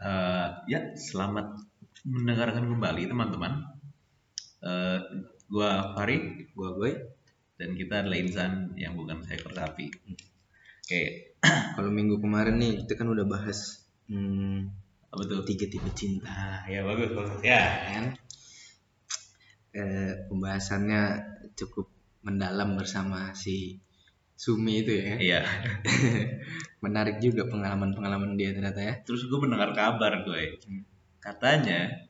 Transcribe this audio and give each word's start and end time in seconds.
Eh, 0.00 0.46
ya, 0.72 0.80
selamat 0.96 1.60
mendengarkan 2.08 2.64
kembali 2.72 3.02
teman-teman. 3.12 3.52
Eh, 4.64 4.98
gua 5.52 5.92
Farid 5.92 6.48
Gua 6.56 6.72
Boy. 6.72 6.96
dan 7.60 7.76
kita 7.76 8.00
adalah 8.00 8.16
insan 8.16 8.72
yang 8.80 8.96
bukan 8.96 9.20
seekor 9.20 9.52
sapi. 9.52 9.92
Oke, 10.80 11.00
Kalau 11.76 11.92
minggu 11.92 12.16
kemarin 12.16 12.56
nih 12.56 12.80
kita 12.80 12.96
kan 13.04 13.12
udah 13.12 13.28
bahas 13.28 13.84
hmm, 14.08 14.64
apa 15.12 15.22
tuh? 15.28 15.44
tiga 15.44 15.68
tipe 15.68 15.92
cinta, 15.92 16.32
Nah, 16.32 16.64
ya 16.64 16.80
bagus 16.80 17.12
bagus 17.12 17.44
ya. 17.44 17.60
kan? 17.92 18.04
Eh, 19.76 20.12
pembahasannya 20.32 21.02
cukup 21.52 21.92
mendalam 22.24 22.80
bersama 22.80 23.36
si 23.36 23.76
Sumi 24.40 24.80
itu 24.80 24.96
ya. 24.96 25.20
Iya. 25.20 25.40
Menarik 26.84 27.20
juga 27.20 27.44
pengalaman-pengalaman 27.44 28.40
dia 28.40 28.56
ternyata 28.56 28.80
ya. 28.80 28.94
Terus 29.04 29.28
gue 29.28 29.36
mendengar 29.36 29.76
kabar 29.76 30.24
gue, 30.24 30.56
katanya 31.20 32.08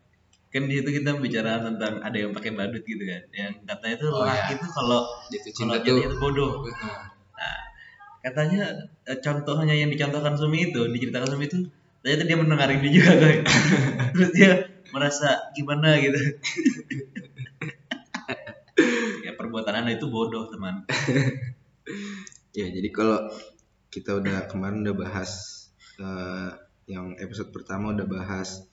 kan 0.51 0.67
di 0.71 0.79
situ 0.79 1.03
kita 1.03 1.19
bicara 1.19 1.59
tentang 1.59 1.99
ada 2.03 2.15
yang 2.15 2.31
pakai 2.31 2.55
badut 2.55 2.83
gitu 2.87 3.03
kan, 3.03 3.23
yang 3.35 3.51
katanya 3.67 3.97
tuh 4.03 4.11
Oh, 4.15 4.23
laki 4.27 4.55
iya. 4.55 4.59
itu 4.59 4.67
kalau 4.71 5.01
Jatuh 5.31 5.51
kalau 5.59 5.59
cinta 5.59 5.77
jadi 5.83 6.01
tuh. 6.03 6.07
itu 6.07 6.17
bodoh. 6.23 6.51
Katanya 8.21 8.63
eh, 9.11 9.19
contohnya 9.19 9.75
yang 9.75 9.91
dicontohkan 9.91 10.35
Sumi 10.39 10.71
itu, 10.71 10.87
diceritakan 10.87 11.35
Sumi 11.35 11.51
itu, 11.51 11.67
ternyata 12.03 12.23
dia 12.31 12.37
mendengar 12.39 12.69
ini 12.71 12.89
juga 12.95 13.11
gue. 13.19 13.43
Terus 14.15 14.31
dia 14.31 14.51
merasa 14.95 15.51
gimana 15.51 15.99
gitu. 15.99 16.19
ya 19.27 19.35
perbuatan 19.35 19.83
anda 19.83 19.91
itu 19.99 20.07
bodoh 20.07 20.47
teman. 20.47 20.87
Ya 22.51 22.67
jadi 22.67 22.89
kalau 22.91 23.31
kita 23.91 24.19
udah 24.19 24.47
kemarin 24.47 24.83
udah 24.87 24.97
bahas 24.97 25.31
eh, 25.99 26.51
yang 26.91 27.15
episode 27.19 27.55
pertama 27.55 27.95
udah 27.95 28.07
bahas 28.07 28.67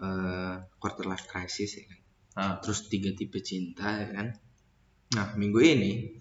eh, 0.00 0.54
quarter 0.80 1.04
life 1.08 1.24
crisis 1.28 1.80
ya 1.80 1.84
kan. 1.88 2.00
Ah, 2.36 2.54
terus 2.60 2.88
tiga 2.92 3.16
tipe 3.16 3.40
cinta 3.40 3.96
ya 3.96 4.08
kan. 4.12 4.36
Nah 5.16 5.26
minggu 5.40 5.60
ini 5.64 6.20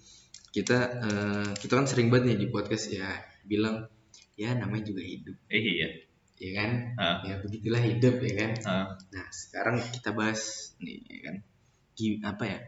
kita 0.56 0.78
eh, 1.04 1.50
kita 1.59 1.74
kan 1.76 1.88
sering 1.88 2.08
banget 2.08 2.36
nih 2.36 2.38
di 2.44 2.48
podcast 2.48 2.92
ya 2.92 3.08
bilang 3.44 3.92
ya 4.40 4.56
namanya 4.56 4.88
juga 4.88 5.04
hidup. 5.04 5.36
Eh, 5.52 5.59
iya. 5.59 5.90
ya 6.36 6.52
kan? 6.52 6.72
Ah, 7.00 7.18
ya 7.24 7.36
begitulah 7.40 7.84
hidup 7.84 8.20
ya 8.24 8.34
kan. 8.36 8.52
Ah, 8.64 8.88
nah 9.12 9.26
sekarang 9.31 9.80
kita 9.92 10.16
bahas 10.16 10.72
nih 10.80 11.04
ya 11.08 11.20
kan. 11.31 11.36
Apa 12.28 12.44
ya 12.44 12.59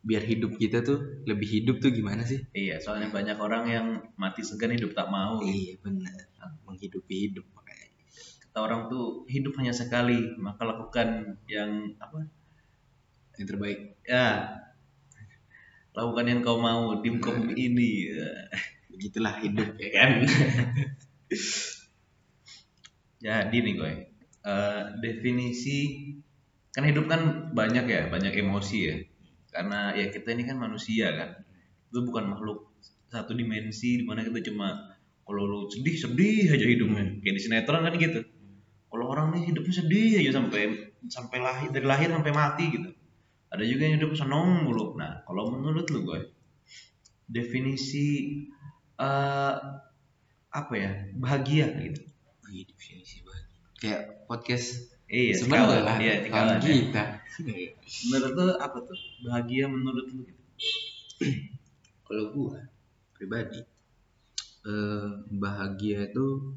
biar 0.00 0.24
hidup 0.24 0.56
kita 0.56 0.80
tuh 0.80 1.24
lebih 1.28 1.48
hidup 1.60 1.76
tuh 1.84 1.92
gimana 1.92 2.24
sih? 2.24 2.40
Iya, 2.56 2.80
soalnya 2.80 3.12
banyak 3.12 3.36
orang 3.36 3.64
yang 3.68 3.86
mati 4.16 4.40
segan 4.40 4.72
hidup 4.72 4.96
tak 4.96 5.12
mau. 5.12 5.40
iya 5.44 5.76
benar 5.80 6.16
menghidupi 6.64 7.28
hidup 7.28 7.44
makanya. 7.52 7.88
Kata 8.48 8.58
orang 8.64 8.88
tuh 8.88 9.28
hidup 9.28 9.52
hanya 9.60 9.76
sekali, 9.76 10.34
maka 10.40 10.64
lakukan 10.64 11.38
yang 11.46 11.94
apa? 12.00 12.26
yang 13.38 13.46
terbaik. 13.48 13.96
Ya, 14.04 14.52
lakukan 15.96 16.28
yang 16.28 16.40
kau 16.44 16.60
mau 16.60 17.00
di 17.00 17.08
muka 17.08 17.32
bumi 17.32 17.56
ini. 17.56 17.90
Begitulah 18.92 19.40
hidup 19.40 19.80
ya 19.80 19.90
kan? 19.96 20.10
Jadi 23.24 23.56
nih 23.60 23.74
gue 23.76 24.10
Eh, 24.40 24.82
definisi 25.04 26.08
kan 26.72 26.88
hidup 26.88 27.12
kan 27.12 27.52
banyak 27.52 27.84
ya 27.84 28.02
banyak 28.08 28.40
emosi 28.40 28.78
ya 28.88 28.96
karena 29.50 29.94
ya 29.98 30.08
kita 30.10 30.32
ini 30.34 30.46
kan 30.46 30.56
manusia 30.56 31.10
kan. 31.14 31.30
Itu 31.90 32.06
bukan 32.06 32.30
makhluk 32.30 32.70
satu 33.10 33.34
dimensi 33.34 33.98
di 33.98 34.04
mana 34.06 34.22
kita 34.22 34.40
cuma 34.50 34.94
kalau 35.26 35.46
lu 35.46 35.58
sedih 35.70 35.94
sedih 35.94 36.50
aja 36.50 36.66
hidupnya. 36.66 37.18
Kayak 37.22 37.34
di 37.38 37.42
sinetron 37.42 37.82
kan 37.86 37.94
gitu. 37.98 38.20
Kalau 38.90 39.06
orang 39.06 39.34
nih 39.34 39.54
hidupnya 39.54 39.74
sedih 39.82 40.10
aja 40.22 40.42
sampai 40.42 40.94
sampai 41.06 41.38
lahir 41.38 41.68
dari 41.70 41.86
lahir 41.86 42.10
sampai 42.10 42.32
mati 42.34 42.64
gitu. 42.70 42.90
Ada 43.50 43.66
juga 43.66 43.82
yang 43.86 43.98
hidup 43.98 44.14
seneng 44.14 44.66
mulu. 44.66 44.94
Nah 44.98 45.22
kalau 45.26 45.50
menurut 45.54 45.86
lu 45.90 46.06
gue 46.06 46.20
definisi 47.30 48.46
eh 48.98 49.56
apa 50.50 50.74
ya 50.74 50.90
bahagia 51.14 51.70
gitu. 51.78 52.02
Definisi 52.50 53.22
bahagia. 53.22 53.58
kayak 53.78 54.02
podcast 54.26 54.89
iya 55.10 55.34
sebenarnya 55.34 55.82
lah 55.82 55.96
iya 55.98 56.14
kawan 56.30 56.62
sekawan, 56.62 56.62
ya. 56.62 56.70
kita. 56.70 57.04
Menurut 58.14 58.32
lu 58.38 58.46
apa 58.62 58.78
tuh 58.86 58.98
bahagia 59.26 59.64
menurut 59.66 60.06
lu 60.06 60.22
gitu? 60.22 60.42
Kalau 62.06 62.24
gua 62.30 62.62
pribadi 63.18 63.60
eh, 64.64 65.10
bahagia 65.34 66.14
itu 66.14 66.54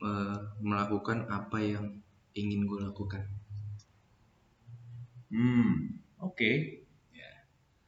eh, 0.00 0.36
melakukan 0.64 1.28
apa 1.28 1.60
yang 1.60 2.00
ingin 2.32 2.64
gua 2.64 2.88
lakukan. 2.88 3.28
Hmm 5.28 6.00
oke. 6.24 6.82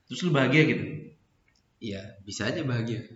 Terus 0.08 0.20
lu 0.24 0.30
bahagia 0.32 0.68
gitu? 0.68 0.84
Iya 1.80 2.20
bisa 2.28 2.52
aja 2.52 2.60
bahagia. 2.60 3.08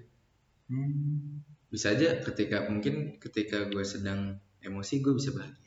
Hmm. 0.72 1.44
bisa 1.68 1.92
aja 1.92 2.20
ketika 2.20 2.68
mungkin 2.68 3.20
ketika 3.20 3.68
gua 3.68 3.84
sedang 3.84 4.40
emosi 4.64 5.04
gua 5.04 5.16
bisa 5.16 5.32
bahagia 5.36 5.61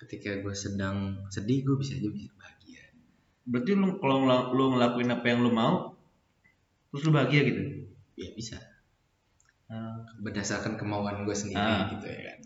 ketika 0.00 0.40
gua 0.40 0.56
sedang 0.56 1.20
sedih 1.28 1.62
gua 1.62 1.76
bisa 1.76 1.96
aja 1.96 2.08
bisa 2.08 2.32
bahagia. 2.34 2.82
Berarti 3.44 3.70
lu 3.76 4.00
kalau 4.00 4.16
lu 4.56 4.64
ngelakuin 4.76 5.10
apa 5.12 5.26
yang 5.28 5.40
lu 5.44 5.50
mau 5.52 5.92
terus 6.90 7.02
lu 7.06 7.12
bahagia 7.12 7.40
gitu? 7.46 7.62
Ya 8.16 8.30
bisa. 8.34 8.56
Ah, 9.70 10.02
berdasarkan 10.18 10.74
kemauan 10.74 11.22
gua 11.22 11.36
sendiri 11.36 11.60
Ah. 11.60 11.86
gitu 11.94 12.06
ya 12.10 12.20
kan. 12.32 12.38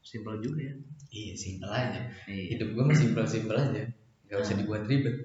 Simpel 0.00 0.38
juga 0.40 0.60
ya. 0.64 0.74
Iya 1.10 1.34
simpel 1.34 1.70
aja. 1.70 2.00
Iya. 2.30 2.44
Hidup 2.56 2.68
gue 2.78 2.84
mah 2.86 2.94
simpel-simpel 2.96 3.56
aja. 3.58 3.82
Nggak 4.30 4.38
usah 4.38 4.54
Hmm. 4.54 4.62
dibuat 4.62 4.82
ribet. 4.86 5.16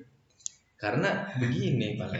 Karena 0.75 1.29
begini 1.37 1.95
pak. 1.95 2.11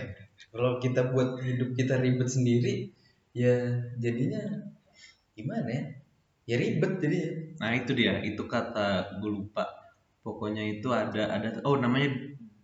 Kalau 0.53 0.77
kita 0.79 1.09
buat 1.11 1.41
hidup 1.41 1.73
kita 1.75 1.97
ribet 1.99 2.29
sendiri 2.29 2.94
ya 3.35 3.51
jadinya 3.99 4.39
gimana 5.35 5.67
ya? 5.67 5.83
Ya 6.45 6.55
ribet 6.61 7.01
jadinya 7.03 7.29
nah 7.61 7.71
itu 7.75 7.91
dia. 7.95 8.19
Itu 8.23 8.45
kata 8.45 9.19
gue 9.19 9.31
lupa. 9.31 9.67
Pokoknya 10.25 10.66
itu 10.66 10.89
ada 10.89 11.29
ada 11.29 11.61
oh 11.63 11.77
namanya 11.77 12.13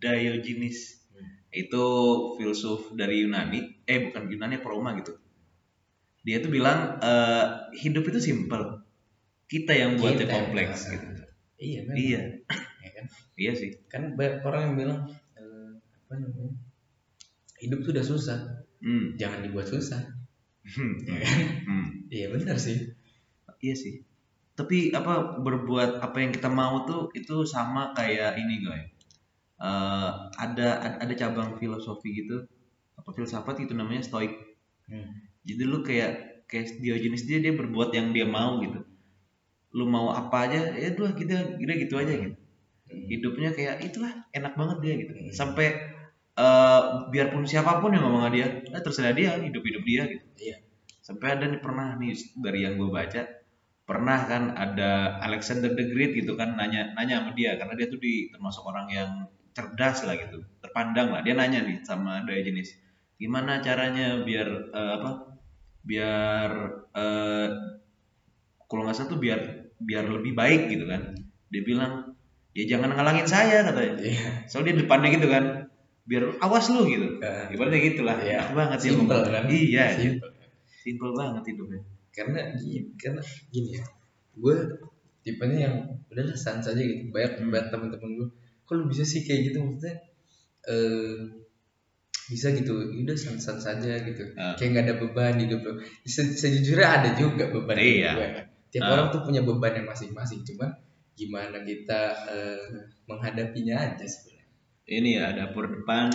Diogenes. 0.01 1.05
Itu 1.51 1.85
filsuf 2.39 2.95
dari 2.95 3.23
Yunani. 3.23 3.85
Eh 3.85 4.09
bukan 4.09 4.31
Yunani 4.31 4.59
apa 4.59 4.67
Roma 4.67 4.97
gitu. 4.97 5.13
Dia 6.25 6.39
tuh 6.41 6.51
bilang 6.53 7.01
eh, 7.01 7.45
hidup 7.81 8.07
itu 8.09 8.19
simpel 8.21 8.81
kita 9.51 9.75
yang 9.75 9.99
buatnya 9.99 10.25
Kita. 10.25 10.31
yang 10.31 10.37
kompleks 10.47 10.79
buat. 10.87 10.93
gitu. 10.95 11.23
Iya 11.61 11.79
memang. 11.85 11.97
iya. 11.99 12.21
Ya 12.81 12.89
kan? 12.95 13.05
Iya 13.41 13.51
sih. 13.57 13.69
Kan 13.89 14.15
banyak 14.15 14.45
orang 14.45 14.61
yang 14.71 14.75
bilang 14.77 14.99
eh, 15.35 15.71
apa 15.77 16.13
namanya 16.17 16.53
hidup 17.61 17.81
sudah 17.85 18.03
susah. 18.05 18.39
Hmm. 18.81 19.13
jangan 19.13 19.45
dibuat 19.45 19.69
susah. 19.69 20.01
Hmm. 20.65 20.93
ya 21.05 21.21
kan? 21.21 21.39
Hmm. 21.69 21.87
iya 22.09 22.25
benar 22.33 22.57
sih. 22.57 22.95
Iya 23.61 23.75
sih 23.77 24.01
tapi 24.61 24.93
apa 24.93 25.41
berbuat 25.41 26.05
apa 26.05 26.17
yang 26.21 26.29
kita 26.29 26.45
mau 26.45 26.85
tuh 26.85 27.09
itu 27.17 27.41
sama 27.49 27.97
kayak 27.97 28.37
ini 28.37 28.61
gue 28.61 28.79
ada 30.37 31.01
ada 31.01 31.13
cabang 31.17 31.57
filosofi 31.57 32.13
gitu. 32.21 32.45
Apa 32.93 33.09
filsafat 33.17 33.65
itu 33.65 33.73
namanya 33.73 34.05
stoik 34.05 34.29
hmm. 34.85 35.41
jadi 35.41 35.63
lu 35.65 35.81
kayak 35.81 36.45
kayak 36.45 36.77
Diogenes 36.77 37.25
dia 37.25 37.41
dia 37.41 37.57
berbuat 37.57 37.89
yang 37.97 38.13
dia 38.13 38.29
mau 38.29 38.61
gitu. 38.61 38.85
Lu 39.73 39.89
mau 39.89 40.13
apa 40.13 40.45
aja 40.45 40.77
ya 40.77 40.93
itulah 40.93 41.17
kita 41.17 41.57
kita 41.57 41.73
gitu 41.81 41.97
aja 41.97 42.13
gitu. 42.13 42.37
Hidupnya 42.85 43.57
kayak 43.57 43.81
itulah 43.81 44.13
enak 44.29 44.53
banget 44.53 44.77
dia 44.85 44.93
gitu. 45.01 45.13
Hmm. 45.17 45.33
sampai 45.33 45.67
eh, 46.37 46.81
biarpun 47.09 47.49
siapa 47.49 47.81
pun 47.81 47.89
yang 47.97 48.05
ngomong 48.05 48.29
sama 48.29 48.35
dia 48.37 48.47
eh, 48.61 48.81
terserah 48.85 49.17
dia 49.17 49.41
hidup 49.41 49.65
hidup 49.65 49.81
dia 49.81 50.05
gitu. 50.05 50.25
Iya. 50.37 50.57
Sampai 51.01 51.33
ada 51.33 51.49
nih 51.49 51.57
pernah 51.57 51.97
nih 51.97 52.13
dari 52.37 52.61
yang 52.61 52.77
gue 52.77 52.93
baca 52.93 53.40
pernah 53.83 54.23
kan 54.29 54.55
ada 54.55 55.19
Alexander 55.25 55.73
the 55.73 55.85
Great 55.91 56.15
gitu 56.15 56.37
kan 56.39 56.55
nanya 56.55 56.93
nanya 56.95 57.21
sama 57.25 57.31
dia 57.35 57.57
karena 57.59 57.73
dia 57.75 57.87
tuh 57.91 57.99
di 57.99 58.29
termasuk 58.31 58.63
orang 58.63 58.87
yang 58.87 59.11
cerdas 59.51 60.07
lah 60.07 60.15
gitu 60.15 60.39
terpandang 60.63 61.11
lah. 61.11 61.21
Dia 61.25 61.35
nanya 61.35 61.65
nih 61.65 61.83
sama 61.83 62.23
Diogenes 62.23 62.71
gimana 63.21 63.61
caranya 63.61 64.23
biar 64.25 64.47
eh, 64.73 64.91
apa 64.97 65.11
biar 65.85 66.49
eh, 66.95 67.47
kalau 68.65 68.81
nggak 68.87 68.95
salah 68.95 69.09
tuh 69.11 69.19
biar 69.19 69.39
biar 69.81 70.05
lebih 70.07 70.33
baik 70.37 70.71
gitu 70.71 70.87
kan? 70.87 71.17
Dia 71.51 71.61
bilang 71.67 72.15
ya 72.55 72.63
jangan 72.67 72.95
ngalangin 72.95 73.27
saya 73.27 73.67
katanya. 73.67 73.93
Iya. 73.99 74.29
Soalnya 74.47 74.71
dia 74.71 74.79
depannya 74.87 75.09
gitu 75.11 75.27
kan 75.27 75.45
biar 76.07 76.23
awas 76.41 76.65
lu 76.73 76.87
gitu. 76.89 77.21
Nah, 77.21 77.45
ibaratnya 77.51 77.79
gitulah 77.83 78.17
Iya. 78.17 78.41
enak 78.41 78.51
banget 78.57 78.79
ya 78.81 78.91
Simple 78.95 79.19
kan? 79.27 79.43
iya. 79.51 79.85
Simple. 79.93 80.29
simple 80.81 81.11
banget 81.13 81.43
hidupnya 81.53 81.81
karena 82.11 82.53
gini 82.53 82.91
karena 82.95 83.21
gini 83.47 83.75
ya 83.75 83.83
gue 84.33 84.55
tipenya 85.21 85.57
yang 85.65 85.75
udahlah 86.07 86.35
sans 86.35 86.63
aja 86.63 86.77
gitu 86.77 87.07
banyak 87.09 87.31
Hmm. 87.37 87.49
banyak 87.49 87.67
teman-teman 87.69 88.11
gue 88.17 88.27
kok 88.61 88.73
lu 88.73 88.85
bisa 88.85 89.03
sih 89.03 89.21
kayak 89.21 89.51
gitu 89.51 89.57
maksudnya 89.59 89.95
eh 90.63 91.19
bisa 92.27 92.47
gitu 92.51 92.71
udah 92.95 93.11
sans 93.13 93.35
sans 93.37 93.59
saja 93.59 93.91
gitu 94.01 94.23
Ah. 94.35 94.55
kayak 94.55 94.69
nggak 94.71 94.85
ada 94.85 94.95
beban 94.97 95.35
hidup 95.37 95.59
lu 95.61 95.73
Se- 96.03 96.31
sejujurnya 96.33 96.87
ada 96.87 97.09
juga 97.13 97.47
beban 97.47 97.75
hidup 97.75 97.95
Iya. 97.97 98.11
gue 98.13 98.27
tiap 98.71 98.83
Ah. 98.83 98.91
orang 98.93 99.07
tuh 99.09 99.21
punya 99.21 99.41
bebannya 99.41 99.83
masing-masing 99.83 100.43
cuman 100.45 100.71
gimana 101.11 101.59
kita 101.61 102.01
eh, 102.27 102.71
menghadapinya 103.03 103.75
aja 103.77 104.05
sebenarnya 104.05 104.39
Ini 104.81 105.09
ya 105.13 105.27
dapur 105.31 105.67
depan, 105.69 106.11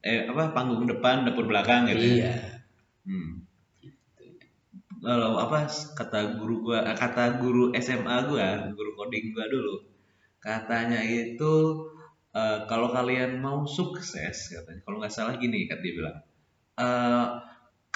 eh 0.00 0.24
apa 0.24 0.48
panggung 0.50 0.84
depan, 0.84 1.24
dapur 1.24 1.44
belakang 1.44 1.84
gitu. 1.86 2.00
ya. 2.00 2.32
iya 2.32 2.34
Hmm. 3.02 3.44
Kalau 5.06 5.32
apa 5.38 5.58
kata 5.98 6.20
guru 6.38 6.54
gua, 6.66 6.78
eh, 6.90 6.96
kata 6.98 7.38
guru 7.42 7.70
SMA 7.78 8.16
gua, 8.30 8.48
guru 8.74 8.90
coding 8.98 9.26
gua 9.34 9.46
dulu, 9.54 9.74
katanya 10.42 11.00
itu 11.06 11.54
eh, 12.36 12.58
kalau 12.70 12.88
kalian 12.92 13.38
mau 13.40 13.64
sukses, 13.64 14.36
katanya, 14.52 14.80
kalau 14.84 14.96
nggak 15.00 15.14
salah 15.14 15.34
gini, 15.40 15.64
kata 15.70 15.80
dia 15.84 15.94
bilang, 15.98 16.16
eh, 16.86 17.26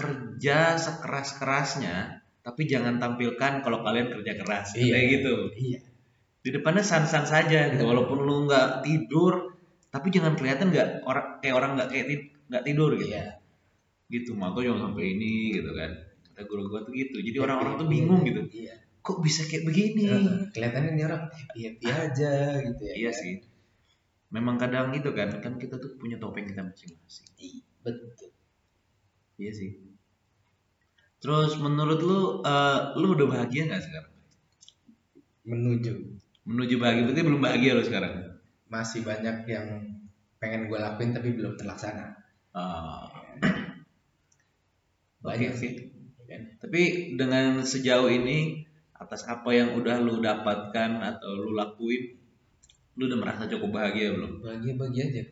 kerja 0.00 0.58
sekeras 0.80 1.28
kerasnya, 1.36 1.96
tapi 2.46 2.62
jangan 2.72 2.96
tampilkan 3.02 3.60
kalau 3.64 3.84
kalian 3.84 4.08
kerja 4.14 4.32
keras, 4.40 4.68
Iya. 4.78 4.92
kayak 4.96 5.06
gitu. 5.20 5.34
iya 5.60 5.80
Di 6.44 6.50
depannya 6.56 6.80
san-san 6.86 7.24
saja, 7.28 7.60
gitu. 7.74 7.84
walaupun 7.84 8.18
lu 8.24 8.48
nggak 8.48 8.80
tidur, 8.86 9.34
tapi 9.92 10.08
jangan 10.14 10.32
kelihatan 10.38 10.72
nggak 10.72 10.88
orang 11.04 11.26
kayak 11.44 11.54
orang 11.58 11.70
nggak 11.76 11.88
kayak 11.92 12.06
nggak 12.50 12.64
tidur 12.66 12.90
gitu 12.96 13.10
iya 13.12 13.26
gitu 14.10 14.34
maka 14.38 14.58
jangan 14.62 14.90
sampai 14.90 15.04
ini 15.18 15.32
gitu 15.58 15.70
kan 15.74 15.90
kata 16.40 16.48
guru 16.48 16.72
gua 16.72 16.80
tuh 16.88 16.96
gitu. 16.96 17.20
Jadi 17.20 17.36
orang-orang 17.36 17.74
tuh 17.76 17.88
bingung 17.92 18.24
gitu. 18.24 18.40
iya. 18.56 18.80
Kok 19.04 19.20
bisa 19.20 19.44
kayak 19.44 19.68
begini? 19.68 20.08
Heeh, 20.08 20.48
kelihatannya 20.56 20.90
ini 20.96 21.02
orang 21.04 21.28
happy 21.28 21.60
happy 21.68 21.86
aja 21.88 22.32
gitu 22.64 22.82
ya 22.88 22.94
iya 22.96 23.10
sih. 23.12 23.44
Memang 24.32 24.56
kadang 24.56 24.88
gitu 24.96 25.12
kan 25.12 25.36
kan 25.44 25.60
kita 25.60 25.76
tuh 25.76 26.00
punya 26.00 26.16
topeng 26.16 26.48
kita 26.48 26.64
masing-masing. 26.64 27.28
Iya, 27.36 27.60
betul. 27.84 28.30
Iya 29.36 29.52
sih. 29.52 29.70
Terus 31.20 31.52
menurut 31.60 32.00
lu 32.00 32.20
eh, 32.40 32.80
lu 32.96 33.12
udah 33.12 33.26
bahagia 33.28 33.68
nggak 33.68 33.84
sekarang? 33.84 34.14
Menuju. 35.44 35.92
Menuju 36.48 36.74
bahagia 36.80 37.04
berarti 37.04 37.22
belum 37.24 37.40
bahagia 37.44 37.72
lo 37.76 37.84
sekarang? 37.84 38.14
Masih 38.72 39.04
banyak 39.04 39.44
yang 39.44 39.66
pengen 40.40 40.72
gue 40.72 40.78
lakuin 40.80 41.12
tapi 41.12 41.36
belum 41.36 41.60
terlaksana. 41.60 42.16
Ah, 42.56 43.12
banyak 45.20 45.52
Oke, 45.52 45.60
sih 45.60 45.72
kan? 46.30 46.42
tapi 46.62 47.14
dengan 47.18 47.66
sejauh 47.66 48.06
ini 48.06 48.62
atas 48.94 49.26
apa 49.26 49.50
yang 49.50 49.74
udah 49.74 49.98
lu 49.98 50.22
dapatkan 50.22 51.02
atau 51.02 51.30
lu 51.34 51.56
lakuin 51.56 52.20
lu 53.00 53.08
udah 53.08 53.18
merasa 53.18 53.48
cukup 53.48 53.80
bahagia 53.80 54.12
belum? 54.12 54.44
Bahagia 54.44 54.72
bahagia 54.76 55.04
aja. 55.08 55.24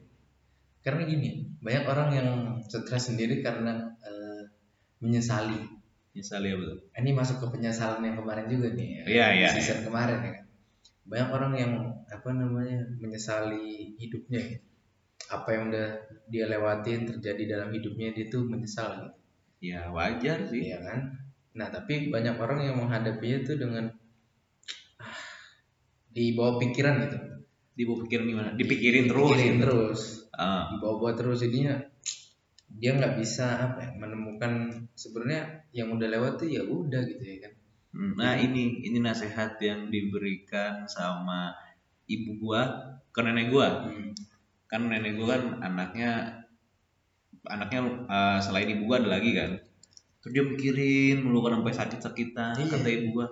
Karena 0.81 1.05
gini 1.05 1.53
banyak 1.61 1.85
orang 1.85 2.09
yang 2.17 2.29
stres 2.65 3.13
sendiri 3.13 3.45
karena 3.45 3.93
eh, 4.03 4.43
menyesali. 5.05 5.79
Misalnya 6.17 6.59
belum 6.59 6.79
ini 6.99 7.11
masuk 7.15 7.45
ke 7.45 7.47
penyesalan 7.61 8.03
yang 8.03 8.17
kemarin 8.19 8.49
juga 8.51 8.75
nih 8.75 8.89
ya, 8.89 9.03
Iya, 9.07 9.27
iya, 9.37 9.49
season 9.55 9.87
kemarin 9.87 10.19
ya. 10.25 10.33
Kan 10.35 10.49
banyak 11.09 11.29
orang 11.33 11.53
yang 11.57 11.73
apa 12.09 12.29
namanya 12.33 12.85
menyesali 13.01 13.97
hidupnya. 13.97 14.61
Apa 15.29 15.57
yang 15.57 15.73
udah 15.73 15.89
dia 16.33 16.49
lewatin 16.49 17.05
terjadi 17.05 17.59
dalam 17.59 17.69
hidupnya 17.73 18.17
dia 18.17 18.33
tuh 18.33 18.49
menyesal. 18.49 19.09
gitu 19.09 19.18
ya 19.59 19.91
wajar 19.91 20.47
sih 20.47 20.71
Iya 20.71 20.79
kan? 20.83 21.01
Nah, 21.59 21.69
tapi 21.75 22.07
banyak 22.09 22.39
orang 22.39 22.61
yang 22.63 22.77
menghadapinya 22.79 23.43
itu 23.43 23.59
dengan 23.59 23.91
ah, 24.99 25.19
di 26.09 26.33
bawah 26.35 26.59
pikiran 26.63 26.95
gitu. 27.07 27.19
dibawa 27.79 28.03
pikiran 28.03 28.25
gimana 28.27 28.51
dipikirin 28.59 29.07
terus 29.07 29.31
Dipikirin 29.31 29.55
gitu. 29.55 29.63
terus. 29.63 30.01
Ah, 30.35 30.67
Dibawa-bawa 30.75 31.15
terus 31.15 31.39
jadinya 31.43 31.79
dia 32.69 32.95
nggak 32.95 33.17
bisa 33.23 33.47
apa 33.65 33.79
ya, 33.87 33.91
menemukan 33.97 34.53
sebenarnya 34.93 35.65
yang 35.73 35.89
udah 35.95 36.07
lewat 36.11 36.43
tuh 36.43 36.49
ya 36.51 36.63
udah 36.63 37.01
gitu 37.07 37.23
ya 37.25 37.39
kan. 37.49 37.53
hmm, 37.95 38.13
nah 38.19 38.35
ini 38.37 38.83
ini 38.85 38.99
nasihat 39.01 39.57
yang 39.63 39.89
diberikan 39.89 40.85
sama 40.87 41.55
ibu 42.07 42.37
gua 42.39 42.63
ke 43.11 43.21
nenek 43.25 43.49
gua 43.51 43.89
Hmm. 43.89 44.13
kan 44.69 44.85
nenek 44.85 45.17
gua 45.17 45.39
kan 45.39 45.43
anaknya 45.65 46.38
anaknya 47.47 47.81
eh, 48.07 48.39
selain 48.43 48.69
ibu 48.69 48.89
gua 48.89 48.99
ada 48.99 49.15
lagi 49.15 49.31
kan 49.33 49.55
terus 50.19 50.33
dia 50.35 50.43
mikirin 50.43 51.23
mulu 51.23 51.47
kan 51.47 51.63
sampai 51.63 51.75
sakit 51.75 52.01
sakitan 52.03 52.55
Iya. 52.59 52.67
kata 52.75 52.89
ibu 52.91 53.09
gua 53.15 53.27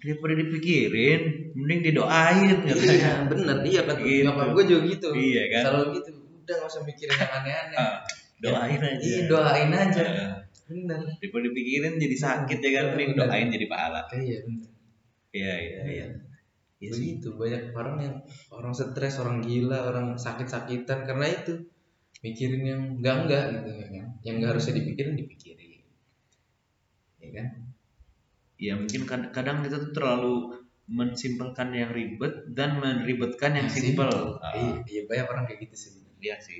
daripada 0.00 0.34
dipikirin 0.34 1.22
mending 1.54 1.80
didoain 1.82 2.56
katanya 2.62 2.94
Iya, 2.94 3.12
bener. 3.26 3.56
Iya 3.62 3.80
kan. 3.84 3.96
Gitu. 4.00 4.22
Nyokap 4.22 4.48
gue 4.54 4.64
juga 4.64 4.80
gitu. 4.86 5.08
Iya 5.12 5.42
kan? 5.50 5.62
Selalu 5.66 5.86
gitu. 5.98 6.10
Udah 6.40 6.54
nggak 6.56 6.70
usah 6.70 6.82
mikirin 6.86 7.16
yang 7.18 7.32
aneh-aneh. 7.36 7.76
Ah, 7.76 7.94
doain 8.40 8.80
aja 8.80 9.02
Iya, 9.02 9.20
doain 9.28 9.70
aja. 9.70 10.02
Ah, 10.06 10.34
Bener. 10.70 11.00
daripada 11.18 11.42
dipikirin 11.50 11.94
jadi 11.98 12.16
sakit 12.16 12.58
ya 12.62 12.70
kan 12.70 12.84
mending 12.94 13.10
doain 13.12 13.48
jadi 13.50 13.66
pahala 13.66 14.00
Iya, 14.14 14.38
bener. 14.46 14.70
iya 15.34 15.54
iya 15.58 15.80
iya 15.84 16.06
sih. 16.80 17.18
begitu 17.20 17.34
banyak 17.36 17.74
orang 17.74 17.96
yang 18.00 18.16
orang 18.48 18.72
stres 18.72 19.18
orang 19.18 19.42
gila 19.42 19.78
orang 19.84 20.14
sakit-sakitan 20.16 21.04
karena 21.04 21.26
itu 21.28 21.60
mikirin 22.24 22.62
yang 22.70 22.82
enggak 23.00 23.16
enggak 23.24 23.44
gitu 23.54 23.70
ya 23.80 23.86
kan 23.94 24.06
yang 24.26 24.34
enggak 24.38 24.50
harusnya 24.56 24.74
dipikirin 24.80 25.14
dipikirin 25.20 25.68
ya 27.20 27.28
kan 27.36 27.46
ya 28.60 28.74
mungkin 28.76 29.02
kad- 29.10 29.30
kadang 29.36 29.64
kita 29.64 29.76
tuh 29.84 29.92
terlalu 29.96 30.34
mensimpelkan 30.90 31.70
yang 31.72 31.90
ribet 31.94 32.50
dan 32.50 32.82
meribetkan 32.82 33.54
yang 33.54 33.70
Yang 33.70 33.78
simpel. 33.94 34.10
Ah, 34.42 34.52
iya, 34.58 34.74
iya 34.90 35.02
banyak 35.06 35.26
orang 35.30 35.44
kayak 35.46 35.60
gitu 35.70 35.76
sebenarnya 35.78 36.18
Iya 36.20 36.36
sih. 36.42 36.58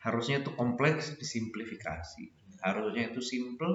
Harusnya 0.00 0.36
itu 0.40 0.50
kompleks 0.54 1.18
disimplifikasi. 1.18 2.24
Harusnya 2.62 3.10
itu 3.10 3.20
simple 3.20 3.72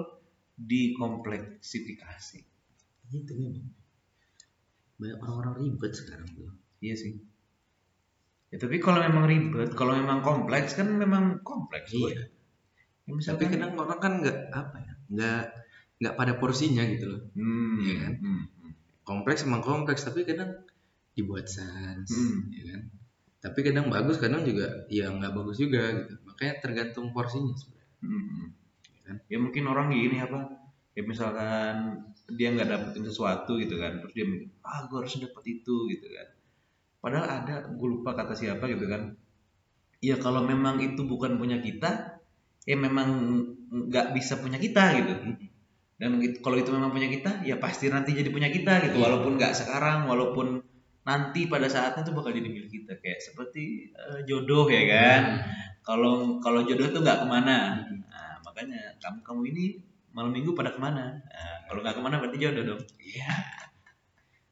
dikompleksifikasi. 0.56 2.40
gitu 3.10 3.32
memang 3.36 3.66
banyak 5.02 5.18
orang-orang 5.18 5.54
ribet 5.66 5.92
sekarang 5.98 6.28
tuh 6.36 6.50
Iya 6.80 6.94
sih. 6.96 7.12
Ya 8.50 8.58
tapi 8.58 8.82
kalau 8.82 8.98
memang 8.98 9.30
ribet, 9.30 9.70
kalau 9.78 9.94
memang 9.94 10.26
kompleks 10.26 10.74
kan 10.74 10.90
memang 10.90 11.38
kompleks. 11.46 11.94
Iya. 11.94 12.26
Ya, 13.10 13.14
tapi 13.14 13.14
misalkan 13.18 13.48
kadang 13.50 13.72
orang 13.74 13.98
kan 13.98 14.12
nggak 14.22 14.38
apa 14.54 14.76
ya 14.78 14.92
nggak 15.10 15.42
nggak 15.98 16.14
pada 16.14 16.32
porsinya 16.38 16.86
gitu 16.86 17.10
loh 17.10 17.22
hmm, 17.34 17.78
Iya 17.82 17.94
kan? 18.06 18.12
hmm, 18.22 18.42
hmm. 18.46 18.72
kompleks 19.02 19.42
emang 19.42 19.66
kompleks 19.66 20.06
tapi 20.06 20.22
kadang 20.22 20.62
dibuat 21.18 21.50
sans 21.50 22.06
Hmm. 22.06 22.54
ya 22.54 22.62
kan 22.70 22.80
tapi 23.42 23.58
kadang 23.66 23.90
bagus 23.90 24.22
kadang 24.22 24.46
juga 24.46 24.86
ya 24.86 25.10
nggak 25.10 25.32
bagus 25.34 25.58
juga 25.58 25.90
gitu 25.90 26.22
makanya 26.22 26.54
tergantung 26.62 27.10
porsinya 27.10 27.50
sebenarnya 27.58 27.88
Hmm. 28.00 28.46
kan? 29.02 29.16
Ya 29.26 29.38
mungkin 29.42 29.64
orang 29.66 29.90
gini 29.90 30.16
apa? 30.22 30.40
Ya 30.94 31.02
misalkan 31.02 31.74
dia 32.30 32.48
nggak 32.54 32.68
dapetin 32.70 33.04
sesuatu 33.04 33.58
gitu 33.58 33.74
kan, 33.76 33.98
terus 34.00 34.14
dia 34.14 34.22
mikir, 34.24 34.54
ah 34.62 34.86
gue 34.86 34.96
harus 35.02 35.18
dapet 35.18 35.44
itu 35.50 35.76
gitu 35.90 36.06
kan. 36.14 36.28
Padahal 37.00 37.26
ada, 37.42 37.54
gue 37.68 37.88
lupa 37.88 38.12
kata 38.12 38.36
siapa 38.36 38.68
gitu 38.68 38.84
kan. 38.86 39.16
Ya 40.00 40.16
kalau 40.16 40.44
memang 40.44 40.80
itu 40.80 41.04
bukan 41.04 41.36
punya 41.36 41.60
kita, 41.60 42.20
ya 42.64 42.76
memang 42.76 43.08
nggak 43.70 44.12
bisa 44.16 44.40
punya 44.40 44.56
kita 44.60 44.84
gitu. 45.00 45.12
Dan 46.00 46.16
itu- 46.20 46.40
kalau 46.40 46.56
itu 46.56 46.72
memang 46.72 46.92
punya 46.92 47.08
kita, 47.08 47.44
ya 47.44 47.60
pasti 47.60 47.88
nanti 47.88 48.16
jadi 48.16 48.28
punya 48.32 48.48
kita 48.48 48.84
gitu. 48.88 48.96
Iya. 49.00 49.04
Walaupun 49.04 49.32
nggak 49.36 49.52
sekarang, 49.52 50.08
walaupun 50.08 50.60
nanti 51.00 51.48
pada 51.48 51.68
saatnya 51.68 52.04
itu 52.04 52.12
bakal 52.12 52.32
jadi 52.32 52.48
milik 52.48 52.70
kita. 52.70 52.92
Kayak 53.00 53.20
seperti 53.24 53.92
eh, 53.92 54.20
jodoh 54.28 54.68
ya 54.68 54.82
kan 54.88 55.22
kalau 55.80 56.38
kalau 56.44 56.60
jodoh 56.62 56.92
tuh 56.92 57.00
nggak 57.00 57.24
ke 57.24 57.26
mana 57.26 57.82
Hmm. 57.88 58.04
nah, 58.06 58.36
makanya 58.44 58.94
kamu 59.00 59.18
kamu 59.24 59.40
ini 59.56 59.64
malam 60.12 60.30
minggu 60.30 60.52
pada 60.52 60.70
ke 60.70 60.78
mana 60.78 61.18
nah, 61.24 61.56
kalau 61.66 61.80
nggak 61.80 61.96
ke 61.96 62.02
mana 62.04 62.14
berarti 62.20 62.36
jodoh 62.38 62.64
dong 62.76 62.82
Iya. 63.00 63.32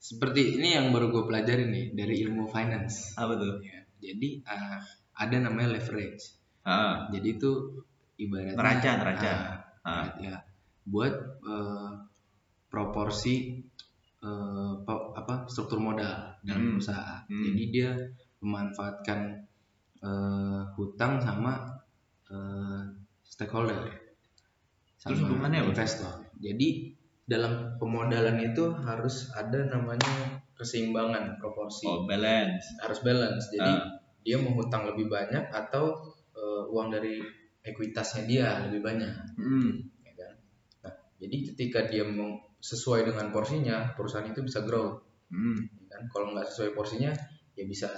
Seperti 0.08 0.56
ini 0.56 0.72
yang 0.72 0.88
baru 0.88 1.12
gue 1.12 1.24
pelajari 1.24 1.68
nih 1.68 1.84
dari 1.92 2.14
ilmu 2.24 2.48
finance. 2.48 3.12
apa 3.14 3.36
tuh 3.36 3.60
Ya, 3.60 3.84
Jadi 4.00 4.40
uh, 4.40 4.78
ada 5.12 5.36
namanya 5.36 5.76
leverage. 5.76 6.38
ah, 6.64 7.12
Jadi 7.12 7.36
itu 7.36 7.50
ibaratnya 8.16 8.56
Neraca, 8.56 8.90
neraca. 8.96 9.32
uh, 9.32 9.44
Ah. 9.84 10.04
ya 10.20 10.36
buat 10.84 11.12
uh, 11.44 11.92
proporsi 12.68 13.60
uh, 14.20 14.80
pa- 14.84 15.12
apa 15.12 15.44
struktur 15.46 15.76
modal 15.78 16.36
dalam 16.40 16.62
Hmm. 16.64 16.70
perusahaan. 16.76 17.20
Hmm. 17.28 17.44
Jadi 17.44 17.62
dia 17.68 17.90
memanfaatkan 18.40 19.44
uh, 20.00 20.62
hutang 20.76 21.20
sama 21.20 21.68
uh, 22.28 22.82
stakeholder. 23.24 23.92
Terus 24.98 25.20
hubungannya 25.24 25.64
apa? 25.64 25.68
investor. 25.72 26.12
Jadi 26.36 26.96
dalam 27.28 27.76
pemodalan 27.76 28.40
itu 28.40 28.72
harus 28.80 29.28
ada 29.36 29.68
namanya 29.68 30.40
keseimbangan 30.56 31.36
proporsi. 31.36 31.84
Oh 31.84 32.08
balance. 32.08 32.80
Harus 32.80 33.04
balance. 33.04 33.52
Jadi 33.52 33.68
Ah. 33.68 34.00
dia 34.24 34.40
mau 34.40 34.56
hutang 34.56 34.88
lebih 34.88 35.12
banyak 35.12 35.52
atau 35.52 35.92
eh, 36.38 36.62
uang 36.70 36.88
dari 36.94 37.18
ekuitasnya 37.60 38.24
dia 38.24 38.64
lebih 38.64 38.80
banyak. 38.80 39.12
Hmm. 39.36 39.74
ya 40.06 40.12
kan? 40.16 40.32
Nah 40.88 40.94
jadi 41.20 41.36
ketika 41.52 41.84
dia 41.84 42.06
mau 42.08 42.40
sesuai 42.58 43.06
dengan 43.10 43.28
porsinya 43.34 43.92
perusahaan 43.92 44.24
itu 44.26 44.40
bisa 44.40 44.64
grow. 44.64 44.96
Hmm. 45.28 45.68
ya 45.84 45.84
kan? 45.92 46.02
Kalau 46.08 46.32
nggak 46.32 46.48
sesuai 46.48 46.72
porsinya 46.72 47.12
ya 47.58 47.64
bisa 47.68 47.90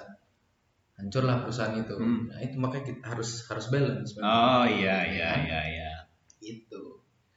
hancurlah 0.99 1.47
perusahaan 1.47 1.79
itu. 1.79 1.95
Hmm. 1.97 2.29
nah 2.33 2.41
itu 2.43 2.57
makanya 2.59 2.85
kita 2.93 3.05
harus 3.15 3.47
harus 3.47 3.67
balance. 3.71 4.11
Oh 4.19 4.65
iya 4.67 5.07
iya 5.07 5.31
iya 5.47 5.61
iya. 5.71 5.91
itu 5.93 6.00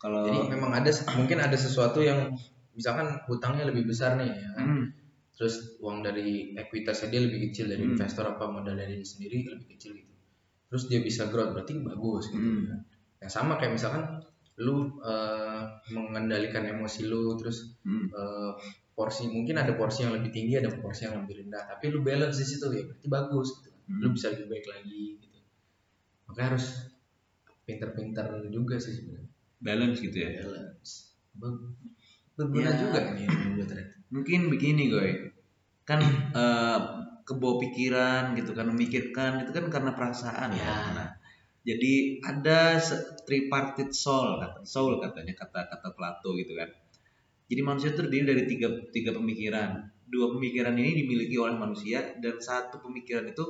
kalau 0.03 0.27
jadi 0.27 0.51
memang 0.51 0.75
ada 0.75 0.91
mungkin 1.15 1.39
ada 1.39 1.55
sesuatu 1.55 2.03
yang 2.03 2.35
misalkan 2.75 3.15
hutangnya 3.31 3.63
lebih 3.71 3.87
besar 3.87 4.19
nih 4.19 4.27
ya 4.27 4.49
kan 4.59 4.65
Hmm. 4.67 4.85
terus 5.33 5.79
uang 5.79 6.03
dari 6.03 6.51
ekuitasnya 6.53 7.07
dia 7.09 7.21
lebih 7.23 7.49
kecil 7.49 7.71
dari 7.71 7.87
Hmm. 7.87 7.95
investor 7.95 8.27
apa 8.27 8.43
modal 8.51 8.75
dari 8.75 8.99
dia 8.99 9.07
sendiri 9.07 9.47
lebih 9.47 9.67
kecil 9.79 9.95
gitu 9.95 10.11
terus 10.67 10.83
dia 10.91 10.99
bisa 10.99 11.31
growth 11.31 11.55
berarti 11.55 11.79
bagus 11.79 12.27
gitu 12.29 12.43
Hmm. 12.43 12.67
ya. 12.67 12.77
yang 13.23 13.31
sama 13.31 13.55
kayak 13.55 13.79
misalkan 13.79 14.03
lu 14.59 14.99
eh, 15.01 15.61
mengendalikan 15.89 16.67
emosi 16.67 17.07
lu 17.07 17.39
terus 17.39 17.79
Hmm. 17.87 18.11
eh, 18.11 18.51
porsi 18.93 19.25
mungkin 19.25 19.57
ada 19.57 19.73
porsi 19.73 20.05
yang 20.05 20.13
lebih 20.13 20.29
tinggi 20.29 20.59
ada 20.61 20.69
porsi 20.69 21.07
yang 21.09 21.23
lebih 21.25 21.41
rendah 21.47 21.65
tapi 21.65 21.89
lu 21.89 22.05
balance 22.05 22.37
di 22.37 22.45
situ 22.45 22.67
ya 22.69 22.83
berarti 22.85 23.07
bagus 23.09 23.47
gitu. 23.57 23.69
Hmm. 23.89 23.99
lu 24.03 24.07
bisa 24.13 24.29
lebih 24.35 24.47
baik 24.51 24.65
lagi 24.69 25.17
gitu 25.17 25.39
makanya 26.29 26.47
harus 26.53 26.65
pinter-pinter 27.65 28.25
juga 28.51 28.75
sih 28.77 28.93
sebenarnya 28.93 29.32
balance 29.65 29.97
gitu 30.03 30.17
ya 30.19 30.29
balance 30.43 31.15
Ber- 31.33 31.73
berguna 32.37 32.69
Ya. 32.69 32.77
juga 32.77 32.99
ternyata 33.07 33.95
mungkin 34.13 34.39
begini 34.53 34.83
gue 34.93 35.07
kan 35.89 35.99
eh, 36.35 36.79
kebawa 37.23 37.55
pikiran 37.63 38.23
gitu 38.35 38.51
kan 38.51 38.67
memikirkan 38.71 39.31
itu 39.47 39.51
kan 39.55 39.65
karena 39.71 39.91
perasaan 39.95 40.51
ya. 40.53 40.63
Ya. 40.63 40.75
Nah, 40.91 41.09
jadi 41.63 42.19
ada 42.19 42.75
tripartite 43.23 43.95
soul 43.95 44.43
kata 44.43 44.67
soul 44.67 44.99
katanya 44.99 45.33
kata 45.35 45.59
kata 45.71 45.87
Plato 45.95 46.35
gitu 46.35 46.53
kan. 46.59 46.67
Jadi 47.47 47.61
manusia 47.63 47.91
itu 47.95 47.99
terdiri 48.03 48.25
dari 48.27 48.43
tiga 48.47 48.67
tiga 48.91 49.11
pemikiran. 49.15 49.87
Dua 50.07 50.35
pemikiran 50.35 50.75
ini 50.75 51.03
dimiliki 51.03 51.35
oleh 51.39 51.55
manusia 51.55 52.15
dan 52.19 52.35
satu 52.39 52.83
pemikiran 52.83 53.25
itu 53.31 53.45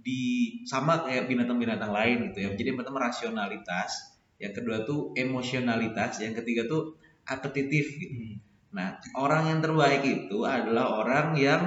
di 0.00 0.22
sama 0.64 1.04
kayak 1.04 1.28
binatang-binatang 1.28 1.92
lain 1.92 2.32
gitu 2.32 2.38
ya. 2.40 2.48
Jadi 2.56 2.66
yang 2.72 2.78
pertama 2.80 3.04
rasionalitas, 3.04 4.19
yang 4.42 4.52
kedua 4.56 4.82
tuh 4.88 5.12
emosionalitas, 5.14 6.18
yang 6.24 6.34
ketiga 6.34 6.64
tuh 6.66 6.96
apetitif 7.28 7.84
gitu. 8.00 8.40
Nah, 8.72 8.96
orang 9.18 9.50
yang 9.50 9.60
terbaik 9.64 10.02
itu 10.06 10.46
adalah 10.46 10.86
orang 11.02 11.26
yang 11.36 11.62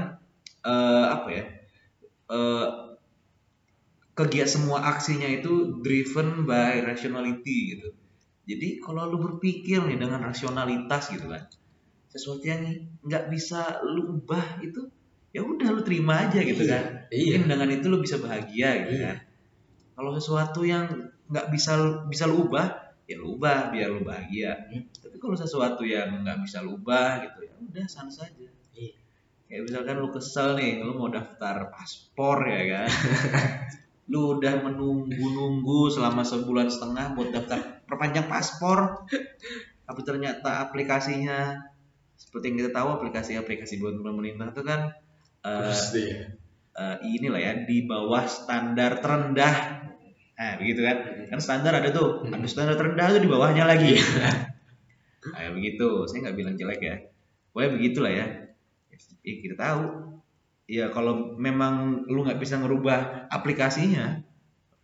eh, 0.65 1.06
apa 1.15 1.30
ya? 1.32 1.46
eh 2.34 2.68
kegiat 4.13 4.46
semua 4.50 4.80
aksinya 4.94 5.25
itu 5.25 5.82
driven 5.82 6.46
by 6.46 6.86
rationality 6.86 7.58
gitu. 7.77 7.88
Jadi 8.46 8.68
kalau 8.84 9.08
lu 9.10 9.18
berpikir 9.24 9.80
nih 9.88 9.98
dengan 9.98 10.20
rasionalitas 10.30 11.10
gitu 11.15 11.25
kan, 11.32 11.44
sesuatu 12.12 12.44
yang 12.46 12.62
nggak 13.01 13.32
bisa 13.34 13.82
lu 13.88 14.20
ubah 14.22 14.62
itu, 14.62 14.92
ya 15.34 15.42
udah 15.42 15.70
lu 15.74 15.82
terima 15.82 16.27
aja 16.27 16.39
gitu 16.44 16.63
kan. 16.68 17.10
iya 17.10 17.39
Mungkin 17.42 17.44
dengan 17.50 17.70
itu 17.74 17.86
lu 17.89 17.98
bisa 18.03 18.20
bahagia 18.22 18.70
gitu 18.86 18.94
Iya. 19.00 19.06
kan. 19.08 19.18
Kalau 19.98 20.12
sesuatu 20.18 20.62
yang 20.68 20.86
nggak 21.34 21.50
bisa 21.50 22.06
bisa 22.06 22.30
lu 22.30 22.46
ubah, 22.46 22.94
ya 23.10 23.18
lu 23.18 23.36
ubah 23.36 23.74
biar 23.74 23.90
lu 23.90 24.06
bahagia. 24.06 24.70
Hmm. 24.70 24.86
Tapi 24.94 25.18
kalau 25.18 25.34
sesuatu 25.34 25.82
yang 25.82 26.22
nggak 26.22 26.46
bisa 26.46 26.62
lu 26.62 26.78
ubah 26.78 27.25
gitu, 27.25 27.50
ya 27.50 27.54
udah 27.58 27.86
sans 27.90 28.13
saja. 28.13 28.50
Iya. 28.78 28.94
Kayak 29.50 29.62
misalkan 29.66 29.96
lu 29.98 30.10
kesel 30.13 30.54
nih, 30.54 30.86
lu 30.86 30.94
mau 30.94 31.10
daftar 31.10 31.74
paspor 31.74 32.46
ya 32.46 32.62
kan. 32.70 32.90
lu 34.12 34.38
udah 34.38 34.62
menunggu-nunggu 34.62 35.90
selama 35.90 36.28
sebulan 36.28 36.68
setengah 36.68 37.16
buat 37.18 37.34
daftar 37.34 37.82
perpanjang 37.90 38.30
paspor. 38.30 39.10
Tapi 39.84 40.02
ternyata 40.06 40.63
aplikasinya 40.63 41.72
seperti 42.13 42.54
yang 42.54 42.58
kita 42.66 42.72
tahu 42.72 42.88
aplikasi-aplikasi 43.00 43.84
buat 43.84 44.00
pemerintah 44.00 44.54
itu 44.54 44.63
kan 44.63 44.96
eh, 45.44 45.75
deh 45.92 46.12
eh, 46.74 46.98
inilah 47.04 47.42
ya 47.42 47.54
di 47.63 47.86
bawah 47.86 48.25
standar 48.25 49.00
terendah. 49.00 49.56
Nah, 50.34 50.58
begitu 50.58 50.82
kan? 50.82 50.98
Kan 51.30 51.40
standar 51.40 51.74
ada 51.78 51.94
tuh, 51.94 52.25
ada 52.25 52.50
standar 52.50 52.74
terendah 52.74 53.13
tuh 53.13 53.22
di 53.22 53.30
bawahnya 53.30 53.70
lagi. 53.70 54.02
Kayak 55.24 55.52
begitu. 55.56 55.88
Saya 56.10 56.30
nggak 56.30 56.38
bilang 56.38 56.56
jelek 56.58 56.82
ya. 56.82 56.98
Pokoknya 57.54 57.72
begitulah 57.78 58.12
ya. 58.12 58.25
Ya 59.24 59.34
kita 59.40 59.56
tahu. 59.56 59.82
Ya 60.66 60.86
kalau 60.90 61.38
memang 61.38 62.08
lu 62.10 62.24
nggak 62.24 62.40
bisa 62.40 62.58
ngerubah 62.58 63.30
aplikasinya, 63.30 64.24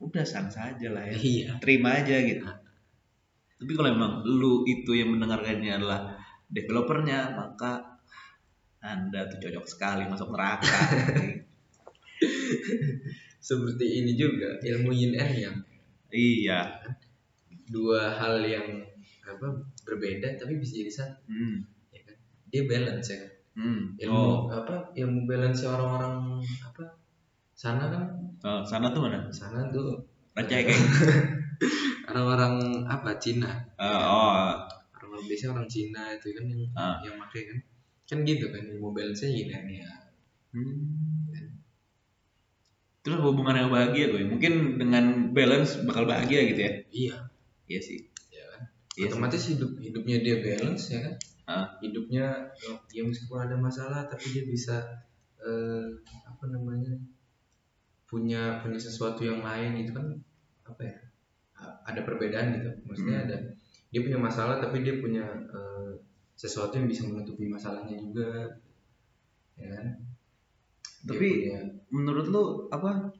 udah 0.03 0.27
sans 0.27 0.51
saja 0.51 0.91
lah 0.91 1.07
ya. 1.07 1.15
iya 1.15 1.49
Terima 1.63 1.97
aja 1.97 2.19
gitu. 2.19 2.45
Tapi 3.59 3.71
kalau 3.75 3.89
memang 3.91 4.11
lu 4.27 4.67
itu 4.67 4.95
yang 4.95 5.11
mendengarkannya 5.11 5.75
adalah 5.75 6.19
developernya, 6.51 7.35
maka 7.35 7.99
anda 8.79 9.27
tuh 9.27 9.39
cocok 9.43 9.65
sekali 9.67 10.03
masuk 10.07 10.31
neraka. 10.31 10.71
seperti 13.49 14.05
ini 14.05 14.13
juga 14.13 14.61
ilmu 14.61 14.93
yin 14.93 15.17
and 15.17 15.33
yang 15.35 15.57
iya. 16.07 16.69
dua 17.65 18.13
hal 18.13 18.37
yang 18.39 18.65
apa 19.21 19.45
berbeda 19.81 20.37
tapi 20.37 20.57
bisa 20.57 20.77
jadi 20.77 20.91
satu 20.91 21.17
Hmm. 21.25 21.65
ya 21.89 22.01
kan 22.03 22.17
dia 22.45 22.61
balance 22.65 23.09
ya 23.09 23.17
kan 23.19 23.31
Hmm. 23.57 23.81
ilmu 23.97 24.13
Oh, 24.13 24.37
apa 24.47 24.93
ilmu 24.93 25.25
balance 25.25 25.65
orang-orang 25.65 26.39
apa 26.61 26.83
sana 27.51 27.89
kan 27.89 28.03
oh, 28.39 28.61
sana 28.61 28.89
tuh 28.89 29.01
mana? 29.03 29.25
sana 29.29 29.65
tuh 29.69 29.97
Raja 30.31 30.55
kayak. 30.63 30.77
orang-orang 32.05 32.53
apa 32.85 33.17
Cina 33.17 33.49
Eh, 33.75 33.85
oh, 33.85 34.53
orang 34.93 35.21
biasanya 35.25 35.49
orang 35.53 35.67
Cina 35.67 36.03
itu 36.13 36.27
kan 36.31 36.45
yang 36.45 36.61
Ah. 36.73 36.97
yang 37.01 37.17
pakai 37.19 37.41
kan 37.49 37.57
kan 38.05 38.17
gitu 38.23 38.45
kan 38.49 38.61
ilmu 38.65 38.89
balance 38.89 39.21
nya 39.21 39.29
yin 39.29 39.49
and 39.51 39.69
yang 39.69 39.97
Hmm. 40.49 41.28
Terus 42.99 43.19
hubungannya 43.23 43.63
sama 43.65 43.73
bahagia 43.79 44.05
gue. 44.11 44.23
Mungkin 44.27 44.53
dengan 44.75 45.05
balance 45.31 45.79
bakal 45.83 46.03
bahagia 46.03 46.39
gitu 46.51 46.59
ya. 46.61 46.71
iya 46.91 47.15
Iya 47.69 47.79
sih. 47.79 47.99
ya 48.29 48.43
kan 48.49 48.61
Iya 48.97 49.05
sih. 49.05 49.07
otomatis 49.07 49.43
hidup 49.47 49.71
hidupnya 49.77 50.17
dia 50.19 50.35
balance 50.41 50.83
ya 50.91 50.99
kan 51.05 51.15
Ah. 51.49 51.65
hidupnya 51.81 52.53
ya 52.93 53.01
meskipun 53.01 53.41
ada 53.41 53.57
masalah 53.57 54.05
tapi 54.05 54.29
dia 54.29 54.45
bisa 54.45 54.85
eh, 55.41 55.87
apa 56.23 56.45
namanya 56.45 56.93
punya 58.05 58.61
punya 58.61 58.77
sesuatu 58.77 59.21
yang 59.21 59.41
lain 59.41 59.81
gitu 59.81 59.93
kan 59.93 60.13
apa 60.65 60.81
ya 60.85 60.97
ada 61.85 62.01
perbedaan 62.05 62.53
gitu 62.53 62.69
maksudnya 62.85 63.17
Hmm. 63.21 63.25
ada 63.29 63.37
dia 63.89 64.01
punya 64.01 64.19
masalah 64.21 64.61
tapi 64.61 64.85
dia 64.85 65.01
punya 65.01 65.25
eh, 65.49 65.91
sesuatu 66.33 66.77
yang 66.77 66.85
bisa 66.85 67.05
menutupi 67.05 67.49
masalahnya 67.49 67.97
juga 67.97 68.29
ya 69.57 69.67
kan 69.73 69.87
Dia 69.97 70.08
Tapi 71.01 71.27
punya- 71.47 71.67
menurut 71.89 72.25
lu 72.27 72.43
apa 72.67 73.11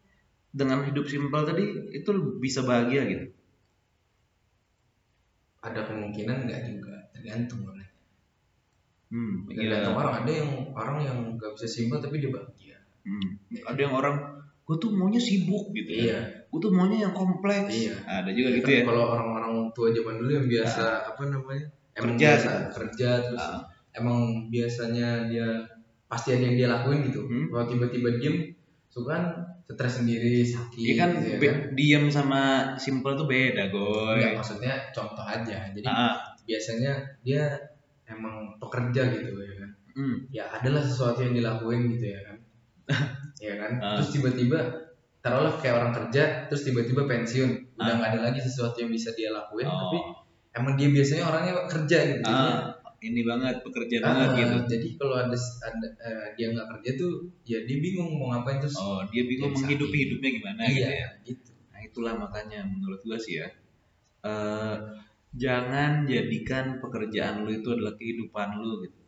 dengan 0.50 0.82
hidup 0.82 1.06
simpel 1.06 1.44
tadi 1.44 1.64
itu 1.92 2.10
bisa 2.38 2.62
bahagia 2.62 3.06
gitu? 3.06 3.26
ada 5.60 5.84
kemungkinan 5.84 6.48
nggak 6.48 6.62
juga 6.72 6.96
tergantung 7.12 7.68
orangnya 7.68 7.92
Hmm. 9.10 9.44
tergantung 9.50 9.92
Iya. 9.92 10.00
orang 10.00 10.14
ada 10.16 10.32
yang 10.32 10.50
orang 10.72 10.98
yang 11.02 11.18
nggak 11.36 11.52
bisa 11.58 11.68
simpel 11.68 12.00
tapi 12.00 12.18
dia 12.18 12.32
bahagia 12.32 12.78
Hmm. 13.00 13.32
Ada 13.66 13.80
yang 13.80 13.96
orang 13.96 14.16
gue 14.62 14.76
tuh 14.78 14.92
maunya 14.92 15.18
sibuk 15.18 15.72
gitu. 15.74 15.88
Iya. 15.90 16.46
Gue 16.46 16.60
tuh 16.60 16.70
maunya 16.70 17.10
yang 17.10 17.16
kompleks. 17.16 17.72
Iya. 17.72 17.96
Ada 18.06 18.30
juga 18.30 18.50
gitu 18.54 18.68
Kan 18.68 18.76
ya. 18.76 18.84
Kalau 18.86 19.04
orang-orang 19.10 19.54
tua 19.74 19.88
zaman 19.90 20.16
dulu 20.20 20.30
yang 20.30 20.46
biasa 20.46 20.84
apa 21.10 21.22
namanya? 21.26 21.66
Emang 21.98 22.16
Kerja. 22.16 22.28
biasa 22.30 22.52
kerja 22.70 23.10
terus 23.26 23.42
Ah. 23.42 23.66
emang 23.92 24.20
biasanya 24.48 25.26
dia 25.26 25.48
pasti 26.10 26.34
ada 26.34 26.44
yang 26.44 26.58
dia 26.58 26.68
lakuin 26.68 27.06
gitu. 27.06 27.22
Hmm. 27.24 27.46
Kalau 27.48 27.66
tiba-tiba 27.70 28.10
diem, 28.18 28.36
suka 28.90 29.10
kan 29.14 29.24
stres 29.70 30.02
sendiri, 30.02 30.42
sakit. 30.42 30.82
Iya 30.82 30.94
kan, 30.98 31.10
gitu 31.22 31.38
ya 31.38 31.52
kan? 31.54 31.58
diem 31.78 32.04
sama 32.10 32.42
simple 32.76 33.14
tuh 33.14 33.30
beda, 33.30 33.70
goy. 33.70 34.18
Enggak, 34.18 34.42
maksudnya 34.42 34.74
contoh 34.90 35.22
aja. 35.22 35.70
Jadi 35.70 35.86
Ah, 35.86 36.18
biasanya 36.42 36.98
dia 37.22 37.46
emang 38.04 38.58
pekerja 38.58 39.14
gitu 39.14 39.38
ya 39.38 39.54
kan. 39.62 39.70
hmm. 39.94 40.16
Ya 40.34 40.44
adalah 40.50 40.82
sesuatu 40.82 41.22
yang 41.22 41.38
dilakuin 41.38 41.86
gitu 41.94 42.10
ya 42.10 42.20
kan. 42.26 42.38
ya 43.46 43.54
kan. 43.62 43.72
Ah. 43.78 44.02
Terus 44.02 44.10
tiba-tiba 44.18 44.60
taruhlah 45.22 45.54
kayak 45.62 45.76
orang 45.78 45.94
kerja, 45.94 46.50
terus 46.50 46.66
tiba-tiba 46.66 47.06
pensiun, 47.06 47.78
udah 47.78 47.86
Ah. 47.86 47.96
nggak 48.02 48.10
ada 48.18 48.22
lagi 48.34 48.42
sesuatu 48.42 48.82
yang 48.82 48.90
bisa 48.90 49.14
dia 49.14 49.30
lakuin, 49.30 49.70
Oh. 49.70 49.78
tapi 49.78 49.98
emang 50.58 50.74
dia 50.74 50.90
biasanya 50.90 51.30
orangnya 51.30 51.54
kerja 51.70 51.98
gitu. 52.10 52.26
Ah, 52.26 52.74
ini 53.00 53.22
banget 53.24 53.64
pekerja 53.64 53.98
ah, 54.00 54.06
banget 54.06 54.30
gitu. 54.36 54.58
Jadi 54.78 54.88
kalau 55.00 55.16
ada, 55.16 55.38
ada 55.40 55.88
eh, 56.04 56.28
dia 56.36 56.48
nggak 56.52 56.68
kerja 56.78 56.92
tuh, 57.00 57.14
ya 57.48 57.60
dia 57.64 57.78
bingung 57.80 58.20
mau 58.20 58.36
ngapain 58.36 58.60
terus. 58.60 58.76
Oh, 58.76 59.02
dia 59.08 59.24
bingung 59.24 59.56
menghidupi 59.56 59.96
sakit. 59.96 60.04
hidupnya 60.08 60.30
gimana 60.36 60.62
iya, 60.68 60.72
gitu 60.72 60.84
ya. 60.92 61.10
gitu. 61.26 61.52
Nah, 61.72 61.80
itulah 61.82 62.14
makanya 62.20 62.60
menurut 62.68 63.00
gua 63.04 63.18
sih 63.20 63.40
ya. 63.40 63.48
eh 64.20 64.76
jangan 65.30 66.04
jadikan 66.10 66.82
pekerjaan 66.84 67.48
lu 67.48 67.56
itu 67.56 67.70
adalah 67.72 67.96
kehidupan 67.96 68.50
lu 68.60 68.84
gitu. 68.84 69.00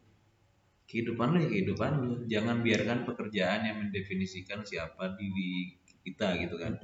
Kehidupan 0.87 1.27
lu 1.35 1.37
ya 1.43 1.49
kehidupan 1.51 1.91
lu. 1.99 2.13
Jangan 2.31 2.63
biarkan 2.63 3.03
pekerjaan 3.03 3.67
yang 3.67 3.77
mendefinisikan 3.83 4.63
siapa 4.63 5.19
diri 5.19 5.75
kita 6.07 6.39
gitu 6.39 6.55
kan. 6.55 6.79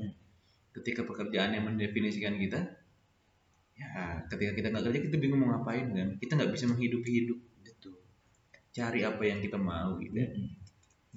Ketika 0.75 1.07
pekerjaan 1.07 1.55
yang 1.55 1.65
mendefinisikan 1.71 2.35
kita, 2.37 2.86
ya 3.77 4.25
ketika 4.25 4.51
kita 4.57 4.67
nggak 4.73 4.83
kerja 4.89 4.99
kita 5.05 5.17
bingung 5.21 5.39
mau 5.45 5.57
ngapain 5.57 5.93
kan. 5.93 6.09
Kita 6.17 6.33
nggak 6.33 6.51
bisa 6.53 6.65
menghidupi 6.65 7.09
hidup 7.23 7.39
itu. 7.63 7.91
Cari 8.73 9.05
apa 9.05 9.23
yang 9.23 9.39
kita 9.39 9.57
mau 9.61 10.01
gitu 10.01 10.17
ya. 10.17 10.29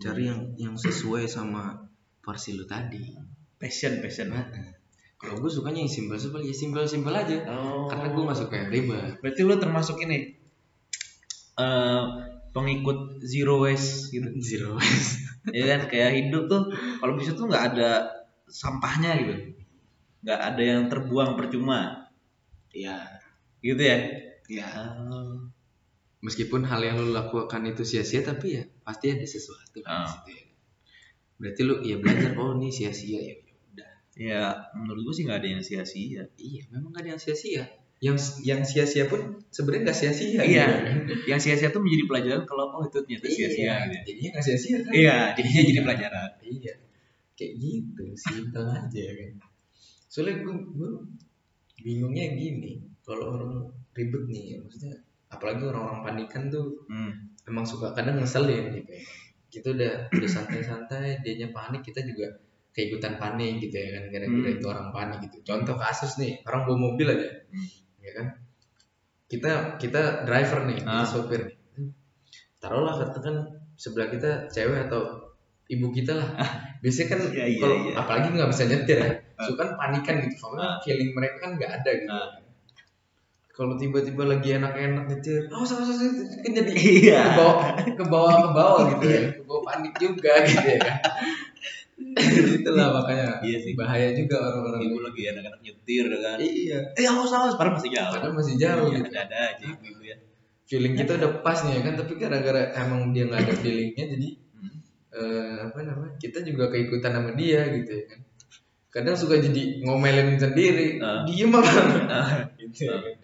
Cari 0.01 0.23
yang 0.29 0.41
yang 0.61 0.75
sesuai 0.77 1.25
sama 1.27 1.89
porsi 2.21 2.57
lu 2.57 2.69
tadi. 2.69 3.17
Passion, 3.61 4.01
passion. 4.01 4.33
Kalau 5.21 5.37
gue 5.37 5.53
sukanya 5.53 5.85
yang 5.85 5.93
simpel-simpel, 5.93 6.41
ya 6.41 6.55
simpel-simpel 6.57 7.13
aja. 7.13 7.45
Oh. 7.53 7.85
Karena 7.93 8.09
gue 8.09 8.23
nggak 8.25 8.39
suka 8.41 8.55
yang 8.57 8.71
ribet. 8.73 9.21
Berarti 9.21 9.41
lu 9.45 9.55
termasuk 9.61 10.01
ini 10.01 10.33
eh, 11.61 12.05
pengikut 12.51 13.23
zero 13.23 13.63
waste 13.63 14.11
gitu 14.11 14.29
zero 14.49 14.77
waste 14.77 15.23
ya 15.55 15.77
kan 15.77 15.81
kayak 15.89 16.11
hidup 16.19 16.51
tuh 16.51 16.63
kalau 17.01 17.15
bisa 17.17 17.33
tuh 17.33 17.47
nggak 17.49 17.75
ada 17.75 18.11
sampahnya 18.51 19.17
gitu 19.23 19.35
nggak 20.27 20.41
ada 20.41 20.63
yang 20.63 20.83
terbuang 20.91 21.39
percuma 21.39 22.10
ya 22.73 22.97
gitu 23.61 23.83
ya? 23.83 23.99
Ya 24.51 24.67
Ah. 24.67 25.47
meskipun 26.21 26.67
hal 26.67 26.81
yang 26.83 26.99
lu 26.99 27.15
lakukan 27.15 27.63
itu 27.65 27.81
sia-sia 27.81 28.21
tapi 28.21 28.61
ya 28.61 28.63
pasti 28.83 29.09
ada 29.09 29.25
sesuatu 29.25 29.79
di 29.79 29.87
situ 29.87 30.31
ya. 30.35 30.45
berarti 31.41 31.61
lu 31.65 31.75
ya 31.81 31.97
belajar 31.97 32.37
oh 32.37 32.53
ini 32.59 32.69
sia-sia 32.69 33.17
ya 33.17 33.35
ya 33.41 33.55
udah. 33.73 33.91
Ya 34.21 34.43
menurut 34.77 35.09
gue 35.09 35.15
sih 35.17 35.25
nggak 35.25 35.39
ada 35.41 35.49
yang 35.49 35.63
sia-sia. 35.65 36.23
Iya 36.37 36.63
memang 36.69 36.93
gak 36.93 37.03
ada 37.07 37.11
yang 37.17 37.23
sia-sia. 37.23 37.65
Yang 38.01 38.17
yang 38.45 38.61
sia-sia 38.65 39.09
pun 39.09 39.41
sebenarnya 39.49 39.83
nggak 39.89 39.99
sia-sia 39.99 40.41
Iya. 40.45 40.67
gitu. 40.69 40.85
Kan. 40.85 40.99
yang 41.31 41.41
sia-sia 41.41 41.69
tuh 41.71 41.81
menjadi 41.81 42.05
pelajaran 42.09 42.43
kalau 42.45 42.65
oh 42.75 42.85
itu 42.85 42.99
ternyata 43.01 43.29
sia-sia 43.29 43.65
iya 43.65 43.75
gitu 43.81 43.93
ya. 43.97 44.01
jadinya 44.05 44.29
nggak 44.37 44.45
sia-sia 44.45 44.77
kan? 44.85 44.93
Iya 44.93 45.17
jadinya 45.37 45.63
jadi 45.65 45.81
pelajaran. 45.87 46.31
Iya. 46.45 46.75
Kayak 47.39 47.53
gitu 47.57 48.05
simpel 48.21 48.65
aja 48.69 49.05
kan. 49.17 49.33
Soalnya 50.13 50.35
gue 50.45 50.55
gue 50.77 50.91
bingungnya 51.81 52.37
gini 52.37 52.81
kalau 53.03 53.35
orang 53.37 53.55
ribet 53.97 54.25
nih 54.31 54.43
ya, 54.55 54.57
maksudnya 54.63 54.95
apalagi 55.31 55.63
orang-orang 55.67 56.01
panikan 56.07 56.43
tuh 56.51 56.85
hmm. 56.87 57.13
emang 57.49 57.65
suka 57.67 57.91
kadang 57.95 58.19
ngeselin 58.19 58.75
gitu 58.77 58.91
ya 58.93 59.03
kita 59.51 59.67
udah 59.75 59.93
udah 60.15 60.31
santai-santai 60.31 61.27
dianya 61.27 61.51
panik 61.51 61.83
kita 61.83 62.07
juga 62.07 62.31
keikutan 62.71 63.19
panik 63.19 63.59
gitu 63.59 63.75
ya 63.75 63.99
kan 63.99 64.05
gara-gara 64.15 64.47
Hmm. 64.47 64.57
itu 64.59 64.67
orang 64.71 64.89
panik 64.95 65.19
gitu 65.27 65.37
contoh 65.43 65.75
kasus 65.75 66.19
nih 66.23 66.39
orang 66.47 66.63
bawa 66.67 66.79
mobil 66.91 67.07
aja 67.11 67.29
Hmm. 67.51 67.67
ya 67.99 68.11
kan 68.15 68.27
kita 69.27 69.53
kita 69.79 70.27
driver 70.27 70.67
nih 70.67 70.79
kita 70.83 70.91
Ah. 70.91 71.07
sopir 71.07 71.41
nih 71.47 71.57
taruhlah 72.63 72.95
katakan 72.99 73.37
sebelah 73.75 74.11
kita 74.13 74.51
cewek 74.53 74.87
atau 74.87 75.30
ibu 75.71 75.87
kita 75.89 76.13
lah. 76.13 76.29
Biasanya 76.83 77.07
kan 77.09 77.21
Iya, 77.31 77.45
iya, 77.47 77.59
kalau 77.63 77.77
iya. 77.87 77.93
apalagi 77.95 78.27
nggak 78.35 78.51
bisa 78.51 78.63
nyetir 78.67 78.99
ya. 78.99 79.11
Ah. 79.39 79.45
suka 79.47 79.63
kan 79.63 79.71
panikan 79.79 80.15
gitu. 80.21 80.35
Soalnya 80.37 80.77
feeling 80.83 81.15
mereka 81.15 81.37
kan 81.41 81.51
nggak 81.55 81.71
ada 81.81 81.91
gitu. 81.95 82.11
Ah. 82.11 82.31
kalau 83.51 83.77
tiba-tiba 83.77 84.25
lagi 84.25 84.57
enak-enak 84.57 85.05
nyetir 85.05 85.45
oh 85.53 85.61
sama 85.61 85.85
sama 85.85 86.01
kan 86.41 86.49
jadi 86.57 86.73
Iya. 86.73 87.21
ke 87.29 87.37
bawah 87.37 87.57
ke 87.93 88.05
bawah 88.09 88.35
ke 88.41 88.51
bawah 88.57 88.81
gitu 88.97 89.05
ya. 89.07 89.21
Ke 89.37 89.43
bawah 89.45 89.63
panik 89.63 89.93
juga 89.97 90.33
gitu 90.49 90.65
ya 90.67 90.79
kan. 90.81 90.97
Itulah 92.57 92.89
makanya 92.97 93.29
Iya 93.45 93.59
sih. 93.61 93.73
bahaya 93.77 94.17
juga 94.17 94.41
orang-orang 94.41 94.81
ibu 94.89 94.99
lagi 95.05 95.23
anak-anak 95.29 95.61
nyetir 95.61 96.05
kan. 96.09 96.37
Iya. 96.41 96.79
Eh 96.97 97.05
awas 97.05 97.29
awas 97.31 97.55
padahal 97.55 97.77
masih 97.77 97.91
jauh. 97.93 98.13
Padahal 98.17 98.33
masih 98.35 98.55
jauh 98.57 98.87
Iya, 98.89 98.99
gitu. 99.05 99.13
ada 99.13 99.37
aja 99.53 99.65
ibu 99.69 100.01
ya. 100.03 100.17
Feeling 100.65 100.95
kita 100.97 101.13
udah 101.21 101.31
pas 101.45 101.59
nih 101.67 101.73
ya 101.77 101.83
kan 101.85 101.95
tapi 102.01 102.13
gara-gara 102.17 102.63
emang 102.81 103.13
dia 103.13 103.29
nggak 103.29 103.41
ada 103.45 103.55
feelingnya 103.61 104.05
jadi. 104.17 104.29
Eh, 105.21 105.57
apa 105.69 105.79
namanya 105.85 106.17
kita 106.17 106.41
juga 106.43 106.73
keikutan 106.73 107.13
sama 107.13 107.31
dia 107.37 107.69
gitu 107.77 107.91
ya 107.93 108.05
kan. 108.09 108.21
Kadang 108.91 109.15
suka 109.15 109.39
jadi 109.39 109.85
ngomelin 109.87 110.41
sendiri 110.41 110.99
Ah. 110.99 111.23
diem 111.29 111.53
apa? 111.55 111.73
Ah. 112.11 112.29
gitu. 112.59 112.89
Ya 112.89 112.99
kan. 112.99 113.17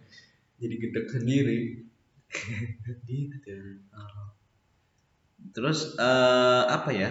Jadi 0.61 0.75
gedek 0.81 1.07
sendiri. 1.11 1.61
Gitu. 3.07 3.55
Terus 5.55 5.97
eh, 5.97 6.63
apa 6.69 6.91
ya? 6.93 7.11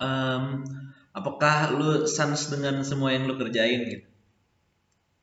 Em, 0.00 0.44
apakah 1.12 1.74
lu 1.76 2.06
sans 2.08 2.38
dengan 2.50 2.80
semua 2.82 3.12
yang 3.12 3.28
lu 3.28 3.36
kerjain 3.36 3.82
gitu? 3.86 4.08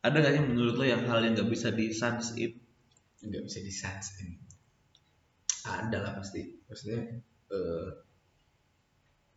Ada 0.02 0.18
gak 0.20 0.34
sih 0.36 0.44
menurut 0.46 0.76
lu 0.78 0.86
yang 0.86 1.06
hal 1.06 1.22
yang 1.26 1.34
nggak 1.38 1.50
bisa 1.50 1.70
di 1.74 1.94
sans 1.94 2.34
itu 2.38 2.62
nggak 3.22 3.44
bisa 3.46 3.60
disansin 3.62 4.42
ada 5.62 5.98
lah 6.02 6.14
pasti. 6.18 6.42
Maksudnya 6.66 7.22
eh, 7.54 7.88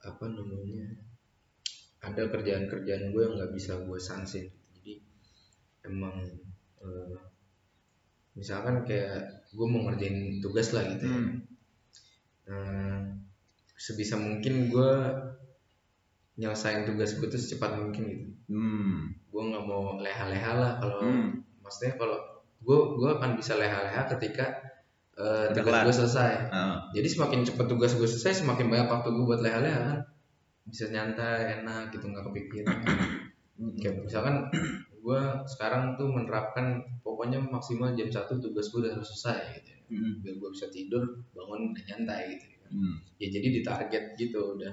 apa 0.04 0.24
namanya 0.28 0.84
ada 2.04 2.28
kerjaan-kerjaan 2.28 3.10
gue 3.10 3.22
yang 3.24 3.34
nggak 3.40 3.52
bisa 3.56 3.80
gue 3.80 3.98
sansin 3.98 4.52
jadi 4.76 5.00
emang 5.88 6.20
eh, 6.84 7.16
misalkan 8.36 8.84
kayak 8.84 9.48
gue 9.56 9.66
mau 9.66 9.88
ngerjain 9.88 10.38
tugas 10.44 10.76
lah 10.76 10.84
gitu 10.92 11.04
ya 11.08 11.16
Hmm. 11.16 11.32
Eh, 12.44 13.00
sebisa 13.80 14.20
mungkin 14.20 14.68
gue 14.68 14.90
nyelesain 16.34 16.84
tugas 16.84 17.14
gue 17.16 17.28
tuh 17.30 17.40
secepat 17.40 17.78
mungkin 17.78 18.02
gitu 18.10 18.24
Hmm. 18.52 19.14
gue 19.32 19.42
nggak 19.50 19.64
mau 19.64 19.96
leha-leha 19.96 20.52
lah 20.60 20.72
kalau 20.82 21.00
Hmm. 21.00 21.40
maksudnya 21.64 21.96
kalau 21.96 22.18
gue 22.60 22.78
gue 23.00 23.08
akan 23.16 23.40
bisa 23.40 23.56
leha-leha 23.56 24.04
ketika 24.12 24.52
eh, 25.14 25.46
tugas 25.54 25.74
gue 25.84 25.94
selesai. 25.94 26.32
Ah. 26.50 26.76
jadi 26.90 27.06
semakin 27.06 27.40
cepat 27.42 27.66
tugas 27.70 27.92
gue 27.94 28.06
selesai 28.06 28.42
semakin 28.42 28.66
banyak 28.68 28.88
waktu 28.90 29.08
gue 29.10 29.24
buat 29.24 29.40
leha-leha 29.40 29.80
kan? 29.86 29.98
Bisa 30.64 30.88
nyantai 30.88 31.60
enak 31.60 31.92
gitu 31.92 32.08
nggak 32.08 32.24
kepikiran 32.26 32.78
kayak 33.78 34.02
misalkan 34.02 34.50
gue 34.98 35.20
sekarang 35.46 35.94
tuh 35.94 36.10
menerapkan 36.10 36.82
pokoknya 37.06 37.38
maksimal 37.38 37.94
jam 37.94 38.10
satu 38.10 38.40
tugas 38.40 38.72
gue 38.72 38.82
udah 38.82 38.92
harus 38.98 39.08
selesai 39.14 39.60
gitu 39.60 39.72
Hmm. 39.84 40.24
biar 40.24 40.40
gue 40.40 40.48
bisa 40.48 40.72
tidur 40.72 41.04
bangun 41.36 41.76
udah 41.76 41.84
nyantai 41.84 42.34
gitu 42.34 42.46
Hmm. 42.72 42.96
ya 43.20 43.28
jadi 43.28 43.60
ditarget 43.60 44.04
gitu 44.16 44.56
udah. 44.56 44.72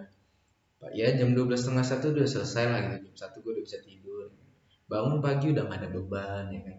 Pak 0.80 0.95
ya 0.95 1.12
jam 1.13 1.36
12 1.36 1.51
setengah 1.54 1.84
satu 1.86 2.15
udah 2.15 2.23
selesai 2.25 2.63
lah 2.71 2.80
gitu. 2.88 3.12
Jam 3.12 3.27
satu 3.27 3.43
gue 3.43 3.51
udah 3.60 3.63
bisa 3.67 3.77
tidur. 3.84 4.32
Bangun 4.88 5.19
pagi 5.19 5.51
udah 5.51 5.67
gak 5.67 5.77
ada 5.84 5.89
beban 5.91 6.45
ya 6.49 6.62
kan 6.63 6.77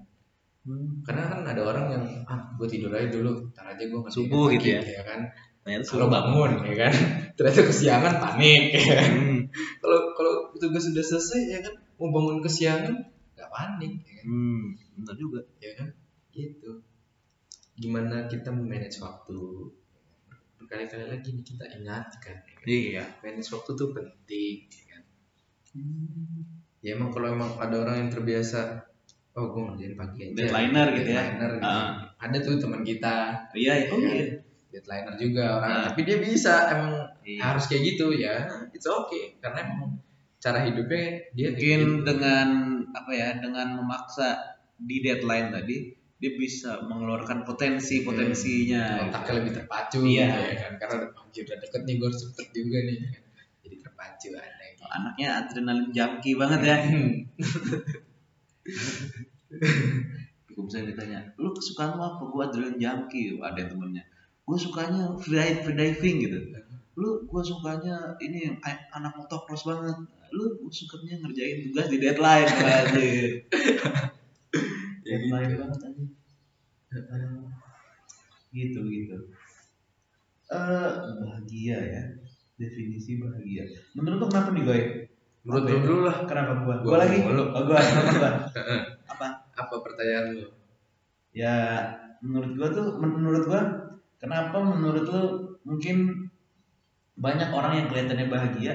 Hmm. 0.63 1.03
karena 1.03 1.27
kan 1.27 1.41
ada 1.43 1.59
orang 1.61 1.87
yang 1.91 2.05
ah 2.25 2.55
gue 2.55 2.67
tidur 2.67 2.95
aja 2.95 3.11
dulu 3.11 3.51
ntar 3.51 3.75
aja 3.75 3.83
gue 3.83 3.99
ngerjain 3.99 4.15
Subuh 4.15 4.47
gitu 4.53 4.67
ya. 4.71 4.81
ya 4.81 5.03
kan 5.03 5.21
kalau 5.63 5.83
suruh. 5.83 6.07
bangun 6.07 6.51
ya 6.63 6.75
kan 6.81 6.93
ternyata 7.35 7.61
kesiangan 7.67 8.15
panik 8.19 8.63
ya 8.71 8.83
kan 8.95 9.11
Hmm. 9.11 9.39
kalau 9.79 10.15
kalau 10.15 10.33
tugas 10.55 10.87
sudah 10.87 11.03
selesai 11.03 11.41
ya 11.49 11.59
kan 11.59 11.75
mau 11.99 12.11
bangun 12.11 12.39
kesiangan 12.39 12.95
nggak 13.35 13.51
panik 13.51 13.93
ya 14.01 14.13
kan 14.17 14.25
Hmm. 14.25 14.63
Benar 14.95 15.15
juga. 15.17 15.41
ya 15.59 15.73
kan 15.75 15.89
gitu 16.31 16.71
gimana 17.75 18.31
kita 18.31 18.49
manage 18.49 18.99
waktu 18.99 19.39
berkali-kali 20.57 21.11
lagi 21.11 21.29
nih 21.33 21.43
kita 21.43 21.65
ingatkan 21.75 22.37
ya 22.39 22.55
kan? 22.55 22.65
Iya. 22.65 23.05
manage 23.19 23.51
waktu 23.51 23.71
tuh 23.73 23.91
penting 23.91 24.57
ya 24.71 24.85
kan 24.89 25.03
ya 26.79 26.95
emang 26.95 27.11
kalau 27.11 27.31
emang 27.31 27.51
ada 27.57 27.77
orang 27.79 28.07
yang 28.07 28.11
terbiasa 28.11 28.87
oh 29.33 29.47
gue 29.49 29.63
ngerjain 29.65 29.95
pagi 29.95 30.19
aja 30.23 30.35
Deadliner 30.37 30.87
gitu 30.93 31.11
ya. 31.11 31.23
Deadliner 31.25 31.51
gitu. 31.57 31.67
Ah. 31.67 31.89
ada 32.17 32.37
tuh 32.39 32.55
teman 32.57 32.83
kita 32.83 33.17
Iya, 33.53 33.73
oh 33.89 33.99
ya 33.99 34.13
iya. 34.13 34.25
kan? 34.29 34.29
deadliner 34.73 35.15
juga 35.17 35.45
orang 35.57 35.71
Ah. 35.71 35.83
tapi 35.89 36.01
dia 36.03 36.19
bisa 36.19 36.55
emang 36.69 36.93
Iya. 37.23 37.41
harus 37.43 37.65
kayak 37.67 37.83
gitu 37.87 38.07
ya 38.13 38.45
it's 38.71 38.85
okay 38.85 39.37
karena 39.39 39.61
emang 39.67 39.97
cara 40.37 40.59
hidupnya 40.63 41.05
dia 41.33 41.49
Mungkin 41.51 41.81
gitu. 41.81 42.03
dengan 42.05 42.49
apa 42.93 43.11
ya, 43.11 43.39
dengan 43.39 43.79
memaksa 43.79 44.37
di 44.77 44.99
deadline 45.01 45.49
tadi, 45.49 45.95
dia 46.19 46.33
bisa 46.35 46.83
mengeluarkan 46.83 47.47
potensi-potensinya. 47.47 49.07
otaknya 49.07 49.33
lebih 49.39 49.53
terpacu 49.57 50.03
Iya. 50.03 50.27
gitu 50.29 50.41
ya 50.45 50.57
kan 50.61 50.73
karena 50.77 50.95
udah 50.99 51.11
udah 51.25 51.57
deket 51.57 51.81
nih 51.87 51.95
gue 51.97 52.07
harus 52.07 52.21
cepet 52.27 52.47
juga 52.53 52.79
nih 52.83 52.99
jadi 53.63 53.77
terpacu 53.81 54.29
ada 54.35 54.65
gitu. 54.67 54.83
Anaknya 54.85 55.27
adrenalin 55.41 55.89
junkie 55.89 56.35
banget 56.35 56.61
ya. 56.61 56.77
Gue 60.53 60.63
bisa 60.69 60.85
ditanya, 60.85 61.25
lu 61.41 61.51
kesukaan 61.57 61.97
lu 61.97 62.05
apa? 62.05 62.23
Gue 62.29 62.43
adrenalin 62.45 62.77
junkie. 62.77 63.41
Ada 63.41 63.59
yang 63.65 63.71
temennya. 63.73 64.05
Gue 64.45 64.59
sukanya 64.59 65.17
free, 65.17 65.65
free 65.65 65.77
diving 65.77 66.17
gitu. 66.29 66.39
Lu 66.99 67.25
gue 67.25 67.43
sukanya 67.43 68.15
ini 68.21 68.53
anak 68.93 69.13
motocross 69.17 69.65
banget. 69.65 69.97
Lu 70.33 70.45
gue 70.61 70.73
sukanya 70.73 71.25
ngerjain 71.25 71.65
tugas 71.69 71.89
di 71.89 71.99
deadline. 71.99 72.49
Anjir. 72.49 73.31
Ya 75.03 75.17
deadline 75.19 75.51
gitu. 75.51 75.61
banget 75.61 75.81
aja. 75.89 76.05
gitu 78.53 78.81
gitu. 78.93 79.17
Eh 80.53 80.93
bahagia 81.25 81.79
ya. 81.81 82.03
Definisi 82.61 83.17
bahagia. 83.19 83.65
Menurut 83.97 84.21
lu 84.21 84.27
kenapa 84.29 84.53
nih, 84.53 84.63
Goy? 84.63 84.83
Menurut 85.43 85.65
lu 85.67 85.75
itu? 85.75 85.87
dulu 85.87 86.01
lah 86.09 86.17
Kenapa 86.29 86.53
gua? 86.63 86.75
Gua 86.83 86.89
Gua, 86.89 86.99
lagi. 87.03 87.19
mulu. 87.21 87.45
Oh, 87.57 87.63
gua. 87.67 87.79
Kenapa 87.87 88.13
gua? 88.19 88.31
Apa? 89.13 89.27
apa 89.53 89.75
pertanyaan 89.85 90.27
lu 90.35 90.47
Ya, 91.33 91.55
menurut 92.21 92.53
gua 92.59 92.69
tuh, 92.71 92.87
menurut 93.01 93.45
gua, 93.49 93.63
kenapa 94.21 94.57
menurut 94.63 95.05
lu 95.09 95.23
mungkin 95.65 95.97
banyak 97.17 97.49
orang 97.53 97.73
yang 97.79 97.87
kelihatannya 97.89 98.27
bahagia, 98.29 98.75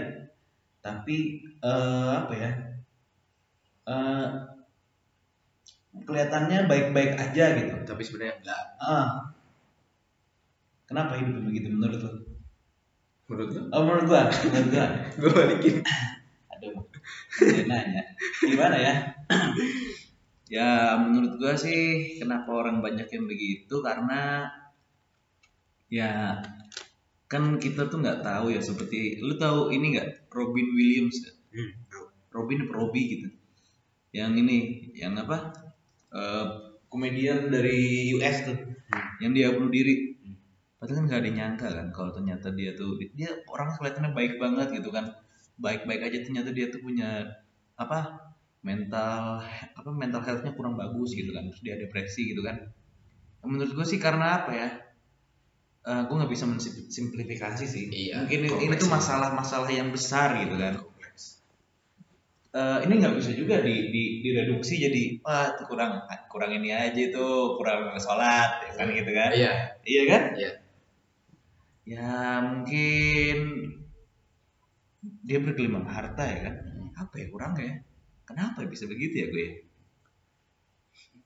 tapi 0.82 1.16
eh, 1.62 2.12
apa 2.22 2.34
ya? 2.34 2.52
eh, 3.88 4.28
kelihatannya 6.06 6.70
baik-baik 6.70 7.12
aja 7.18 7.46
gitu. 7.58 7.74
tapi 7.84 8.02
sebenarnya 8.06 8.36
enggak 8.40 8.62
Ah, 8.78 9.08
kenapa 10.88 11.18
hidup 11.20 11.42
begitu 11.44 11.68
menurut 11.74 12.00
lu? 12.02 12.12
menurut 13.28 13.50
lu 13.56 13.62
Oh, 13.74 13.82
menurut 13.84 14.06
gua, 14.08 14.22
menurut 14.48 14.68
gua. 14.72 14.86
gue 15.20 15.32
balikin 15.34 15.76
Dia 17.40 17.64
nanya. 17.68 18.04
Gimana 18.42 18.78
ya? 18.78 18.94
ya 20.56 20.96
menurut 21.00 21.36
gua 21.40 21.54
sih 21.60 22.16
kenapa 22.20 22.50
orang 22.52 22.80
banyak 22.80 23.08
yang 23.12 23.26
begitu? 23.28 23.76
Karena 23.84 24.48
ya 25.88 26.42
kan 27.28 27.60
kita 27.60 27.92
tuh 27.92 28.00
nggak 28.04 28.24
tahu 28.24 28.52
ya 28.56 28.60
seperti 28.64 29.20
lu 29.20 29.36
tahu 29.36 29.72
ini 29.72 29.96
nggak? 29.96 30.32
Robin 30.32 30.68
Williams? 30.76 31.18
Hmm. 31.52 31.72
Robin 32.32 32.70
Robbie 32.70 33.08
gitu. 33.18 33.28
Yang 34.14 34.32
ini 34.46 34.58
yang 34.96 35.18
apa? 35.18 35.52
Eh, 36.14 36.48
komedian 36.88 37.52
dari 37.52 38.12
US 38.16 38.38
tuh. 38.48 38.58
Yang 39.20 39.32
dia 39.36 39.48
bunuh 39.52 39.72
diri. 39.74 40.16
Padahal 40.78 40.98
kan 41.02 41.06
nggak 41.10 41.20
ada 41.20 41.28
yang 41.28 41.38
nyangka 41.42 41.68
kan 41.74 41.88
kalau 41.90 42.12
ternyata 42.14 42.54
dia 42.54 42.72
tuh 42.78 43.02
dia 43.18 43.34
orang 43.50 43.74
kelihatannya 43.74 44.14
baik 44.14 44.38
banget 44.38 44.78
gitu 44.78 44.94
kan 44.94 45.10
baik-baik 45.58 46.02
aja 46.08 46.18
ternyata 46.26 46.50
dia 46.54 46.70
tuh 46.70 46.82
punya 46.82 47.26
apa 47.78 48.30
mental 48.66 49.42
apa 49.74 49.90
mental 49.94 50.22
healthnya 50.26 50.54
kurang 50.58 50.78
bagus 50.78 51.14
gitu 51.14 51.30
kan 51.34 51.50
terus 51.50 51.62
dia 51.66 51.76
depresi 51.78 52.34
gitu 52.34 52.42
kan. 52.46 52.72
Menurut 53.46 53.74
gue 53.74 53.86
sih 53.88 54.00
karena 54.02 54.44
apa 54.44 54.52
ya 54.54 54.70
Eh 55.88 56.02
gue 56.04 56.16
nggak 56.20 56.32
bisa 56.36 56.44
mensimplifikasi 56.44 57.64
sih. 57.64 57.88
Iya, 57.88 58.28
mungkin 58.28 58.52
ini- 58.60 58.76
tuh 58.76 58.92
masalah-masalah 58.92 59.72
yang 59.72 59.88
besar 59.96 60.36
gitu 60.44 60.60
kan. 60.60 60.84
Kompleks. 60.84 61.40
Eh, 62.52 62.78
ini 62.84 62.94
nggak 63.00 63.16
bisa 63.16 63.32
juga 63.32 63.64
di, 63.64 63.88
di 63.88 64.04
direduksi 64.20 64.84
jadi 64.84 65.24
wah 65.24 65.56
tuh 65.56 65.64
kurang 65.72 66.04
kurang 66.28 66.52
ini 66.60 66.76
aja 66.76 67.04
tuh 67.08 67.56
kurang 67.56 67.96
sholat 68.04 68.68
ya 68.68 68.72
kan 68.76 68.88
gitu 68.92 69.12
kan. 69.16 69.30
Iya. 69.32 69.54
Iya 69.88 70.02
kan? 70.12 70.22
Iya. 70.36 70.52
Ya 71.88 72.12
mungkin 72.44 73.38
dia 75.28 75.44
bergelimang 75.44 75.84
harta 75.84 76.24
ya 76.24 76.40
kan 76.48 76.56
apa 76.96 77.14
ya 77.20 77.28
kurang 77.28 77.54
ya 77.60 77.74
kenapa 78.24 78.64
bisa 78.66 78.88
begitu 78.88 79.16
ya 79.22 79.28
gue 79.28 79.48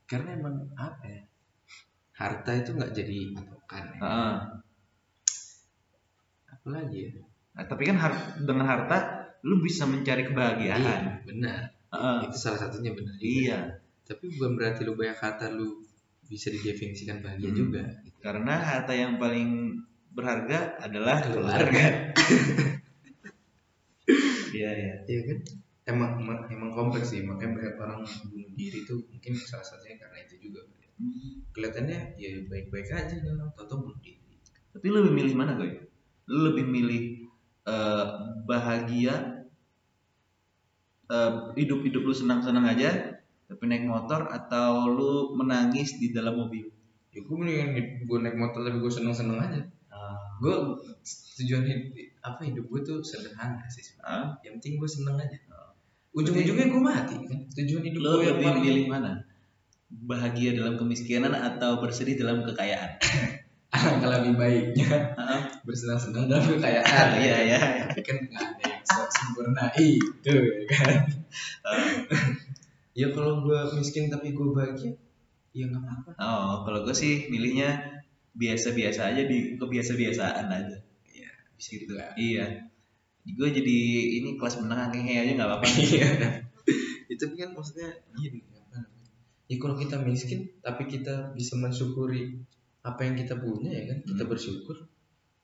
karena 0.04 0.36
emang 0.36 0.56
apa 0.74 1.04
ya 1.06 1.22
harta 2.12 2.50
itu 2.52 2.70
nggak 2.72 2.92
jadi 2.92 3.18
patokan 3.32 3.84
ya. 3.88 4.00
Heeh. 4.02 4.34
apalagi 6.48 7.00
ya 7.08 7.12
Nah, 7.52 7.68
tapi 7.68 7.84
kan 7.84 8.00
har- 8.00 8.40
dengan 8.40 8.64
harta 8.64 8.96
lu 9.44 9.60
bisa 9.60 9.84
mencari 9.84 10.24
kebahagiaan 10.24 10.80
iya 10.80 10.96
benar 11.22 11.60
Heeh. 11.92 12.18
itu 12.26 12.36
salah 12.38 12.58
satunya 12.58 12.96
benar 12.96 13.12
juga. 13.14 13.28
iya 13.28 13.58
tapi 14.02 14.24
bukan 14.32 14.56
berarti 14.56 14.80
lu 14.82 14.96
banyak 14.96 15.18
harta 15.20 15.52
lu 15.52 15.84
bisa 16.24 16.48
didefinisikan 16.48 17.20
bahagia 17.20 17.52
Hmm. 17.52 17.58
juga 17.58 17.82
karena 18.18 18.54
harta 18.56 18.92
yang 18.92 19.20
paling 19.20 19.76
berharga 20.12 20.80
adalah 20.80 21.20
Keluarga. 21.20 21.60
keluarga 21.60 21.84
iya 24.52 24.70
iya 24.76 24.94
Iya 25.08 25.20
kan? 25.28 25.38
Emang 25.82 26.10
emang, 26.22 26.38
emang 26.46 26.70
kompleks 26.70 27.10
sih, 27.10 27.26
makanya 27.26 27.58
banyak 27.58 27.74
orang 27.82 28.00
bunuh 28.30 28.50
diri 28.54 28.86
itu 28.86 28.94
mungkin 29.10 29.32
salah 29.34 29.66
satunya 29.66 29.98
karena 29.98 30.18
itu 30.22 30.34
juga. 30.38 30.62
Kelihatannya 31.50 32.14
ya 32.14 32.30
baik-baik 32.46 32.88
aja 32.94 33.16
dalam 33.18 33.50
toto 33.58 33.82
bunuh 33.82 33.98
diri. 33.98 34.22
Tapi 34.70 34.86
lu 34.86 35.02
lebih 35.02 35.14
milih 35.18 35.34
mana 35.34 35.58
gue? 35.58 35.90
Lu 36.30 36.54
lebih 36.54 36.64
milih 36.70 37.26
eh, 37.66 38.06
bahagia 38.46 39.42
eh, 41.10 41.32
hidup-hidup 41.58 42.02
lu 42.06 42.14
senang-senang 42.14 42.66
aja 42.70 43.18
tapi 43.50 43.68
naik 43.68 43.84
motor 43.84 44.30
atau 44.32 44.86
lu 44.88 45.34
menangis 45.34 45.98
di 45.98 46.14
dalam 46.14 46.38
mobil? 46.38 46.70
Ya 47.10 47.20
gue 47.26 47.36
mendingan 47.36 48.06
gue 48.06 48.18
naik 48.22 48.38
motor 48.38 48.62
tapi 48.62 48.78
gue 48.78 48.92
seneng-seneng 48.92 49.38
aja. 49.42 49.60
Gue 50.42 50.54
tujuan 51.38 51.62
hidup 51.66 51.94
apa 52.22 52.40
hidup 52.46 52.64
gue 52.70 52.80
tuh 52.86 52.98
sederhana 53.02 53.66
sih. 53.66 53.82
sebenarnya. 53.82 54.38
Yang 54.46 54.52
penting 54.58 54.72
gue 54.78 54.90
seneng 54.90 55.16
aja. 55.18 55.38
Ujung-ujungnya 56.12 56.66
gue 56.70 56.82
mati 56.82 57.16
kan. 57.26 57.38
Tujuan 57.50 57.82
hidup 57.82 58.00
gue 58.00 58.10
yang 58.22 58.36
lebih 58.38 58.44
paling 58.46 58.62
milih 58.62 58.86
mana? 58.86 59.12
Bahagia 59.92 60.56
dalam 60.56 60.78
kemiskinan 60.80 61.34
atau 61.34 61.82
bersedih 61.82 62.16
dalam 62.16 62.46
kekayaan? 62.46 62.96
alangkah 63.72 64.20
lebih 64.20 64.36
baiknya 64.36 65.16
bersenang-senang 65.64 66.28
dalam 66.28 66.44
kekayaan. 66.44 67.08
Iya 67.24 67.36
ya. 67.56 67.60
Kan 68.04 68.16
nggak 68.28 68.44
ada 68.44 68.64
yang 68.68 68.84
se- 68.84 69.10
sempurna 69.16 69.64
itu 69.80 70.36
kan. 70.68 71.08
ya 72.92 73.08
kalau 73.16 73.40
gue 73.40 73.58
miskin 73.80 74.12
tapi 74.12 74.36
gue 74.36 74.48
bahagia, 74.52 74.92
ya 75.56 75.64
nggak 75.72 75.80
apa-apa. 75.80 76.10
Oh, 76.20 76.52
kalau 76.68 76.84
gue 76.84 76.92
sih 76.92 77.32
milihnya 77.32 77.80
biasa-biasa 78.36 79.16
aja 79.16 79.24
di 79.24 79.56
kebiasa-biasaan 79.56 80.46
aja. 80.52 80.76
Bisa 81.62 81.78
gitu 81.78 81.94
kan. 81.94 82.10
Iya. 82.18 82.46
Gue 83.22 83.54
jadi 83.54 83.76
ini 84.18 84.34
kelas 84.34 84.58
menengah 84.58 84.90
ngehe 84.90 85.14
aja 85.14 85.32
nggak 85.38 85.46
apa-apa. 85.46 85.66
Iya. 85.94 86.08
itu 87.06 87.24
kan 87.38 87.54
maksudnya 87.54 87.92
gini 88.18 88.42
apa 88.50 88.82
namanya? 88.82 89.06
Ya 89.46 89.56
kalau 89.62 89.76
kita 89.78 90.02
miskin 90.02 90.50
tapi 90.58 90.90
kita 90.90 91.30
bisa 91.38 91.54
mensyukuri 91.54 92.42
apa 92.82 93.06
yang 93.06 93.14
kita 93.14 93.38
punya 93.38 93.70
ya 93.70 93.84
kan, 93.94 93.98
kita 94.02 94.22
Hmm. 94.26 94.32
bersyukur, 94.34 94.76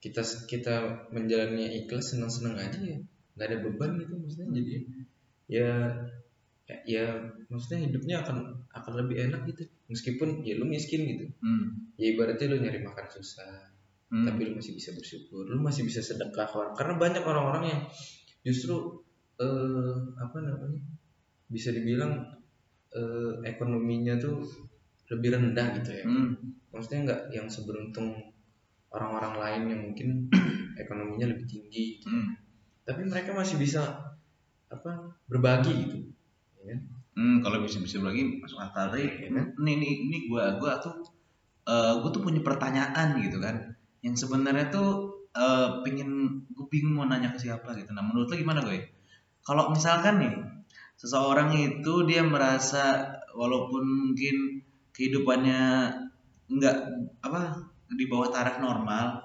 kita 0.02 0.26
kita 0.50 0.74
menjalannya 1.14 1.70
ikhlas 1.84 2.16
senang-senang 2.16 2.58
aja 2.58 2.78
ya, 2.82 2.98
nggak 3.38 3.46
ada 3.46 3.58
beban 3.62 3.94
gitu 4.02 4.14
maksudnya 4.18 4.48
jadi 4.58 4.74
ya 5.46 5.70
ya, 6.66 6.76
ya 6.88 7.04
maksudnya 7.46 7.86
hidupnya 7.86 8.16
akan 8.26 8.58
akan 8.74 8.92
lebih 9.04 9.28
enak 9.30 9.46
gitu 9.54 9.68
meskipun 9.86 10.42
ya 10.42 10.58
lu 10.58 10.66
miskin 10.66 11.04
gitu 11.06 11.30
Hmm. 11.44 11.92
ya 12.00 12.10
ibaratnya 12.16 12.48
lu 12.50 12.58
nyari 12.64 12.80
makan 12.82 13.06
susah 13.12 13.67
Hmm. 14.08 14.24
tapi 14.24 14.48
lu 14.48 14.56
masih 14.56 14.72
bisa 14.72 14.96
bersyukur 14.96 15.44
lu 15.44 15.60
masih 15.60 15.84
bisa 15.84 16.00
sedekah 16.00 16.48
orang 16.56 16.72
karena 16.72 16.94
banyak 16.96 17.20
orang-orang 17.28 17.64
yang 17.68 17.80
justru 18.40 19.04
eh, 19.36 19.96
apa 20.16 20.38
namanya 20.40 20.80
bisa 21.46 21.68
dibilang 21.76 22.24
eh, 22.88 23.32
ekonominya 23.44 24.16
tuh 24.16 24.40
lebih 25.12 25.36
rendah 25.36 25.76
gitu 25.76 25.90
ya 25.92 26.04
Hmm. 26.08 26.40
maksudnya 26.72 26.98
nggak 27.04 27.20
yang 27.36 27.46
seberuntung 27.52 28.16
orang-orang 28.88 29.34
lain 29.36 29.62
yang 29.76 29.80
mungkin 29.92 30.08
ekonominya 30.82 31.28
lebih 31.28 31.44
tinggi 31.44 32.00
gitu. 32.00 32.08
Hmm. 32.08 32.32
tapi 32.88 33.04
mereka 33.04 33.36
masih 33.36 33.60
bisa 33.60 33.84
apa 34.68 34.90
berbagi 35.28 35.72
gitu 35.84 35.96
ya 36.64 36.72
kan? 36.72 36.80
Hmm, 37.12 37.36
kalau 37.44 37.60
bisa 37.60 37.76
bisa 37.80 38.00
lagi 38.00 38.40
masuk 38.40 38.56
akal 38.56 38.88
tapi 38.88 39.04
Iya 39.04 39.36
kan? 39.36 39.52
ini 39.60 39.70
ini 39.76 39.88
ini 40.08 40.18
gua 40.32 40.56
gua 40.56 40.80
tuh 40.80 40.96
eh 41.68 41.92
gua 42.00 42.08
tuh 42.08 42.24
punya 42.24 42.40
pertanyaan 42.40 43.20
gitu 43.20 43.36
kan 43.36 43.56
yang 44.04 44.14
sebenarnya 44.14 44.70
tuh 44.70 44.90
eh 45.34 45.68
pengen 45.86 46.42
gue 46.50 46.66
bingung 46.72 46.98
mau 46.98 47.06
nanya 47.06 47.34
ke 47.34 47.38
siapa 47.38 47.74
gitu. 47.78 47.92
Nah 47.94 48.02
menurut 48.02 48.30
lo 48.30 48.36
gimana 48.36 48.64
gue 48.64 48.78
kalau 49.46 49.72
misalkan 49.72 50.20
nih 50.20 50.34
seseorang 50.98 51.54
itu 51.56 52.04
dia 52.04 52.26
merasa 52.26 53.16
walaupun 53.32 54.12
mungkin 54.12 54.66
kehidupannya 54.92 55.94
nggak 56.48 56.76
apa 57.22 57.70
di 57.94 58.04
bawah 58.10 58.28
taraf 58.34 58.58
normal 58.60 59.24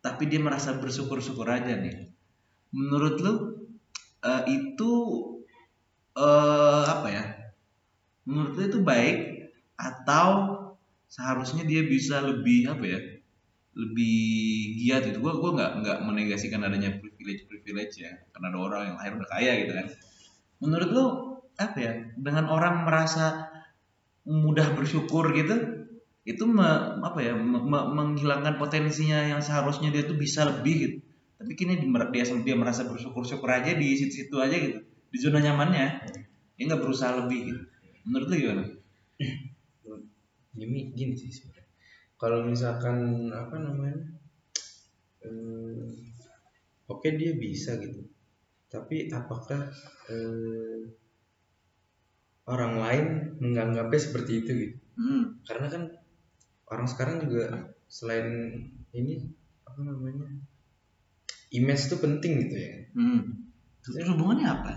tapi 0.00 0.26
dia 0.32 0.40
merasa 0.40 0.72
bersyukur-syukur 0.80 1.44
aja 1.44 1.76
nih. 1.76 2.08
Menurut 2.72 3.16
lu 3.20 3.32
eh, 4.24 4.42
itu 4.48 4.92
eh 6.16 6.84
apa 6.90 7.08
ya 7.12 7.24
menurut 8.26 8.52
lu 8.58 8.62
itu 8.66 8.80
baik 8.82 9.18
atau 9.78 10.28
seharusnya 11.06 11.62
dia 11.66 11.86
bisa 11.86 12.18
lebih 12.22 12.70
apa 12.70 12.84
ya 12.86 13.00
lebih 13.74 14.18
giat 14.82 15.02
gitu. 15.06 15.18
Gua 15.22 15.38
gua 15.38 15.50
nggak 15.56 15.70
nggak 15.84 15.98
menegasikan 16.06 16.60
adanya 16.66 16.90
privilege 16.98 17.46
privilege 17.46 18.02
ya. 18.02 18.12
Karena 18.34 18.50
ada 18.50 18.58
orang 18.58 18.82
yang 18.92 18.96
lahir 18.98 19.12
udah 19.18 19.30
kaya 19.30 19.52
gitu 19.62 19.72
kan. 19.78 19.86
Menurut 20.60 20.88
lu 20.90 21.04
apa 21.60 21.76
ya 21.76 21.92
dengan 22.16 22.48
orang 22.48 22.88
merasa 22.88 23.50
mudah 24.24 24.72
bersyukur 24.76 25.32
gitu 25.36 25.56
itu 26.28 26.44
me- 26.44 27.00
apa 27.00 27.18
ya 27.24 27.32
me- 27.32 27.64
me- 27.64 27.88
menghilangkan 27.96 28.60
potensinya 28.60 29.24
yang 29.24 29.40
seharusnya 29.40 29.88
dia 29.88 30.04
tuh 30.04 30.16
bisa 30.20 30.44
lebih 30.44 30.74
gitu. 30.76 30.96
Tapi 31.40 31.52
kini 31.56 31.80
di- 31.80 31.88
dia 31.88 32.24
dia 32.44 32.56
merasa 32.56 32.84
bersyukur 32.84 33.24
syukur 33.24 33.48
aja 33.48 33.72
di 33.72 33.96
situ-situ 33.96 34.36
aja 34.36 34.56
gitu. 34.60 34.84
Di 34.84 35.18
zona 35.18 35.40
nyamannya 35.40 35.86
dia 36.58 36.64
nggak 36.68 36.82
berusaha 36.84 37.24
lebih 37.24 37.38
gitu. 37.54 37.62
Menurut 38.04 38.26
lu 38.28 38.36
gimana? 38.36 38.62
Gini 40.60 41.14
sih 41.16 41.30
kalau 42.20 42.44
misalkan 42.44 43.28
apa 43.32 43.56
namanya 43.56 43.96
eh, 45.24 45.88
oke 46.86 47.08
dia 47.16 47.32
bisa 47.40 47.80
gitu. 47.80 48.04
Tapi 48.68 49.08
apakah 49.08 49.72
eh, 50.12 50.84
orang 52.44 52.74
lain 52.76 53.06
menganggapnya 53.40 54.00
seperti 54.00 54.32
itu 54.44 54.52
gitu? 54.52 54.76
Hmm. 55.00 55.40
karena 55.48 55.66
kan 55.72 55.82
orang 56.68 56.84
sekarang 56.84 57.24
juga 57.24 57.72
selain 57.88 58.52
ini 58.92 59.32
apa 59.64 59.80
namanya 59.80 60.28
image 61.56 61.88
itu 61.88 61.96
penting 61.96 62.32
gitu 62.46 62.56
ya. 62.60 62.74
Hmm. 62.92 63.48
Terus 63.80 64.12
hubungannya 64.12 64.46
apa? 64.46 64.72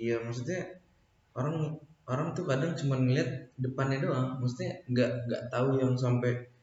Iya 0.00 0.24
maksudnya 0.24 0.80
orang 1.36 1.76
orang 2.08 2.32
tuh 2.32 2.48
kadang 2.48 2.72
cuma 2.72 2.96
ngeliat 2.98 3.52
depannya 3.60 4.00
doang. 4.00 4.40
Maksudnya 4.40 4.80
nggak 4.88 5.10
nggak 5.28 5.42
tahu 5.52 5.76
yang 5.76 5.92
sampai 5.92 6.55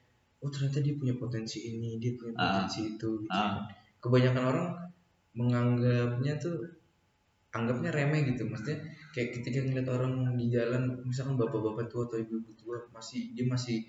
oh 0.44 0.52
ternyata 0.52 0.84
dia 0.84 0.94
punya 0.94 1.16
potensi 1.16 1.64
ini 1.64 1.96
dia 1.98 2.14
punya 2.20 2.36
Ah. 2.36 2.44
potensi 2.68 2.80
itu 2.94 3.10
gitu. 3.24 3.32
ah. 3.32 3.64
Kebanyakan 4.04 4.44
orang 4.44 4.68
menganggapnya 5.34 6.36
tuh 6.38 6.60
anggapnya 7.50 7.90
remeh 7.90 8.22
gitu. 8.28 8.44
Maksudnya 8.46 8.78
kayak 9.16 9.40
ketika 9.40 9.64
ngeliat 9.64 9.88
orang 9.88 10.14
di 10.36 10.52
jalan 10.52 10.90
misalkan 11.06 11.40
bapak-bapak 11.40 11.88
tua 11.88 12.04
atau 12.06 12.18
ibu-ibu 12.20 12.52
tua 12.58 12.78
masih 12.92 13.32
dia 13.34 13.46
masih 13.48 13.82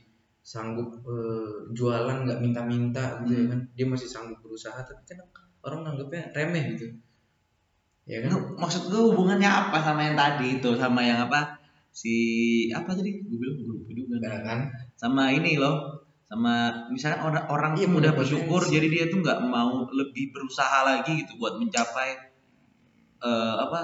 sanggup 0.45 0.93
eh, 1.09 1.73
jualan 1.73 2.29
nggak 2.29 2.41
minta-minta 2.41 3.25
gitu 3.25 3.33
ya 3.35 3.43
Hmm. 3.45 3.51
kan. 3.53 3.61
Dia 3.75 3.87
masih 3.89 4.09
sanggup 4.09 4.39
berusaha 4.41 4.77
tapi 4.79 5.03
kan 5.05 5.19
orang 5.65 5.81
nganggapnya 5.89 6.31
remeh 6.33 6.65
gitu. 6.77 6.87
Ya 8.05 8.21
kan? 8.21 8.37
Maksud 8.61 8.93
gue 8.93 9.01
hubungannya 9.01 9.49
apa 9.49 9.81
sama 9.81 10.05
yang 10.05 10.17
tadi 10.17 10.61
itu? 10.61 10.71
Sama 10.77 11.01
yang 11.01 11.25
apa? 11.25 11.57
Si 11.89 12.13
apa 12.69 12.93
tadi? 12.93 13.25
Gue 13.25 13.39
bilang 13.41 13.57
gue 13.57 13.67
lupa 13.73 13.91
juga. 13.97 14.15
Nah, 14.21 14.41
kan? 14.45 14.59
Sama 14.93 15.33
ini 15.33 15.57
loh 15.57 15.94
sama 16.35 16.55
misalnya 16.91 17.23
orang 17.23 17.45
orang 17.47 17.73
Iya, 17.79 17.87
tuh 17.87 17.99
udah 18.03 18.13
bersyukur 18.13 18.61
potensi. 18.61 18.75
jadi 18.75 18.87
dia 18.91 19.05
tuh 19.07 19.19
nggak 19.23 19.39
mau 19.47 19.87
lebih 19.89 20.35
berusaha 20.35 20.83
lagi 20.83 21.23
gitu 21.23 21.39
buat 21.39 21.55
mencapai 21.57 22.11
eh, 23.23 23.55
apa 23.63 23.81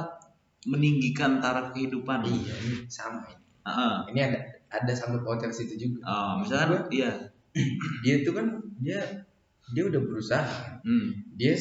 meninggikan 0.66 1.38
taraf 1.38 1.72
kehidupan 1.72 2.26
iya 2.26 2.54
ini 2.60 2.84
sama 2.86 3.24
ini 3.24 3.38
Heeh. 3.64 3.96
ini 4.10 4.20
ada 4.20 4.38
ada 4.68 4.92
pautnya 5.22 5.48
ke 5.48 5.56
situ 5.56 5.74
juga 5.78 6.00
Oh, 6.04 6.32
misalkan 6.42 6.90
iya 6.90 7.10
dia 8.04 8.14
itu 8.20 8.30
kan 8.30 8.46
dia 8.78 9.24
dia 9.70 9.82
udah 9.86 10.00
berusaha 10.02 10.82
hmm. 10.82 11.38
dia 11.38 11.54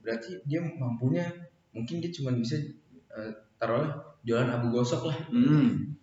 berarti 0.00 0.38
dia 0.46 0.62
mampunya 0.62 1.26
mungkin 1.74 1.98
dia 1.98 2.10
cuma 2.10 2.30
bisa 2.32 2.54
eh, 3.10 3.32
taruhlah 3.58 3.92
jualan 4.22 4.46
abu 4.48 4.70
gosok 4.70 5.10
lah 5.10 5.18
Hmm. 5.28 5.95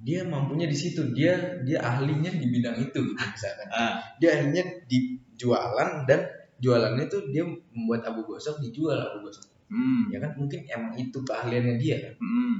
Dia 0.00 0.24
mampunya 0.24 0.64
di 0.64 0.76
situ 0.76 1.12
dia 1.12 1.60
dia 1.60 1.78
ahlinya 1.84 2.32
di 2.32 2.46
bidang 2.48 2.76
itu 2.80 2.98
gitu 3.04 3.12
misalkan 3.16 3.68
Ah. 3.68 4.00
dia 4.16 4.40
ahlinya 4.40 4.64
di 4.88 5.20
jualan 5.36 6.08
dan 6.08 6.20
jualannya 6.60 7.04
tuh 7.08 7.28
dia 7.28 7.44
membuat 7.44 8.04
abu 8.08 8.24
gosok 8.24 8.60
dijual 8.60 8.96
abu 8.96 9.28
gosok 9.28 9.48
Hmm. 9.70 10.10
ya 10.10 10.18
kan 10.18 10.34
mungkin 10.34 10.66
emang 10.66 10.98
itu 10.98 11.14
keahliannya 11.22 11.78
dia 11.78 11.96
kan 12.02 12.14
Hmm. 12.18 12.56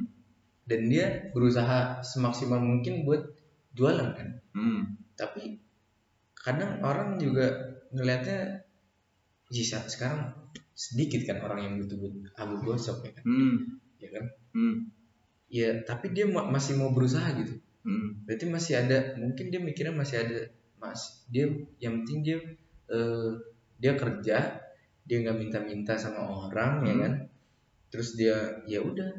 dan 0.68 0.80
dia 0.86 1.06
berusaha 1.34 1.98
semaksimal 2.00 2.62
mungkin 2.62 3.02
buat 3.02 3.24
jualan 3.74 4.14
kan 4.14 4.28
Hmm. 4.54 4.94
tapi 5.16 5.58
kadang 6.36 6.78
orang 6.80 7.18
juga 7.18 7.50
ngelihatnya 7.90 8.62
sisa 9.50 9.82
sekarang 9.84 10.30
sedikit 10.72 11.26
kan 11.26 11.42
orang 11.42 11.58
yang 11.66 11.74
butuh 11.82 11.98
buat 11.98 12.14
abu 12.38 12.54
gosok 12.62 13.02
ya 13.04 13.12
kan 13.16 13.24
Hmm. 13.26 13.56
ya 13.98 14.08
kan 14.12 14.24
Hmm. 14.54 14.76
Ya 15.50 15.82
tapi 15.82 16.14
dia 16.14 16.24
ma- 16.24 16.46
masih 16.46 16.78
mau 16.78 16.90
berusaha 16.90 17.26
gitu 17.36 17.58
Hmm. 17.80 18.22
berarti 18.22 18.44
masih 18.44 18.76
ada 18.76 19.16
mungkin 19.16 19.48
dia 19.48 19.56
mikirnya 19.58 19.90
masih 19.90 20.20
ada 20.20 20.38
mas 20.76 21.24
dia 21.26 21.48
yang 21.78 22.04
penting 22.04 22.20
dia 22.20 22.36
eh, 22.86 23.30
dia 23.76 23.96
kerja 23.96 24.36
dia 25.00 25.16
nggak 25.18 25.36
minta-minta 25.36 25.96
sama 25.96 26.20
orang 26.22 26.84
ya 26.84 26.92
Hmm. 26.92 27.00
kan 27.00 27.12
terus 27.88 28.14
dia 28.14 28.36
ya 28.64 28.78
udah 28.78 29.10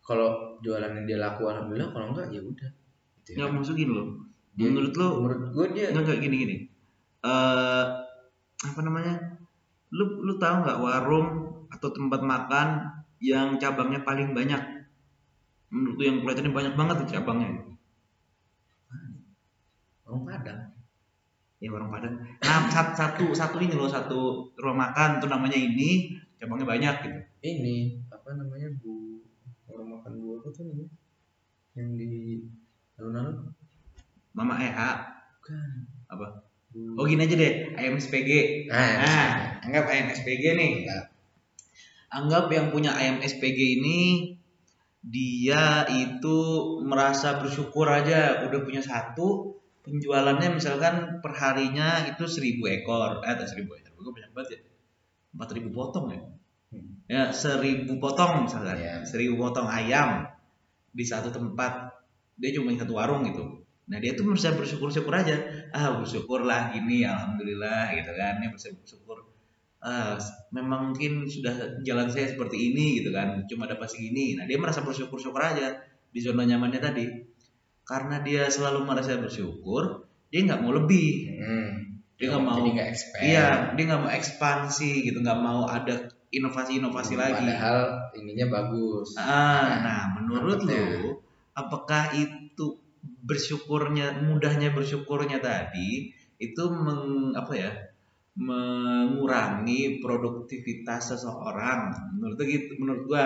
kalau 0.00 0.54
jualannya 0.62 1.02
dia 1.02 1.18
laku 1.18 1.44
alhamdulillah 1.44 1.90
kalau 1.90 2.14
enggak 2.14 2.30
ya 2.30 2.40
udah 2.40 2.70
gitu 3.18 3.36
Ya 3.36 3.44
kan. 3.44 3.58
maksud 3.58 3.74
gini 3.74 3.90
loh. 3.90 4.22
Dia- 4.54 4.70
Menurut 4.70 4.94
lo 4.94 5.08
menurut 5.18 5.50
gue 5.50 5.66
dia 5.74 5.90
Enggak 5.90 6.06
enggak 6.06 6.18
gini 6.22 6.36
gini. 6.38 6.56
Eh 7.20 7.84
apa 8.62 8.80
namanya? 8.80 9.18
Lu 9.90 10.22
lu 10.22 10.38
tahu 10.38 10.62
nggak 10.62 10.78
warung 10.78 11.28
atau 11.68 11.90
tempat 11.90 12.22
makan 12.22 12.68
yang 13.18 13.58
cabangnya 13.58 14.00
paling 14.00 14.30
banyak? 14.30 14.75
Menurut 15.70 15.94
lu 15.98 16.04
yang 16.04 16.16
kelihatannya 16.22 16.52
banyak 16.54 16.74
banget 16.74 16.94
tuh 17.02 17.08
cabangnya. 17.12 17.50
orang 20.06 20.22
Padang 20.22 20.60
Ya 21.56 21.72
warung 21.72 21.88
Padang. 21.88 22.14
Nah, 22.20 22.68
sat- 22.68 22.92
satu 22.94 23.32
satu 23.32 23.56
ini 23.58 23.72
loh 23.72 23.88
satu 23.88 24.44
rumah 24.60 24.92
makan 24.92 25.18
tuh 25.18 25.26
namanya 25.26 25.56
ini 25.56 26.12
cabangnya 26.36 26.68
banyak 26.68 26.94
gitu. 27.02 27.18
ini 27.42 27.96
apa 28.12 28.36
namanya 28.36 28.68
bu 28.76 29.24
orang 29.66 29.88
makan 29.96 30.12
bu 30.20 30.36
apa 30.36 30.48
tuh 30.52 30.68
namanya 30.68 30.92
yang 31.72 31.96
di 31.96 32.44
alun-alun 33.00 33.56
Mama 34.36 34.60
EH 34.60 34.78
bukan 35.40 35.70
apa? 36.12 36.26
Bu- 36.76 36.92
Oh 37.00 37.08
gini 37.08 37.24
aja 37.24 37.34
deh, 37.34 37.72
ayam 37.72 37.96
SPG. 37.96 38.30
nah, 38.68 39.00
Nah, 39.00 39.32
anggap 39.64 39.88
ayam 39.88 40.12
SPG 40.12 40.44
nih. 40.60 40.84
Anggap 42.12 42.52
yang 42.52 42.68
punya 42.68 42.92
ayam 42.92 43.16
SPG 43.18 43.80
ini 43.80 44.35
dia 45.06 45.86
itu 45.86 46.38
merasa 46.82 47.38
bersyukur 47.38 47.86
aja 47.86 48.42
udah 48.42 48.60
punya 48.66 48.82
satu 48.82 49.54
penjualannya 49.86 50.58
misalkan 50.58 51.22
perharinya 51.22 52.10
itu 52.10 52.26
seribu 52.26 52.66
ekor. 52.66 53.22
Eh 53.22 53.30
atau 53.30 53.46
seribu 53.46 53.78
ekor 53.78 53.86
gue 54.02 54.12
banyak 54.12 54.32
banget 54.34 54.48
ya. 54.58 54.60
Empat 55.38 55.48
ribu 55.54 55.70
potong 55.70 56.06
ya. 56.10 56.22
Hmm. 56.74 56.90
ya 57.06 57.22
seribu 57.30 58.02
potong 58.02 58.50
misalkan. 58.50 58.82
Iya. 58.82 59.06
seribu 59.06 59.38
potong 59.38 59.70
ayam 59.70 60.26
di 60.90 61.06
satu 61.06 61.30
tempat. 61.30 61.94
Dia 62.34 62.50
cuma 62.58 62.74
satu 62.74 62.98
warung 62.98 63.22
gitu. 63.30 63.62
Nah 63.86 63.98
dia 64.02 64.18
tuh 64.18 64.26
bisa 64.30 64.54
bersyukur 64.58 64.90
syukur 64.90 65.14
aja. 65.14 65.38
Ah 65.70 65.94
bersyukurlah 66.02 66.74
gini 66.74 67.06
alhamdulillah 67.06 67.94
gitu 67.94 68.10
kan. 68.10 68.42
Dia 68.42 68.50
bisa 68.50 68.74
bersyukur 68.74 69.25
ah 69.86 70.18
memang 70.50 70.90
mungkin 70.90 71.30
sudah 71.30 71.78
jalan 71.86 72.10
saya 72.10 72.34
seperti 72.34 72.74
ini 72.74 72.98
gitu 72.98 73.14
kan 73.14 73.46
cuma 73.46 73.70
dapat 73.70 73.86
segini 73.86 74.34
nah 74.34 74.42
dia 74.42 74.58
merasa 74.58 74.82
bersyukur 74.82 75.22
syukur 75.22 75.38
aja 75.38 75.78
di 76.16 76.24
zona 76.24 76.48
nyamannya 76.48 76.80
tadi. 76.80 77.04
Karena 77.84 78.24
dia 78.24 78.48
selalu 78.48 78.88
merasa 78.88 79.20
bersyukur 79.20 80.08
dia 80.32 80.40
nggak 80.48 80.64
mau 80.64 80.72
lebih. 80.72 81.36
Hmm. 81.44 81.72
dia 82.16 82.32
nggak 82.32 82.44
mau 82.48 82.64
expand. 82.64 83.22
Iya 83.28 83.46
dia 83.76 83.84
nggak 83.92 84.00
mau 84.00 84.08
ekspansi 84.08 85.04
gitu 85.04 85.20
nggak 85.20 85.36
mau 85.36 85.68
ada 85.68 86.08
inovasi-inovasi 86.32 87.14
lagi. 87.20 87.44
padahal 87.44 88.08
ininya 88.16 88.46
bagus. 88.48 89.12
Ah, 89.20 89.84
nah 89.84 90.02
menurut 90.16 90.64
Dapetnya. 90.64 90.96
lu 91.04 91.20
apakah 91.52 92.16
itu 92.16 92.80
bersyukurnya 93.04 94.24
mudahnya 94.24 94.72
bersyukurnya 94.72 95.44
tadi 95.44 96.08
itu 96.40 96.62
meng, 96.72 97.36
apa 97.36 97.52
ya 97.52 97.70
mengurangi 98.36 100.00
produktivitas 100.04 101.16
seseorang. 101.16 102.12
Menurut 102.16 102.36
lu 102.36 102.44
gitu 102.44 102.72
menurut 102.76 103.02
gua 103.08 103.24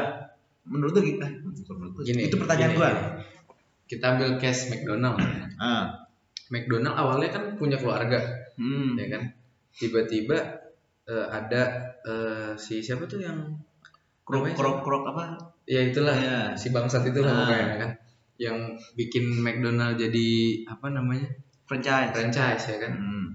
menurut 0.65 0.93
lu 0.95 1.01
gitu 1.03 1.21
eh, 1.23 1.33
menurut 1.75 1.93
gua. 1.99 2.03
Gini, 2.07 2.21
itu 2.31 2.37
pertanyaan 2.39 2.73
gini, 2.75 2.81
gua 2.81 2.91
kita 3.91 4.15
ambil 4.15 4.39
case 4.39 4.71
McDonald 4.71 5.19
ah. 5.59 6.07
McDonald 6.47 6.95
awalnya 6.95 7.35
kan 7.35 7.45
punya 7.59 7.75
keluarga 7.75 8.23
hmm. 8.55 8.95
ya 8.95 9.07
kan? 9.11 9.23
Tiba-tiba 9.75 10.39
eh, 11.11 11.27
ada 11.27 11.63
eh, 12.07 12.53
si 12.55 12.79
siapa 12.79 13.11
tuh 13.11 13.19
yang 13.19 13.59
krok 14.23 14.55
krok 14.55 14.87
krok 14.87 15.05
apa? 15.11 15.25
Ya 15.67 15.83
itulah. 15.83 16.15
Ya 16.15 16.55
si 16.55 16.71
bangsat 16.71 17.03
itu 17.11 17.19
lah 17.19 17.35
Ah. 17.35 17.39
pokoknya 17.51 17.77
kan? 17.83 17.91
Yang 18.39 18.59
bikin 18.95 19.43
McDonald 19.43 19.99
jadi 19.99 20.29
apa 20.71 20.87
namanya? 20.95 21.27
Franchise. 21.67 22.15
Franchise 22.15 22.65
ya 22.71 22.79
kan? 22.79 22.93
Hmm. 22.95 23.27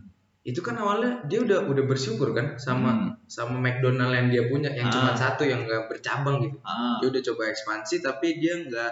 Itu 0.46 0.62
kan 0.62 0.78
awalnya 0.78 1.26
dia 1.26 1.42
udah 1.42 1.66
udah 1.66 1.84
bersyukur 1.90 2.30
kan 2.32 2.54
sama 2.56 2.94
Hmm. 2.94 3.10
sama 3.26 3.58
McDonald 3.58 4.14
yang 4.14 4.28
dia 4.30 4.44
punya 4.46 4.70
yang 4.70 4.88
Ah. 4.88 4.94
cuma 4.94 5.12
satu 5.18 5.42
yang 5.42 5.66
nggak 5.66 5.90
bercabang 5.90 6.38
gitu 6.46 6.62
ah 6.62 7.02
dia 7.02 7.10
udah 7.10 7.22
coba 7.34 7.50
ekspansi 7.50 8.06
tapi 8.06 8.38
dia 8.38 8.54
nggak 8.62 8.92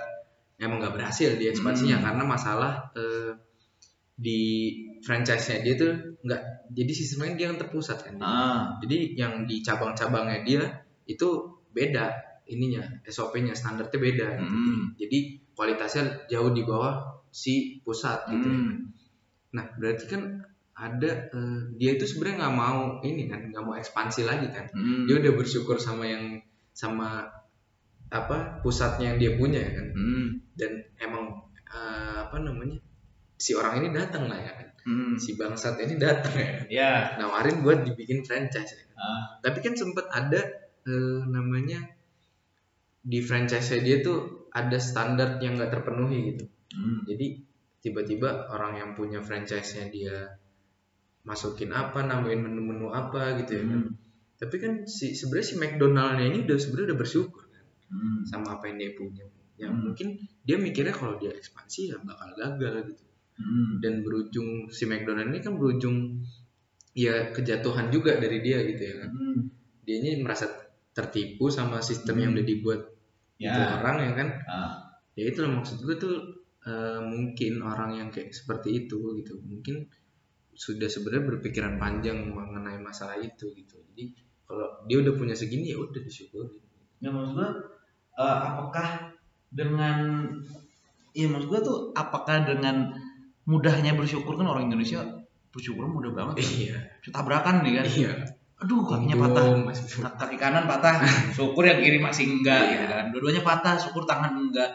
emang 0.57 0.81
nggak 0.81 0.97
berhasil 0.97 1.37
di 1.37 1.45
ekspansinya 1.47 2.01
Hmm. 2.01 2.05
karena 2.09 2.23
masalah 2.25 2.71
eh, 2.97 3.37
di 4.13 4.41
franchise-nya 5.01 5.61
dia 5.61 5.73
tuh 5.73 5.93
nggak 6.21 6.41
jadi 6.73 6.91
sistemnya 6.91 7.37
dia 7.37 7.45
kan 7.53 7.57
terpusat 7.61 7.97
kan 8.01 8.15
ah 8.17 8.77
jadi 8.81 9.13
yang 9.13 9.45
di 9.45 9.61
cabang-cabangnya 9.61 10.41
dia 10.41 10.61
itu 11.05 11.29
beda 11.69 12.13
ininya 12.49 12.81
SOP-nya 13.05 13.53
standarnya 13.53 13.93
beda 13.97 14.27
gitu. 14.41 14.57
hmm. 14.57 14.83
jadi 14.97 15.17
kualitasnya 15.53 16.03
jauh 16.29 16.49
di 16.49 16.65
bawah 16.65 17.21
si 17.29 17.77
pusat 17.81 18.25
gitu. 18.29 18.49
Hmm. 18.49 18.89
nah 19.53 19.65
berarti 19.77 20.05
kan 20.09 20.21
ada 20.83 21.11
eh, 21.31 21.59
dia 21.79 21.95
itu 21.95 22.03
sebenarnya 22.03 22.43
nggak 22.43 22.55
mau 22.59 22.79
ini 22.99 23.31
kan 23.31 23.39
nggak 23.47 23.63
mau 23.63 23.75
ekspansi 23.79 24.27
lagi 24.27 24.51
kan 24.51 24.67
Hmm. 24.75 25.07
dia 25.07 25.15
udah 25.23 25.31
bersyukur 25.39 25.79
sama 25.79 26.03
yang 26.11 26.43
sama 26.75 27.23
apa 28.11 28.59
pusatnya 28.61 29.15
yang 29.15 29.17
dia 29.17 29.31
punya 29.39 29.63
ya 29.63 29.71
kan 29.79 29.87
Hmm. 29.95 30.27
dan 30.59 30.71
emang 30.99 31.25
eh, 31.71 32.15
apa 32.27 32.37
namanya 32.43 32.77
si 33.39 33.55
orang 33.55 33.79
ini 33.81 33.89
datang 33.95 34.27
lah 34.27 34.37
ya 34.37 34.51
kan 34.59 34.67
Hmm. 34.83 35.15
si 35.15 35.39
bangsat 35.39 35.79
ini 35.79 35.95
datang 35.95 36.35
ya 36.35 36.49
kan 36.59 36.65
ya 36.67 36.91
nawarin 37.15 37.63
buat 37.63 37.87
dibikin 37.87 38.19
franchise 38.27 38.75
ya 38.75 38.83
kan. 38.83 38.95
ah 38.99 39.21
tapi 39.39 39.63
kan 39.63 39.73
sempet 39.79 40.03
ada 40.11 40.41
eh, 40.83 41.21
namanya 41.23 41.79
di 43.03 43.23
franchise 43.23 43.71
dia 43.79 44.03
tuh 44.03 44.47
ada 44.51 44.75
standar 44.77 45.39
yang 45.39 45.55
nggak 45.55 45.71
terpenuhi 45.71 46.35
gitu 46.35 46.45
hmm. 46.75 47.07
jadi 47.07 47.27
tiba-tiba 47.83 48.47
orang 48.47 48.79
yang 48.79 48.89
punya 48.95 49.19
franchise-nya 49.19 49.91
dia 49.91 50.15
masukin 51.23 51.71
apa 51.71 52.03
nambahin 52.03 52.43
menu-menu 52.43 52.91
apa 52.91 53.39
gitu 53.39 53.57
ya 53.57 53.63
kan 53.65 53.81
Hmm. 53.81 53.93
tapi 54.35 54.55
kan 54.59 54.73
si 54.83 55.15
sebenarnya 55.15 55.47
si 55.47 55.55
McDonald-nya 55.55 56.25
ini 56.27 56.37
udah 56.43 56.57
sebenarnya 56.57 56.87
udah 56.91 56.99
bersyukur 56.99 57.43
kan 57.47 57.63
Hmm. 57.89 58.19
sama 58.23 58.47
apa 58.55 58.67
yang 58.67 58.77
dia 58.77 58.91
punya 58.93 59.25
ya 59.55 59.67
Hmm. 59.67 59.87
mungkin 59.87 60.07
dia 60.43 60.57
mikirnya 60.57 60.91
kalau 60.91 61.15
dia 61.15 61.31
ekspansi 61.31 61.89
ya 61.89 61.97
bakal 61.99 62.29
gagal 62.33 62.91
gitu 62.91 63.03
Hmm. 63.33 63.79
dan 63.79 64.01
berujung 64.01 64.67
si 64.67 64.83
McDonald 64.83 65.29
ini 65.29 65.39
kan 65.39 65.55
berujung 65.55 66.21
ya 66.93 67.31
kejatuhan 67.31 67.89
juga 67.89 68.15
dari 68.15 68.37
dia 68.39 68.59
gitu 68.61 68.83
ya 68.83 68.95
kan 68.99 69.09
Hmm. 69.09 69.39
dia 69.81 69.95
ini 69.97 70.19
merasa 70.19 70.45
tertipu 70.91 71.47
sama 71.47 71.79
sistem 71.79 72.15
Hmm. 72.15 72.21
yang 72.21 72.31
udah 72.33 72.45
dibuat 72.45 72.81
Ya. 73.35 73.49
itu 73.49 73.61
orang 73.73 73.97
ya 73.99 74.11
kan 74.13 74.29
Ah. 74.45 74.71
ya 75.13 75.23
itu 75.25 75.39
lah 75.39 75.51
maksud 75.53 75.81
gue 75.81 75.95
tuh 75.95 76.15
eh, 76.63 76.99
mungkin 77.01 77.59
orang 77.59 77.91
yang 77.93 78.07
kayak 78.07 78.31
seperti 78.31 78.85
itu 78.85 78.95
gitu 79.19 79.35
mungkin 79.41 79.83
sudah 80.53 80.87
sebenarnya 80.87 81.37
berpikiran 81.37 81.75
panjang 81.81 82.29
mengenai 82.31 82.77
masalah 82.79 83.17
itu 83.19 83.51
gitu 83.53 83.77
jadi 83.93 84.13
kalau 84.45 84.85
dia 84.85 84.97
udah 85.01 85.13
punya 85.17 85.33
segini 85.33 85.73
ya 85.73 85.77
udah 85.81 86.01
disyukuri 86.01 86.63
Ya 87.03 87.11
maksud 87.11 87.35
gua 87.35 87.51
eh, 88.15 88.37
apakah 88.47 89.11
dengan 89.51 90.23
ya 91.11 91.27
maksud 91.27 91.51
gua 91.51 91.59
tuh 91.59 91.77
apakah 91.91 92.47
dengan 92.47 92.95
mudahnya 93.43 93.91
bersyukur 93.99 94.39
kan 94.39 94.47
orang 94.47 94.71
Indonesia 94.71 95.03
bersyukur 95.51 95.85
mudah 95.85 96.15
banget. 96.15 96.47
iya 96.47 96.77
Tabrakan 97.11 97.61
nih 97.67 97.73
kan. 97.77 97.85
iya 97.85 98.11
Aduh 98.63 98.87
kakinya 98.87 99.27
patah. 99.27 99.45
Kaki 100.15 100.39
kanan 100.39 100.63
patah, 100.63 101.03
syukur 101.37 101.67
yang 101.67 101.83
kiri 101.83 101.99
masih 101.99 102.39
enggak 102.39 102.63
gitu 102.71 102.85
kan. 102.87 103.05
Dua-duanya 103.11 103.43
patah, 103.43 103.75
syukur 103.75 104.07
tangan 104.07 104.39
enggak. 104.39 104.71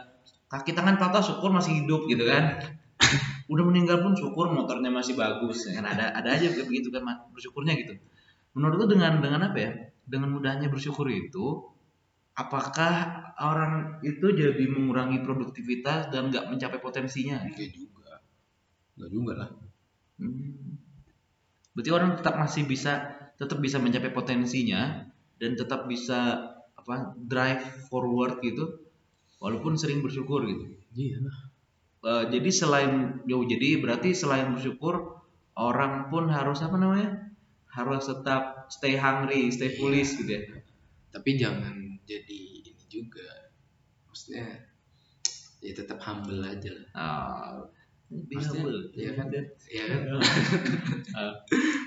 Kaki 0.53 0.77
tangan 0.77 1.01
patah, 1.01 1.25
syukur 1.25 1.49
masih 1.49 1.83
hidup 1.83 2.05
gitu 2.05 2.29
kan. 2.29 2.61
Udah 3.49 3.65
meninggal 3.65 4.05
pun 4.05 4.13
syukur 4.13 4.53
motornya 4.53 4.93
masih 4.93 5.17
bagus 5.17 5.65
kan 5.73 5.85
ada 5.85 6.13
ada 6.13 6.37
aja 6.37 6.53
begitu 6.53 6.93
kan 6.93 7.05
bersyukurnya 7.33 7.75
gitu. 7.81 7.97
Menurut 8.53 8.85
lu 8.85 8.87
dengan 8.93 9.25
dengan 9.25 9.49
apa 9.49 9.59
ya? 9.59 9.71
Dengan 10.05 10.37
mudahnya 10.37 10.69
bersyukur 10.69 11.09
itu 11.09 11.65
apakah 12.37 13.25
orang 13.41 13.99
itu 14.05 14.31
jadi 14.31 14.65
mengurangi 14.69 15.25
produktivitas 15.25 16.13
dan 16.13 16.29
nggak 16.31 16.53
mencapai 16.53 16.79
potensinya? 16.79 17.41
enggak 17.43 17.73
juga 17.73 18.23
enggak 18.97 19.11
juga 19.13 19.35
lah 19.35 19.51
Hmm. 20.19 20.75
Berarti 21.79 21.91
orang 21.95 22.19
tetap 22.19 22.35
masih 22.43 22.67
bisa 22.67 23.07
tetap 23.39 23.63
bisa 23.63 23.79
mencapai 23.79 24.11
potensinya 24.11 25.07
dan 25.39 25.55
tetap 25.55 25.87
bisa 25.87 26.51
apa 26.75 27.15
drive 27.15 27.87
forward 27.87 28.43
gitu 28.43 28.83
walaupun 29.39 29.79
sering 29.79 30.03
bersyukur 30.03 30.43
gitu. 30.43 30.75
iya 30.99 31.23
Eh, 32.09 32.25
jadi 32.33 32.49
selain 32.49 32.93
yo 33.29 33.45
jadi 33.45 33.85
berarti 33.85 34.17
selain 34.17 34.57
bersyukur 34.57 35.21
orang 35.61 36.09
pun 36.09 36.25
harus 36.33 36.65
apa 36.65 36.77
namanya? 36.81 37.11
harus 37.69 38.09
tetap 38.09 38.67
stay 38.73 38.97
hungry, 38.97 39.53
stay 39.53 39.71
foolish 39.77 40.17
gitu 40.19 40.33
ya. 40.35 40.43
tapi 41.13 41.37
jangan 41.37 41.77
jadi 42.09 42.39
ini 42.65 42.73
juga 42.89 43.53
maksudnya 44.09 44.65
ya 45.61 45.73
tetap 45.77 46.01
humble 46.01 46.41
aja 46.43 46.71
lah 46.75 46.87
Ah, 46.97 47.53
be 48.09 48.35
Maksudnya, 48.35 48.65
humble. 48.65 48.81
iya 48.97 49.11
kan? 49.15 49.27
ya 49.69 49.85
kan 49.93 50.01
Ah, 51.13 51.33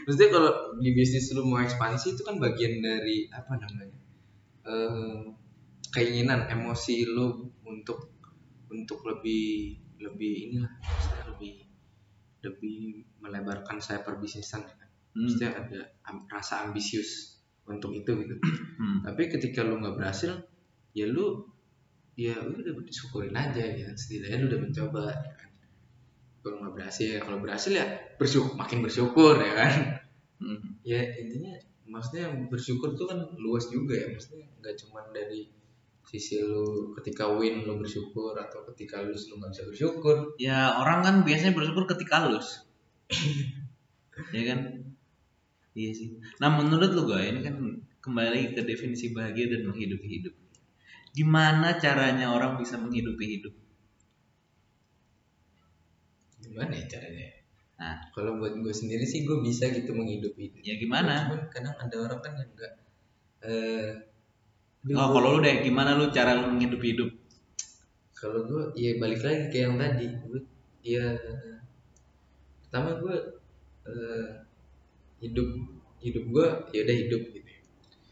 maksudnya 0.05 0.29
kalau 0.31 0.51
di 0.77 0.89
bisnis 0.93 1.33
lu 1.33 1.49
mau 1.49 1.59
ekspansi 1.59 2.13
itu 2.13 2.21
kan 2.21 2.37
bagian 2.37 2.77
dari 2.79 3.25
apa 3.33 3.57
namanya 3.57 3.97
eh 4.69 5.19
keinginan 5.91 6.45
emosi 6.45 7.09
lu 7.09 7.49
untuk 7.65 8.05
untuk 8.69 9.01
lebih 9.03 9.80
lebih 10.01 10.33
inilah 10.49 10.73
maksudnya 10.81 11.23
lebih 11.31 11.53
lebih 12.41 13.05
melebarkan 13.21 13.77
saya 13.77 14.01
perbisnisan 14.01 14.65
ya 14.65 14.75
kan? 14.75 14.89
Hmm, 15.13 15.27
maksudnya 15.27 15.49
ada 15.53 15.79
am- 16.09 16.25
rasa 16.25 16.65
ambisius 16.65 17.37
untuk 17.69 17.93
itu 17.93 18.11
gitu. 18.25 18.35
Hmm. 18.81 19.05
tapi 19.05 19.29
ketika 19.29 19.61
lu 19.61 19.77
nggak 19.77 19.93
berhasil 19.93 20.41
ya 20.97 21.05
lu 21.05 21.45
ya 22.17 22.35
udah 22.41 22.73
disyukurin 22.83 23.31
aja 23.37 23.61
gitu 23.61 23.93
setidaknya 23.95 24.37
lu 24.41 24.47
udah 24.51 24.59
mencoba 24.65 25.03
ya 25.13 25.33
kan? 25.37 25.49
Kalau 26.41 26.55
nggak 26.65 26.73
berhasil 26.73 27.21
kalau 27.21 27.37
berhasil 27.37 27.71
ya 27.71 27.85
bersyukur 28.17 28.57
makin 28.57 28.81
bersyukur 28.81 29.37
ya 29.37 29.53
kan? 29.53 29.73
Hmm. 30.41 30.81
ya 30.81 30.97
intinya 31.21 31.53
maksudnya 31.85 32.33
bersyukur 32.49 32.97
tuh 32.97 33.05
kan 33.05 33.21
luas 33.37 33.69
juga 33.69 33.93
ya. 33.93 34.09
Maksudnya 34.09 34.49
nggak 34.57 34.75
cuma 34.81 35.05
dari 35.13 35.60
sisi 36.11 36.43
lu 36.43 36.91
ketika 36.99 37.23
win 37.39 37.63
lu 37.63 37.79
bersyukur 37.79 38.35
atau 38.35 38.67
ketika 38.75 38.99
lose 38.99 39.31
lu 39.31 39.39
nggak 39.39 39.51
bisa 39.55 39.63
bersyukur 39.71 40.15
Ya 40.35 40.75
orang 40.75 40.99
kan 41.07 41.15
biasanya 41.23 41.55
bersyukur 41.55 41.87
ketika 41.87 42.27
halus. 42.27 42.67
ya 44.35 44.43
kan? 44.51 44.59
Iya 45.71 45.91
sih. 45.95 46.07
Nah 46.43 46.51
menurut 46.59 46.91
lu 46.91 47.07
gue 47.07 47.21
ini 47.23 47.39
kan 47.47 47.55
kembali 48.03 48.51
ke 48.51 48.61
definisi 48.67 49.15
bahagia 49.15 49.47
dan 49.55 49.71
menghidupi 49.71 50.07
hidup. 50.19 50.35
Gimana 51.15 51.79
caranya 51.79 52.35
orang 52.35 52.59
bisa 52.59 52.75
menghidupi 52.75 53.25
hidup? 53.39 53.55
gimana 56.41 56.73
ya 56.73 56.85
caranya 56.89 57.27
Nah. 57.81 57.97
kalau 58.13 58.37
buat 58.37 58.53
gue 58.61 58.73
sendiri 58.73 59.01
sih 59.01 59.25
gue 59.25 59.41
bisa 59.41 59.65
gitu 59.73 59.93
menghidupi 59.97 60.53
itu 60.53 60.57
Ya 60.61 60.77
gimana? 60.77 61.25
cuman 61.25 61.41
kadang 61.49 61.73
ada 61.81 61.95
orang 61.97 62.19
kan 62.21 62.33
yang 62.37 62.49
enggak 62.53 62.73
eh 63.41 63.89
"Duh, 63.93 63.93
Oh 64.81 65.13
kalau 65.13 65.37
lu 65.37 65.39
deh 65.39 65.61
gimana 65.61 65.93
lu 65.93 66.09
cara 66.09 66.33
lu 66.33 66.49
menghidupi 66.49 66.97
hidup? 66.97 67.09
kalau 68.11 68.45
gue 68.45 68.63
ya 68.77 69.01
balik 69.01 69.21
lagi 69.21 69.49
ke 69.49 69.57
yang 69.61 69.81
tadi 69.81 70.05
gue 70.05 70.41
ya 70.85 71.09
pertama 72.61 72.93
gue 72.97 73.15
eh, 73.83 74.27
hidup 75.19 75.47
hidup 75.97 76.23
gue 76.29 76.47
ya 76.69 76.79
udah 76.85 76.97
hidup 77.01 77.21
gitu 77.29 77.49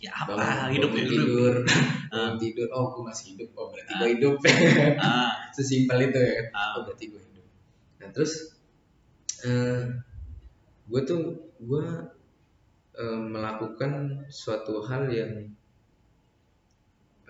ya. 0.01 0.09
Apa? 0.09 0.33
Bangun- 0.33 0.73
hidup 0.73 0.89
bangun 0.89 1.05
hidup. 1.05 1.13
tidur 1.13 1.53
Ah. 2.09 2.17
bangun 2.25 2.37
tidur 2.41 2.67
oh 2.73 2.85
gue 2.89 3.03
masih 3.05 3.25
hidup 3.33 3.49
oh 3.53 3.69
berarti 3.69 3.91
Ah. 3.93 3.99
gue 4.01 4.09
hidup 4.17 4.35
Ah, 4.97 5.29
sesimpel 5.55 6.09
itu 6.09 6.17
ya 6.17 6.41
ah, 6.53 6.67
oh 6.73 6.81
berarti 6.85 7.05
gue 7.05 7.21
hidup 7.21 7.45
nah 8.01 8.09
terus 8.09 8.33
eh 9.45 9.85
gue 10.85 11.01
tuh 11.05 11.21
gue 11.61 11.85
eh, 12.95 13.19
melakukan 13.19 13.91
suatu 14.25 14.81
hal 14.81 15.05
yang 15.05 15.53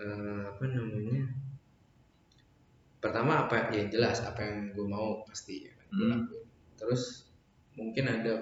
eh, 0.01 0.41
apa 0.51 0.63
namanya 0.75 1.21
pertama 2.99 3.47
apa 3.47 3.71
ya 3.71 3.87
jelas 3.87 4.19
apa 4.27 4.41
yang 4.43 4.57
gue 4.75 4.87
mau 4.95 5.23
pasti 5.27 5.67
ya 5.67 5.71
kan 5.79 5.87
gue 5.95 6.05
Hmm. 6.05 6.11
lakuin 6.11 6.45
terus 6.79 7.03
mungkin 7.79 8.05
ada 8.11 8.33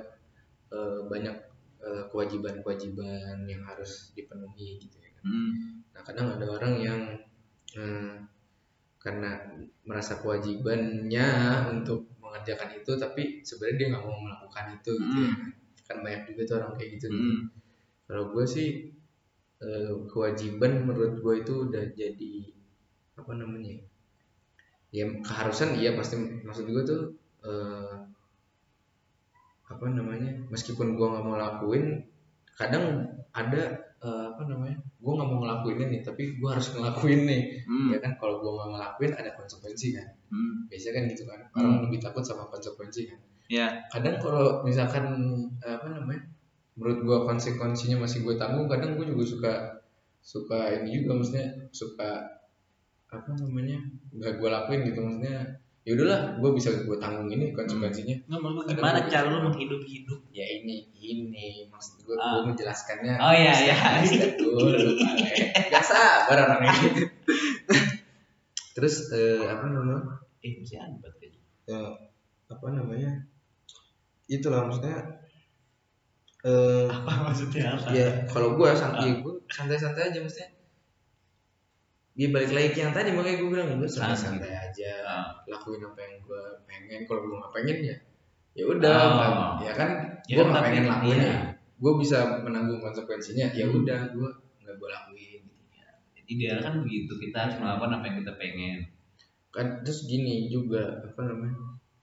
eh, 0.73 0.99
banyak 1.11 1.37
eh, 1.87 2.03
kewajiban-kewajiban 2.11 3.37
yang 3.51 3.61
harus 3.69 4.11
dipenuhi 4.17 4.81
gitu 4.81 4.97
ya 4.99 5.09
kan 5.17 5.23
hmm, 5.29 5.51
Nah 5.93 6.01
kadang 6.05 6.27
ada 6.37 6.45
orang 6.49 6.73
yang 6.81 7.01
eh, 7.77 8.15
karena 9.03 9.31
merasa 9.87 10.19
kewajibannya 10.19 11.27
untuk 11.71 12.11
mengerjakan 12.19 12.75
itu, 12.81 12.91
tapi 12.99 13.23
sebenarnya 13.47 13.77
dia 13.79 13.87
nggak 13.95 14.03
mau 14.05 14.17
melakukan 14.19 14.65
itu 14.77 14.91
gitu 14.99 15.17
ya. 15.23 15.31
Hmm. 15.31 15.51
Kan 15.87 15.97
banyak 16.03 16.21
juga 16.33 16.41
tuh 16.49 16.55
orang 16.59 16.73
kayak 16.75 16.89
gitu. 16.99 17.07
hmm, 17.13 17.39
Kalau 18.09 18.23
gue 18.35 18.45
sih 18.47 18.69
eh, 19.63 19.93
kewajiban 20.11 20.85
menurut 20.85 21.19
gue 21.21 21.33
itu 21.41 21.53
udah 21.69 21.83
jadi 21.93 22.33
apa 23.17 23.31
namanya? 23.33 23.73
ya? 23.73 23.81
Ya 24.87 25.05
keharusan 25.19 25.75
iya 25.77 25.93
pasti 25.99 26.15
maksud 26.45 26.65
gue 26.69 26.83
tuh 26.85 27.01
eh, 27.43 27.95
apa 29.67 29.85
namanya? 29.91 30.31
Meskipun 30.47 30.95
gue 30.95 31.07
nggak 31.07 31.23
mau 31.27 31.35
lakuin, 31.35 32.07
kadang 32.55 33.03
ada 33.35 33.63
eh, 33.99 34.23
apa 34.31 34.41
namanya? 34.47 34.77
Gue 35.01 35.11
nggak 35.17 35.29
mau 35.29 35.39
ngelakuin 35.43 35.79
ini, 35.91 35.97
tapi 36.07 36.39
gue 36.39 36.49
harus 36.49 36.71
ngelakuin 36.71 37.21
nih. 37.27 37.41
hmm, 37.67 37.87
Ya 37.93 37.97
kan 37.99 38.15
kalau 38.15 38.39
gue 38.39 38.51
nggak 38.55 38.69
ngelakuin 38.73 39.11
ada 39.17 39.31
konsekuensi 39.35 39.87
kan. 39.97 40.07
hmm. 40.31 40.71
Biasanya 40.71 40.93
kan 40.95 41.03
gitu 41.11 41.23
kan. 41.27 41.39
Orang 41.57 41.73
lebih 41.89 41.99
takut 41.99 42.23
sama 42.23 42.47
konsekuensi 42.47 43.11
kan 43.11 43.19
Ya, 43.47 43.79
kadang 43.87 44.19
kalau 44.19 44.59
misalkan 44.67 45.07
eh, 45.63 45.71
apa 45.79 45.87
namanya 45.87 46.19
menurut 46.77 46.99
gua 47.03 47.17
konsekuensinya 47.25 48.05
masih 48.05 48.21
gue 48.21 48.37
tanggung. 48.37 48.69
Kadang 48.69 48.93
gue 48.95 49.09
juga 49.09 49.23
suka 49.25 49.53
suka 50.21 50.77
ini 50.77 51.01
juga 51.01 51.17
maksudnya 51.17 51.47
suka 51.73 52.37
apa 53.07 53.31
namanya 53.39 53.79
nggak 54.11 54.35
gue 54.37 54.49
lakuin 54.51 54.83
gitu 54.83 54.99
maksudnya 54.99 55.63
ya 55.87 55.95
udahlah 55.95 56.35
gue 56.43 56.51
bisa 56.51 56.83
gue 56.83 56.97
tanggung 56.99 57.31
ini 57.31 57.55
konsekuensinya. 57.55 58.15
Nggak 58.29 58.39
maksud 58.39 58.55
gua 58.55 58.63
Ada 58.67 58.75
gimana 58.77 58.99
cara 59.09 59.25
lu 59.31 59.39
menghidupi 59.49 59.87
hidup? 59.89 60.19
ya 60.29 60.45
ini 60.45 60.85
ini 60.99 61.65
maksud 61.71 62.03
gue 62.05 62.13
Ah. 62.13 62.43
gue 62.43 62.53
menjelaskannya. 62.53 63.15
Oh, 63.17 63.33
iya, 63.33 63.53
iya. 63.57 63.75
dulu 64.37 64.93
ya 65.73 65.81
sabar 65.81 66.37
orangnya 66.45 66.75
terus 68.77 69.09
eh, 69.09 69.41
apa 69.49 69.65
namanya? 69.65 70.21
Eh, 70.45 70.61
baterainya. 71.01 71.41
ya 71.65 71.81
apa 72.47 72.67
namanya? 72.69 73.25
Itulah 74.29 74.69
maksudnya 74.69 75.25
eh 76.47 76.87
Apa 76.87 77.11
maksudnya 77.25 77.75
apa? 77.75 77.91
ya 77.91 78.07
kalau 78.25 78.55
gue 78.55 78.69
santai 78.71 79.09
Ah. 79.09 79.19
gue 79.19 79.33
santai-santai 79.47 80.03
aja 80.07 80.19
maksudnya 80.19 80.49
dia 82.13 82.27
balik 82.31 82.49
lagi 82.49 82.69
ke 82.71 82.79
yang 82.81 82.89
tadi 82.91 83.11
makanya 83.11 83.37
gue 83.37 83.49
bilang 83.51 83.67
gue 83.75 83.85
santai-santai 83.85 84.49
aja 84.49 84.91
Ah. 85.03 85.25
lakuin 85.45 85.83
apa 85.83 85.99
yang 85.99 86.15
gue 86.19 86.41
pengen 86.63 86.99
kalau 87.03 87.21
gue 87.21 87.35
nggak 87.35 87.53
pengen 87.53 87.77
ya 87.83 87.95
ya 88.53 88.63
udah 88.65 88.95
Oh. 88.97 89.11
nggak- 89.13 89.55
ya 89.61 89.73
kan 89.73 89.89
Ya 90.25 90.33
gue 90.33 90.41
kan, 90.41 90.49
nggak 90.49 90.65
pengen 90.65 90.85
lakuin 90.87 91.17
iya. 91.17 91.27
ya 91.27 91.37
gue 91.77 91.93
bisa 91.95 92.17
menanggung 92.41 92.79
konsekuensinya 92.79 93.47
ya 93.51 93.65
Hmm. 93.65 93.77
udah 93.77 93.99
gue 94.09 94.29
nggak 94.59 94.75
gue 94.75 94.89
lakuin 94.89 95.41
Ideal 96.27 96.59
kan 96.59 96.83
begitu, 96.83 97.15
kita 97.15 97.37
harus 97.39 97.55
melakukan 97.55 97.87
apa 97.93 98.05
yang 98.05 98.17
kita 98.19 98.35
pengen. 98.35 98.77
kan 99.47 99.79
terus 99.79 100.03
gini 100.03 100.51
juga 100.51 100.83
apa 101.01 101.23
namanya 101.23 101.55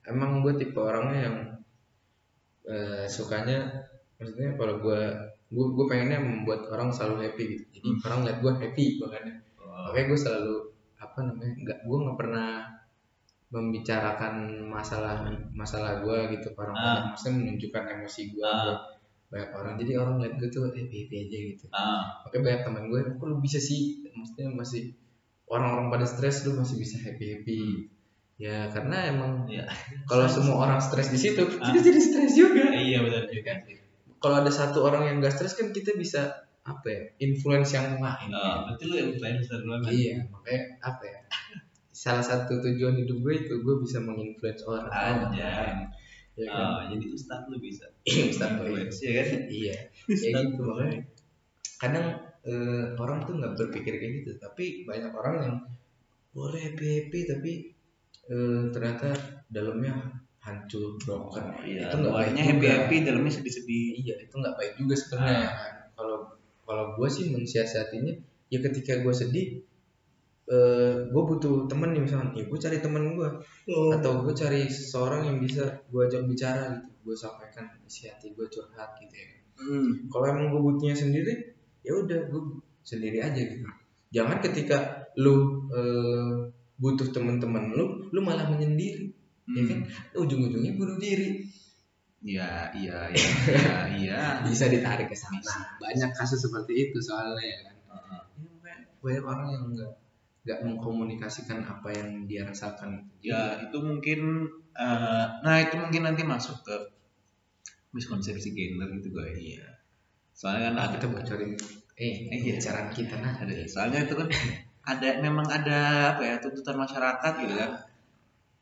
emang 0.03 0.41
gue 0.41 0.57
tipe 0.57 0.75
orangnya 0.75 1.19
yang 1.23 1.37
eh, 2.65 3.05
sukanya 3.05 3.85
maksudnya 4.17 4.51
kalau 4.55 4.75
gue 4.81 5.01
gue 5.55 5.67
gue 5.71 5.87
pengennya 5.87 6.19
membuat 6.19 6.67
orang 6.69 6.91
selalu 6.91 7.27
happy 7.29 7.43
gitu. 7.55 7.65
Jadi 7.79 7.89
Hmm. 7.91 8.01
orang 8.07 8.21
lihat 8.27 8.39
gue 8.43 8.53
happy 8.59 8.85
makanya. 8.99 9.35
Oh, 9.59 9.91
makanya 9.91 10.07
gue 10.11 10.19
selalu 10.19 10.55
apa 10.99 11.19
namanya 11.21 11.53
nggak 11.63 11.79
gue 11.85 11.99
nggak 12.05 12.19
pernah 12.19 12.49
membicarakan 13.53 14.35
masalah 14.67 15.31
masalah 15.55 16.03
gue 16.03 16.19
gitu 16.35 16.51
ke 16.51 16.59
orang 16.59 16.75
banyak 16.75 17.05
maksudnya 17.13 17.35
menunjukkan 17.39 17.83
emosi 18.01 18.21
gue 18.35 18.43
Ah. 18.43 18.83
banyak 19.31 19.51
orang. 19.51 19.75
Jadi 19.79 19.93
orang 19.99 20.15
lihat 20.23 20.35
gue 20.39 20.49
tuh 20.49 20.63
happy 20.67 20.83
happy 21.07 21.17
aja 21.27 21.39
gitu. 21.55 21.65
Ah. 21.71 22.23
Makanya 22.27 22.43
banyak 22.43 22.61
teman 22.67 22.85
gue 22.91 23.01
kok 23.15 23.27
lu 23.27 23.37
bisa 23.39 23.59
sih? 23.59 24.03
Maksudnya 24.11 24.51
masih 24.51 24.95
orang-orang 25.47 25.91
pada 25.91 26.07
stres 26.07 26.43
lu 26.47 26.59
masih 26.59 26.79
bisa 26.79 26.99
happy 26.99 27.25
happy. 27.31 27.61
Ya 28.35 28.67
karena 28.67 29.15
emang 29.15 29.47
ya 29.47 29.63
kalau 30.11 30.27
semua 30.27 30.67
orang 30.67 30.83
stres 30.83 31.15
di 31.15 31.19
situ 31.19 31.39
Ah. 31.63 31.71
kita 31.71 31.79
jadi 31.79 32.01
stres 32.03 32.33
juga. 32.35 32.75
Iya 32.75 33.07
benar 33.07 33.31
juga 33.31 33.53
kalau 34.25 34.41
ada 34.41 34.49
satu 34.49 34.81
orang 34.89 35.05
yang 35.05 35.17
gak 35.21 35.37
stres 35.37 35.53
kan 35.53 35.69
kita 35.69 35.93
bisa 36.01 36.49
apa 36.65 36.87
ya 36.89 37.03
influence 37.21 37.77
yang 37.77 38.01
lain. 38.01 38.33
Ah, 38.33 38.65
berarti 38.65 38.85
lu 38.89 38.97
influencer 39.13 39.61
dulu 39.61 39.85
kan? 39.85 39.93
Iya 39.93 40.17
makanya 40.33 40.61
apa 40.81 41.03
ya 41.05 41.19
salah 41.93 42.25
satu 42.25 42.57
tujuan 42.65 43.05
hidup 43.05 43.21
gue 43.21 43.35
itu 43.37 43.55
gue 43.61 43.75
bisa 43.85 44.01
menginfluence 44.01 44.65
orang. 44.65 44.89
Anjay. 44.89 45.93
ya 46.41 46.49
kan? 46.49 46.65
Ah, 46.65 46.83
jadi 46.89 47.07
ustad 47.13 47.45
lu 47.53 47.61
bisa 47.61 47.85
Ustadz 48.33 48.65
Boy. 48.65 48.73
influence 48.73 48.99
ya 49.05 49.13
kan? 49.21 49.41
Iya 49.45 49.77
kayak 50.25 50.57
gitu 50.57 50.63
makanya. 50.65 50.99
Kadang 51.77 52.07
eh, 52.49 52.85
orang 52.97 53.19
tuh 53.29 53.35
nggak 53.37 53.55
berpikir 53.61 54.01
kayak 54.01 54.13
gitu 54.25 54.31
tapi 54.41 54.89
banyak 54.89 55.13
orang 55.13 55.37
yang 55.45 55.57
boleh 56.33 56.73
happy 56.73 56.89
happy 57.05 57.21
tapi 57.29 57.53
eh, 58.33 58.63
ternyata 58.73 59.13
dalamnya 59.53 60.24
hancur 60.45 61.01
broken. 61.01 61.45
Iya. 61.65 61.89
Itu 61.89 61.97
nggak 62.05 62.13
baik 62.13 62.29
luarnya 62.29 62.43
happy 62.45 62.67
happy 62.69 62.97
dalamnya 63.01 63.33
sedih 63.33 63.55
sedih 63.57 63.87
iya 63.97 64.15
itu 64.21 64.35
nggak 64.37 64.55
baik 64.61 64.73
juga 64.77 64.95
sebenarnya. 64.95 65.49
Ah. 65.49 65.57
kan. 65.57 65.75
kalau 65.97 66.19
kalau 66.65 66.85
gue 67.01 67.09
sih 67.09 67.33
mensiasatinya 67.33 68.15
ya 68.53 68.59
ketika 68.61 69.01
gue 69.01 69.15
sedih 69.17 69.47
eh 70.45 70.97
gue 71.09 71.23
butuh 71.25 71.65
temen 71.65 71.97
nih 71.97 72.05
misalnya. 72.05 72.37
Ya 72.37 72.45
gue 72.45 72.59
cari 72.61 72.79
temen 72.85 73.17
gue 73.17 73.29
atau 73.97 74.13
gue 74.21 74.35
cari 74.37 74.69
seseorang 74.69 75.33
yang 75.33 75.37
bisa 75.41 75.81
gue 75.89 76.01
ajak 76.05 76.29
bicara 76.29 76.77
gitu. 76.77 76.93
Gue 77.05 77.17
sampaikan 77.17 77.65
isi 77.89 78.09
hati 78.13 78.37
gue 78.37 78.47
curhat 78.53 79.01
gitu 79.01 79.17
ya. 79.17 79.29
Hmm. 79.55 80.11
kalau 80.11 80.35
emang 80.35 80.51
gue 80.51 80.59
butuhnya 80.59 80.99
sendiri 80.99 81.55
ya 81.87 81.95
udah 81.95 82.27
gue 82.29 82.43
sendiri 82.85 83.25
aja 83.25 83.39
gitu. 83.39 83.65
Jangan 84.13 84.43
ketika 84.45 85.09
lu 85.17 85.65
eh, 85.73 86.53
butuh 86.75 87.09
teman-teman 87.15 87.73
lu 87.73 88.11
lu 88.11 88.21
malah 88.21 88.51
menyendiri 88.51 89.15
ya 89.51 89.63
kan? 89.69 89.79
Ujung-ujungnya 90.17 90.73
bunuh 90.79 90.97
diri. 90.97 91.45
Iya 92.25 92.73
iya 92.73 92.99
iya 93.13 93.29
iya 93.53 93.77
iya. 94.01 94.21
Bisa 94.49 94.73
ditarik 94.73 95.13
ke 95.13 95.17
sana. 95.17 95.77
Banyak 95.77 96.11
kasus 96.17 96.41
seperti 96.41 96.89
itu 96.89 96.99
soalnya 97.05 97.45
ya 97.45 97.59
kan? 97.69 97.77
Ah, 97.93 98.23
Ya, 98.35 98.49
makanya 98.49 98.81
banyak 99.05 99.25
orang 99.29 99.49
yang 99.53 99.65
nggak 99.77 99.93
nggak 100.45 100.59
mengkomunikasikan 100.65 101.61
apa 101.65 101.89
yang 101.93 102.25
dia 102.25 102.49
rasakan. 102.49 103.05
Ya 103.21 103.61
itu 103.61 103.77
mungkin 103.85 104.49
eh, 104.73 105.25
nah 105.45 105.57
itu 105.61 105.77
mungkin 105.77 106.09
nanti 106.09 106.25
masuk 106.25 106.65
ke 106.65 106.77
miskonsepsi 107.95 108.57
gender 108.57 108.89
gitu 108.99 109.15
gue 109.15 109.29
iya. 109.39 109.65
Soalnya 110.35 110.73
kan 110.73 110.75
nah, 110.75 110.85
ada 110.89 110.97
kita 110.99 111.07
bocorin. 111.13 111.53
Eh 111.95 112.27
Eh, 112.33 112.39
iya. 112.43 112.59
bicaraan 112.59 112.91
kita 112.91 113.15
nah 113.23 113.33
ada 113.39 113.55
soalnya 113.71 114.03
itu 114.03 114.15
kan 114.19 114.29
ada 114.85 115.09
memang 115.23 115.47
ada 115.47 115.79
apa 116.17 116.23
ya 116.27 116.35
tuntutan 116.43 116.75
masyarakat 116.75 117.33
gitu 117.47 117.55
kan 117.55 117.71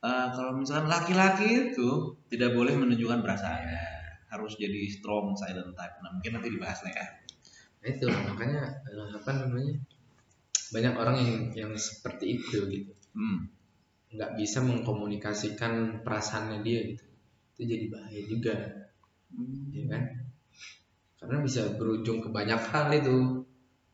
Eh, 0.03 0.29
kalau 0.35 0.59
misalkan 0.59 0.91
laki-laki 0.91 1.71
itu 1.71 2.19
tidak 2.27 2.59
boleh 2.59 2.75
menunjukkan 2.75 3.23
perasaannya 3.23 3.83
harus 4.35 4.59
jadi 4.59 4.91
strong 4.91 5.39
silent 5.39 5.79
type. 5.79 5.97
Nah 6.03 6.11
mungkin 6.19 6.31
nanti 6.35 6.51
dibahas 6.51 6.83
lah 6.83 6.91
ya. 6.91 7.07
Nah, 7.79 7.87
itu 7.87 8.07
makanya 8.11 8.83
eh, 8.91 9.11
apa 9.15 9.31
namanya 9.31 9.79
banyak 10.75 10.95
orang 10.99 11.17
yang 11.23 11.39
yang 11.55 11.73
seperti 11.79 12.43
itu 12.43 12.67
gitu. 12.67 12.93
Hmm. 13.15 13.47
nggak 14.13 14.37
bisa 14.37 14.61
mengkomunikasikan 14.61 16.05
perasaannya 16.05 16.61
dia 16.67 16.81
gitu. 16.85 17.07
Itu 17.55 17.63
jadi 17.65 17.87
bahaya 17.89 18.21
juga. 18.27 18.55
Ya 19.73 19.85
kan? 19.89 20.03
Karena 21.17 21.39
bisa 21.41 21.79
berujung 21.79 22.21
ke 22.21 22.29
banyak 22.29 22.59
hal 22.59 22.91
itu. 22.91 23.47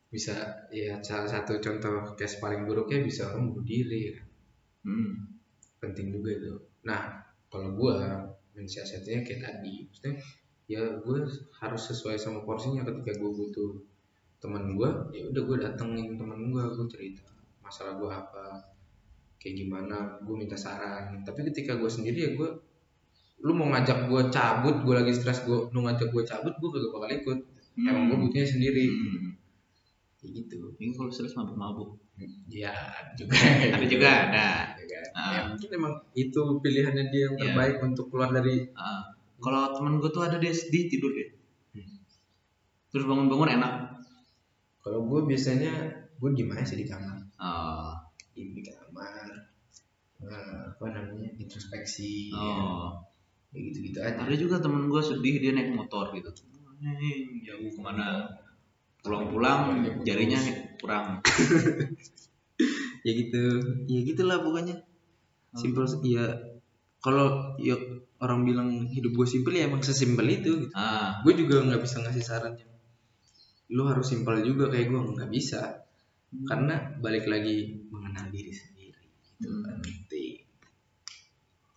Bisa 0.09 0.65
ya 0.73 0.99
salah 1.05 1.29
satu 1.29 1.61
contoh 1.61 2.17
case 2.17 2.41
paling 2.41 2.65
buruknya 2.65 3.05
bisa 3.05 3.29
orang 3.29 3.53
bunuh 3.53 3.63
diri 3.63 4.11
ya. 4.11 4.17
Hmm. 4.83 5.38
Penting 5.79 6.13
juga 6.13 6.35
itu. 6.35 6.53
Nah 6.85 7.23
kalau 7.49 7.73
gua 7.75 8.27
mensiasatinya 8.53 9.23
kayak 9.23 9.41
tadi 9.41 9.87
maksudnya 9.87 10.15
ya 10.69 10.81
gue 11.01 11.17
harus 11.63 11.81
sesuai 11.89 12.19
sama 12.19 12.45
porsinya 12.45 12.85
ketika 12.85 13.17
gue 13.17 13.31
butuh 13.33 13.81
teman 14.37 14.77
gue 14.77 14.89
ya 15.17 15.25
udah 15.25 15.41
gue 15.41 15.57
datengin 15.57 16.13
teman 16.13 16.53
gue 16.53 16.61
gue 16.61 16.87
cerita 16.91 17.25
masalah 17.65 17.97
gue 17.97 18.05
apa 18.05 18.45
kayak 19.39 19.55
gimana 19.65 20.19
gue 20.21 20.35
minta 20.35 20.59
saran. 20.59 21.23
Tapi 21.23 21.47
ketika 21.49 21.79
gue 21.79 21.87
sendiri 21.87 22.19
ya 22.19 22.31
gue 22.35 22.49
lu 23.39 23.55
mau 23.55 23.71
ngajak 23.71 24.11
gue 24.11 24.21
cabut 24.29 24.83
gue 24.83 24.95
lagi 24.99 25.15
stres 25.15 25.47
gue 25.47 25.71
lu 25.71 25.79
ngajak 25.87 26.11
gue 26.11 26.23
cabut 26.27 26.53
gue 26.59 26.69
kagak 26.69 26.91
bakal 26.91 27.09
ikut. 27.09 27.39
Emang 27.79 28.11
gue 28.11 28.17
butuhnya 28.19 28.47
sendiri. 28.47 28.85
Hmm. 28.91 29.38
Kayak 30.19 30.31
gitu. 30.35 30.75
Ini 30.75 30.91
kalau 30.91 31.09
stres 31.09 31.33
mabuk-mabuk 31.39 31.95
ya 32.51 32.75
juga. 33.15 33.39
Ada 33.79 33.85
juga 33.87 34.09
ada. 34.27 34.47
Ya 34.75 34.85
kan? 34.85 35.05
Ah. 35.15 35.31
Ya, 35.31 35.41
mungkin 35.47 35.69
emang 35.71 35.93
itu 36.11 36.41
pilihannya 36.59 37.05
dia 37.07 37.21
yang 37.31 37.35
Iya. 37.39 37.41
terbaik 37.47 37.75
untuk 37.87 38.11
keluar 38.11 38.29
dari 38.35 38.67
Ah, 38.75 39.07
kalau 39.39 39.71
temen 39.71 40.03
gue 40.03 40.11
tuh 40.11 40.23
ada 40.27 40.35
dia 40.35 40.51
sedih 40.51 40.91
tidur 40.91 41.15
dia. 41.15 41.31
Hmm. 41.79 42.03
terus 42.91 43.05
bangun-bangun 43.07 43.55
enak. 43.61 43.73
Kalau 44.83 45.07
gue 45.07 45.19
biasanya 45.29 45.71
gue 46.19 46.29
diem 46.35 46.51
aja 46.51 46.65
sih 46.67 46.79
di 46.81 46.87
kamar, 46.89 47.15
oh, 47.39 47.95
diem 48.35 48.51
di 48.51 48.63
kamar, 48.65 49.27
nah, 50.19 50.67
apa 50.75 50.85
namanya 50.91 51.31
introspeksi, 51.39 52.27
ya. 52.33 52.39
oh. 52.39 52.91
ya 53.55 53.59
gitu-gitu 53.63 53.99
aja. 54.03 54.19
ada 54.19 54.35
juga 54.35 54.59
temen 54.59 54.91
gue 54.91 54.99
sedih 54.99 55.35
dia 55.39 55.51
naik 55.55 55.71
motor 55.71 56.11
gitu. 56.11 56.27
Nih, 56.79 57.43
jauh 57.43 57.71
ke 57.71 57.79
mana 57.79 58.27
pulang-pulang 59.01 59.83
jarinya 60.03 60.39
kurang. 60.79 61.07
Ya 62.99 63.15
gitu. 63.15 63.43
Ya 63.87 63.99
gitulah 64.03 64.43
pokoknya. 64.43 64.83
Simpel 65.55 65.87
ya 66.03 66.27
kalau 66.99 67.55
ya 67.55 67.79
orang 68.19 68.43
bilang 68.43 68.69
hidup 68.91 69.15
gue 69.15 69.23
simpel 69.23 69.55
ya 69.55 69.71
emang 69.71 69.79
sesimpel 69.79 70.27
itu 70.27 70.67
gitu. 70.67 70.75
ah. 70.75 71.23
Gue 71.23 71.39
juga 71.39 71.63
nggak 71.63 71.79
bisa 71.79 72.03
ngasih 72.03 72.19
saran 72.19 72.59
yang 72.59 72.67
lu 73.71 73.87
harus 73.87 74.03
simpel 74.11 74.43
juga 74.43 74.67
kayak 74.67 74.91
gue 74.91 74.99
nggak 75.15 75.31
bisa. 75.31 75.87
Karena 76.43 76.99
balik 76.99 77.31
lagi 77.31 77.79
mengenal 77.87 78.27
diri 78.27 78.51
sendiri 78.51 79.03
itu 79.39 79.47
Hmm. 79.47 79.79
penting 79.79 80.43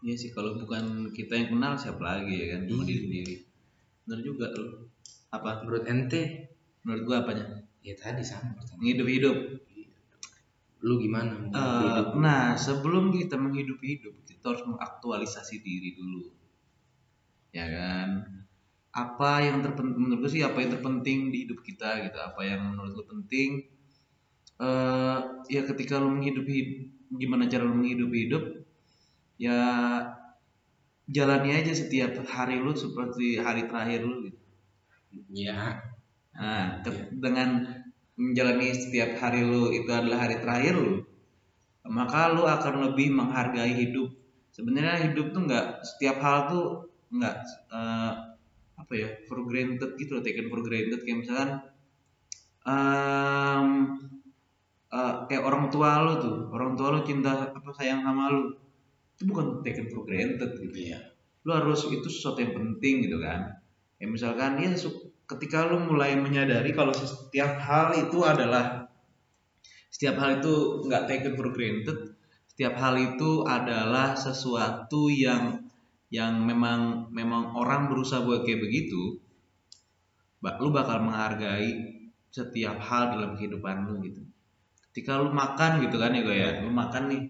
iya 0.02 0.18
sih 0.18 0.34
kalau 0.34 0.58
bukan 0.58 1.14
kita 1.14 1.38
yang 1.38 1.54
kenal 1.54 1.78
siapa 1.78 2.02
lagi 2.02 2.34
ya 2.34 2.46
kan? 2.58 2.66
Cuma 2.66 2.82
Iya. 2.82 2.88
diri 2.90 3.00
sendiri. 3.06 3.34
Bener 4.02 4.20
juga 4.26 4.50
tuh. 4.50 4.90
Apa? 5.30 5.62
Menurut 5.62 5.86
ente, 5.86 6.50
menurut 6.84 7.02
gue 7.08 7.16
apanya 7.22 7.44
ya 7.82 7.94
tadi 7.98 8.22
sama 8.22 8.54
pertanyaan. 8.58 8.78
menghidup-hidup 8.80 9.36
Lu 10.82 10.98
gimana? 10.98 11.38
mau 11.38 11.54
Eh, 11.54 11.80
hidup? 11.86 12.06
nah 12.18 12.58
sebelum 12.58 13.14
kita 13.14 13.38
menghidupi 13.38 13.86
hidup 13.98 14.14
kita 14.26 14.44
harus 14.50 14.64
mengaktualisasi 14.66 15.62
diri 15.62 15.94
dulu 15.94 16.34
ya 17.54 17.66
kan 17.68 18.08
apa 18.92 19.30
yang 19.46 19.62
terpenting 19.64 20.00
menurut 20.02 20.20
gue 20.26 20.32
sih 20.36 20.42
apa 20.44 20.58
yang 20.60 20.70
terpenting 20.76 21.18
di 21.32 21.46
hidup 21.48 21.60
kita 21.64 22.02
gitu 22.08 22.18
apa 22.18 22.40
yang 22.44 22.60
menurut 22.74 22.92
lu 22.98 23.04
penting 23.08 23.50
eh 24.62 25.18
ya 25.54 25.62
ketika 25.70 25.94
lu 26.02 26.08
menghidupi 26.16 26.56
gimana 27.20 27.44
cara 27.52 27.64
lu 27.68 27.74
menghidupi 27.78 28.18
hidup 28.28 28.44
ya 29.38 29.58
jalani 31.10 31.50
aja 31.58 31.72
setiap 31.74 32.12
hari 32.26 32.56
lu 32.62 32.72
seperti 32.74 33.36
hari 33.38 33.66
terakhir 33.70 34.00
lu 34.06 34.16
gitu. 34.30 34.38
Ya, 35.32 35.82
Nah, 36.36 36.80
ke- 36.84 37.08
dengan 37.24 37.48
menjalani 38.20 38.68
setiap 38.76 39.10
hari 39.20 39.40
lu 39.44 39.72
itu 39.72 39.88
adalah 39.92 40.18
hari 40.28 40.36
terakhir 40.42 40.74
lu, 40.76 40.94
maka 41.98 42.20
lu 42.34 42.44
akan 42.46 42.74
lebih 42.92 43.08
menghargai 43.14 43.72
hidup. 43.74 44.08
Sebenarnya 44.56 45.10
hidup 45.12 45.32
tuh 45.34 45.42
nggak 45.48 45.66
setiap 45.88 46.16
hal 46.24 46.38
tuh 46.52 46.64
nggak 47.16 47.36
eh, 47.72 48.12
apa 48.82 48.92
ya 48.96 49.08
for 49.28 49.38
granted 49.48 49.90
gitu 50.00 50.18
loh, 50.20 50.24
taken 50.24 50.46
for 50.52 50.60
granted 50.66 51.00
kayak 51.04 51.18
misalkan 51.24 51.50
em, 52.66 53.68
eh, 54.98 55.14
kayak 55.28 55.44
orang 55.48 55.64
tua 55.74 55.90
lu 56.04 56.12
tuh, 56.24 56.36
orang 56.54 56.72
tua 56.78 56.88
lu 56.94 57.00
cinta 57.08 57.30
apa 57.58 57.70
sayang 57.78 58.00
sama 58.06 58.24
lu, 58.34 58.42
itu 59.16 59.22
bukan 59.30 59.46
taken 59.64 59.86
for 59.92 60.02
granted 60.08 60.50
gitu 60.64 60.80
ya. 60.94 61.00
Lu 61.46 61.50
harus 61.58 61.80
itu 61.90 62.08
sesuatu 62.08 62.40
yang 62.44 62.54
penting 62.58 62.94
gitu 63.08 63.18
kan. 63.22 63.40
Ya 64.00 64.06
misalkan 64.10 64.58
ya 64.62 64.72
su- 64.76 65.11
ketika 65.26 65.68
lu 65.70 65.82
mulai 65.86 66.18
menyadari 66.18 66.74
kalau 66.74 66.92
setiap 66.92 67.58
hal 67.62 67.94
itu 67.96 68.18
adalah 68.26 68.90
setiap 69.92 70.18
hal 70.18 70.42
itu 70.42 70.84
nggak 70.88 71.04
taken 71.08 71.32
for 71.38 71.48
granted 71.54 71.98
setiap 72.52 72.74
hal 72.76 72.94
itu 73.00 73.46
adalah 73.48 74.12
sesuatu 74.12 75.08
yang 75.08 75.64
yang 76.12 76.44
memang 76.44 77.08
memang 77.08 77.56
orang 77.56 77.88
berusaha 77.88 78.20
buat 78.20 78.44
kayak 78.44 78.60
begitu 78.60 79.16
lu 80.42 80.68
bakal 80.74 81.00
menghargai 81.00 82.02
setiap 82.32 82.82
hal 82.82 83.14
dalam 83.14 83.38
kehidupan 83.38 83.86
lu 83.86 84.02
gitu. 84.02 84.20
Ketika 84.90 85.22
lu 85.22 85.30
makan 85.30 85.86
gitu 85.86 85.96
kan 85.96 86.12
ya 86.12 86.20
gue 86.26 86.36
ya 86.36 86.50
lu 86.66 86.74
makan 86.74 87.02
nih 87.08 87.22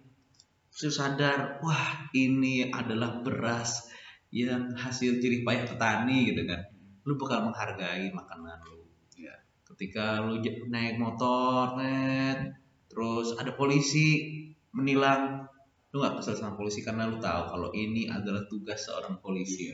lu 0.72 0.90
sadar 0.90 1.60
wah 1.60 2.08
ini 2.16 2.72
adalah 2.72 3.20
beras 3.20 3.92
yang 4.32 4.72
hasil 4.72 5.20
jerih 5.20 5.44
payah 5.44 5.68
petani 5.68 6.32
gitu 6.32 6.48
kan 6.48 6.71
lu 7.06 7.18
bakal 7.18 7.46
menghargai 7.46 8.10
makanan 8.14 8.58
lu. 8.68 8.82
Iya. 9.18 9.34
ketika 9.72 10.20
lu 10.24 10.38
naik 10.68 11.00
motor 11.00 11.80
net 11.80 12.60
terus 12.92 13.32
ada 13.40 13.56
polisi 13.56 14.28
menilang 14.76 15.48
lu 15.92 16.00
nggak 16.00 16.20
kesel 16.20 16.36
sama 16.36 16.56
polisi 16.56 16.80
karena 16.80 17.04
lu 17.08 17.20
tahu 17.20 17.42
kalau 17.52 17.68
ini 17.76 18.08
adalah 18.08 18.44
tugas 18.48 18.88
seorang 18.88 19.20
polisi. 19.20 19.68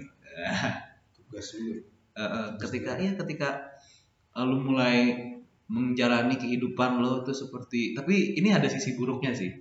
Tugas 1.16 1.46
lu. 1.58 1.78
Eh, 2.18 2.48
ketika 2.58 2.98
ya 2.98 3.14
ketika 3.14 3.48
eh, 4.34 4.44
lu 4.46 4.58
mulai 4.58 5.14
menjalani 5.68 6.34
kehidupan 6.40 6.98
lo 6.98 7.22
itu 7.22 7.30
seperti 7.36 7.92
tapi 7.94 8.34
ini 8.34 8.50
ada 8.50 8.66
sisi 8.66 8.98
buruknya 8.98 9.30
sih. 9.36 9.52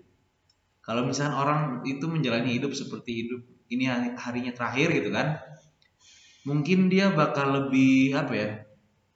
Kalau 0.81 1.03
misalnya 1.05 1.37
orang 1.37 1.61
itu 1.83 2.07
menjalani 2.07 2.57
hidup 2.57 2.71
seperti 2.73 3.27
hidup 3.27 3.41
ini 3.67 3.85
hari- 3.85 4.15
harinya 4.15 4.55
terakhir 4.55 4.87
gitu 4.95 5.09
kan 5.11 5.37
mungkin 6.47 6.87
dia 6.87 7.11
bakal 7.11 7.51
lebih 7.51 8.15
apa 8.15 8.33
ya 8.33 8.49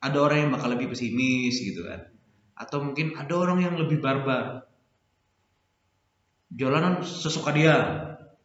ada 0.04 0.18
orang 0.20 0.38
yang 0.44 0.52
bakal 0.52 0.74
lebih 0.76 0.92
pesimis 0.92 1.62
gitu 1.62 1.88
kan. 1.88 2.12
Atau 2.58 2.84
mungkin 2.84 3.16
ada 3.16 3.32
orang 3.38 3.64
yang 3.64 3.78
lebih 3.78 4.02
barbar. 4.02 4.66
Jalanan 6.52 7.06
sesuka 7.06 7.56
dia. 7.56 7.78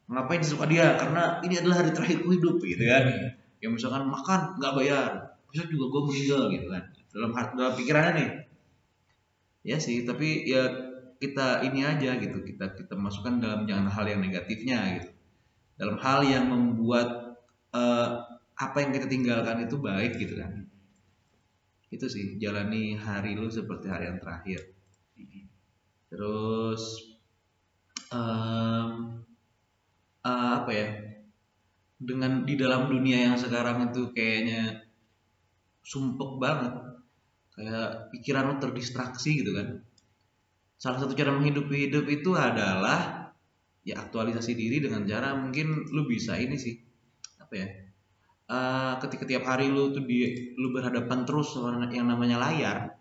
Ngapain 0.07 0.45
sesuka 0.45 0.71
dia? 0.71 0.95
Karena 0.95 1.43
ini 1.43 1.59
adalah 1.59 1.83
hari 1.83 1.91
terakhirku 1.91 2.29
hidup 2.37 2.63
gitu 2.63 2.85
kan. 2.87 3.35
Ya 3.59 3.69
misalkan 3.73 4.07
makan 4.07 4.61
nggak 4.61 4.75
bayar. 4.77 5.11
Bisa 5.51 5.67
juga 5.67 5.91
gue 5.91 6.03
meninggal 6.13 6.43
gitu 6.53 6.67
kan. 6.71 6.83
Dalam 7.11 7.31
hati 7.33 7.53
dalam 7.57 7.75
pikirannya 7.75 8.13
nih. 8.15 8.31
Ya 9.67 9.77
sih 9.83 10.07
tapi 10.07 10.47
ya 10.47 10.63
kita 11.19 11.65
ini 11.65 11.83
aja 11.83 12.21
gitu. 12.21 12.45
Kita 12.45 12.77
kita 12.77 12.95
masukkan 12.95 13.41
dalam 13.43 13.65
jangan 13.65 13.89
hal 13.91 14.05
yang 14.07 14.21
negatifnya 14.23 15.01
gitu. 15.01 15.11
Dalam 15.81 15.97
hal 15.99 16.21
yang 16.23 16.47
membuat 16.53 17.41
eh, 17.75 18.09
apa 18.57 18.77
yang 18.81 18.91
kita 18.97 19.07
tinggalkan 19.09 19.69
itu 19.69 19.77
baik 19.77 20.17
gitu 20.17 20.41
kan. 20.41 20.65
Itu 21.93 22.09
sih 22.09 22.41
jalani 22.41 22.97
hari 22.97 23.37
lu 23.37 23.53
seperti 23.53 23.87
hari 23.93 24.09
yang 24.09 24.19
terakhir. 24.19 24.61
Terus 26.09 26.83
em, 28.11 28.91
eh, 30.25 30.53
apa 30.57 30.71
ya 30.73 30.89
dengan 31.97 32.45
di 32.45 32.55
dalam 32.57 32.89
dunia 32.93 33.33
yang 33.33 33.37
sekarang 33.37 33.93
itu 33.93 34.13
kayaknya 34.17 34.89
sumpek 35.85 36.41
banget. 36.41 36.75
Kayak 37.57 38.13
pikiran 38.13 38.53
lu 38.53 38.57
terdistraksi 38.61 39.41
gitu 39.41 39.57
kan. 39.57 39.81
Salah 40.77 41.01
satu 41.01 41.17
cara 41.17 41.33
menghidupi 41.33 41.89
hidup 41.89 42.05
itu 42.09 42.37
adalah 42.37 43.33
ya 43.87 44.03
aktualisasi 44.03 44.53
diri 44.53 44.83
dengan 44.83 45.07
cara 45.07 45.33
mungkin 45.39 45.89
lu 45.95 46.11
bisa 46.11 46.37
ini 46.37 46.59
sih 46.59 46.75
apa 47.39 47.55
ya 47.55 47.86
eh, 48.51 48.95
ketika 49.03 49.25
tiap 49.27 49.45
hari 49.47 49.71
lu 49.71 49.91
tuh 49.91 50.05
di 50.07 50.55
lu 50.59 50.71
berhadapan 50.71 51.27
terus 51.27 51.55
sama 51.55 51.87
yang 51.91 52.07
namanya 52.07 52.39
layar 52.39 52.97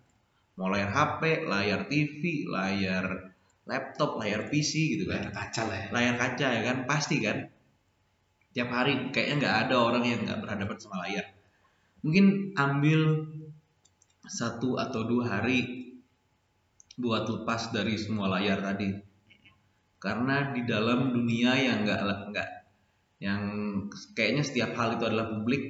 mau 0.56 0.72
layar 0.72 0.90
HP 0.90 1.46
layar 1.46 1.86
TV 1.92 2.48
layar 2.48 3.36
laptop 3.66 4.22
layar 4.22 4.48
PC 4.48 4.96
gitu 4.96 5.10
kan. 5.10 5.26
Layar 5.26 5.34
kaca 5.34 5.62
lah 5.66 5.78
ya. 5.78 5.88
Layar 5.92 6.16
kaca 6.16 6.48
ya 6.54 6.62
kan 6.62 6.78
pasti 6.86 7.18
kan. 7.20 7.38
Tiap 8.56 8.70
hari 8.72 9.12
kayaknya 9.12 9.36
nggak 9.42 9.56
ada 9.68 9.76
orang 9.82 10.04
yang 10.06 10.20
nggak 10.24 10.40
berhadapan 10.40 10.78
sama 10.80 10.96
layar. 11.04 11.26
Mungkin 12.06 12.56
ambil 12.56 13.02
satu 14.26 14.78
atau 14.78 15.06
dua 15.06 15.38
hari 15.38 15.92
buat 16.96 17.28
lepas 17.28 17.74
dari 17.76 17.98
semua 17.98 18.32
layar 18.38 18.62
tadi. 18.62 18.94
Karena 20.00 20.54
di 20.54 20.62
dalam 20.64 21.12
dunia 21.12 21.58
yang 21.58 21.84
nggak 21.84 22.02
nggak 22.32 22.50
yang 23.20 23.42
kayaknya 24.18 24.44
setiap 24.46 24.72
hal 24.78 24.98
itu 24.98 25.04
adalah 25.10 25.28
publik 25.32 25.64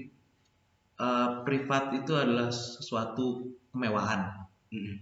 eh, 1.00 1.30
privat 1.46 1.84
itu 1.96 2.14
adalah 2.16 2.50
sesuatu 2.52 3.56
kemewahan. 3.72 4.46
Mm. 4.74 4.98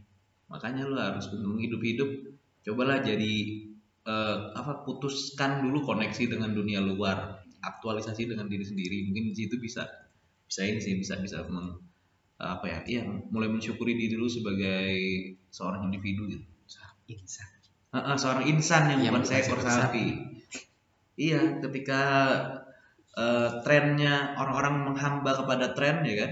makanya 0.52 0.86
lu 0.86 0.94
harus 1.00 1.34
untuk 1.34 1.58
hidup-hidup. 1.58 2.10
Cobalah 2.62 3.02
jadi 3.02 3.34
eh, 4.06 4.38
apa 4.54 4.86
putuskan 4.86 5.66
dulu 5.66 5.82
koneksi 5.82 6.30
dengan 6.30 6.54
dunia 6.54 6.78
luar 6.84 7.42
aktualisasi 7.64 8.30
dengan 8.30 8.46
diri 8.52 8.62
sendiri. 8.62 9.10
Mungkin 9.10 9.34
di 9.34 9.36
situ 9.36 9.58
bisa 9.58 9.82
bisa 10.46 10.62
ini 10.68 10.78
sih 10.84 10.94
bisa 11.00 11.18
bisa 11.18 11.42
meng- 11.50 11.82
apa 12.44 12.66
ya 12.68 12.80
iya 12.84 13.02
mulai 13.32 13.48
mensyukuri 13.48 13.96
diri 13.96 14.20
lu 14.20 14.28
sebagai 14.28 14.94
seorang 15.50 15.88
individu 15.88 16.28
gitu. 16.28 16.46
Insan. 17.08 17.48
Ah, 17.94 18.14
ah, 18.14 18.18
seorang 18.18 18.50
insan 18.50 18.90
yang 18.90 19.02
Yang 19.06 19.14
bukan 19.14 19.26
seekor 19.30 19.60
sapi 19.64 20.06
iya 21.14 21.62
ketika 21.62 22.02
eh, 23.14 23.50
trennya 23.62 24.34
orang-orang 24.38 24.76
menghamba 24.92 25.32
kepada 25.38 25.74
tren 25.78 26.02
ya 26.06 26.16
kan? 26.26 26.32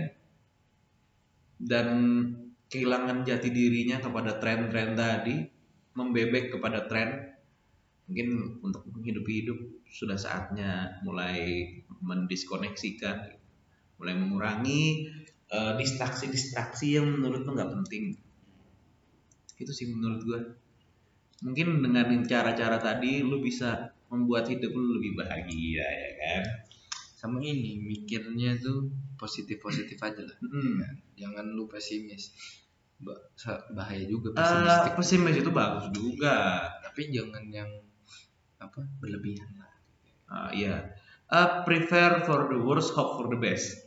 Dan 1.61 1.87
kehilangan 2.71 3.27
jati 3.27 3.53
dirinya 3.53 4.01
kepada 4.01 4.41
tren-tren 4.41 4.97
tadi 4.97 5.35
membebek 5.93 6.57
kepada 6.57 6.89
tren. 6.89 7.37
Mungkin 8.09 8.59
untuk 8.65 8.83
menghidupi 8.91 9.45
hidup 9.45 9.59
sudah 9.87 10.17
saatnya 10.19 10.99
mulai 11.05 11.67
mendiskoneksikan 12.01 13.39
mulai 14.01 14.17
mengurangi 14.17 15.05
eh, 15.53 15.73
distraksi-distraksi 15.77 16.97
yang 16.97 17.05
menurut 17.05 17.45
lo 17.45 17.53
nggak 17.53 17.71
penting. 17.77 18.17
Itu 19.61 19.69
sih 19.69 19.93
menurut 19.93 20.21
gua. 20.25 20.41
Mungkin 21.45 21.85
dengan 21.85 22.09
cara-cara 22.25 22.81
tadi 22.81 23.21
lu 23.21 23.37
bisa 23.41 23.93
membuat 24.09 24.49
hidup 24.49 24.73
lu 24.75 24.99
lebih 24.99 25.15
bahagia 25.15 25.85
ya 25.87 26.11
kan 26.19 26.43
sama 27.21 27.37
ini 27.37 27.77
mikirnya 27.77 28.57
tuh 28.57 28.89
positif 29.13 29.61
positif 29.61 30.01
aja 30.01 30.25
lah. 30.25 30.37
Mm. 30.41 30.81
jangan 31.13 31.45
lu 31.53 31.69
pesimis. 31.69 32.33
Bahaya 33.71 34.01
juga 34.05 34.33
Eh, 34.33 34.37
pesimistik. 34.37 34.91
pesimis 34.97 35.35
itu 35.37 35.51
bagus 35.53 35.85
juga. 35.93 36.65
Tapi 36.81 37.13
jangan 37.13 37.45
yang 37.47 37.69
apa 38.57 38.81
berlebihan 38.97 39.53
lah. 39.53 39.69
Ah, 40.25 40.49
iya. 40.49 40.97
Eh, 41.29 41.49
prepare 41.61 42.25
for 42.25 42.49
the 42.49 42.57
worst 42.57 42.97
hope 42.97 43.21
for 43.21 43.29
the 43.29 43.37
best. 43.37 43.85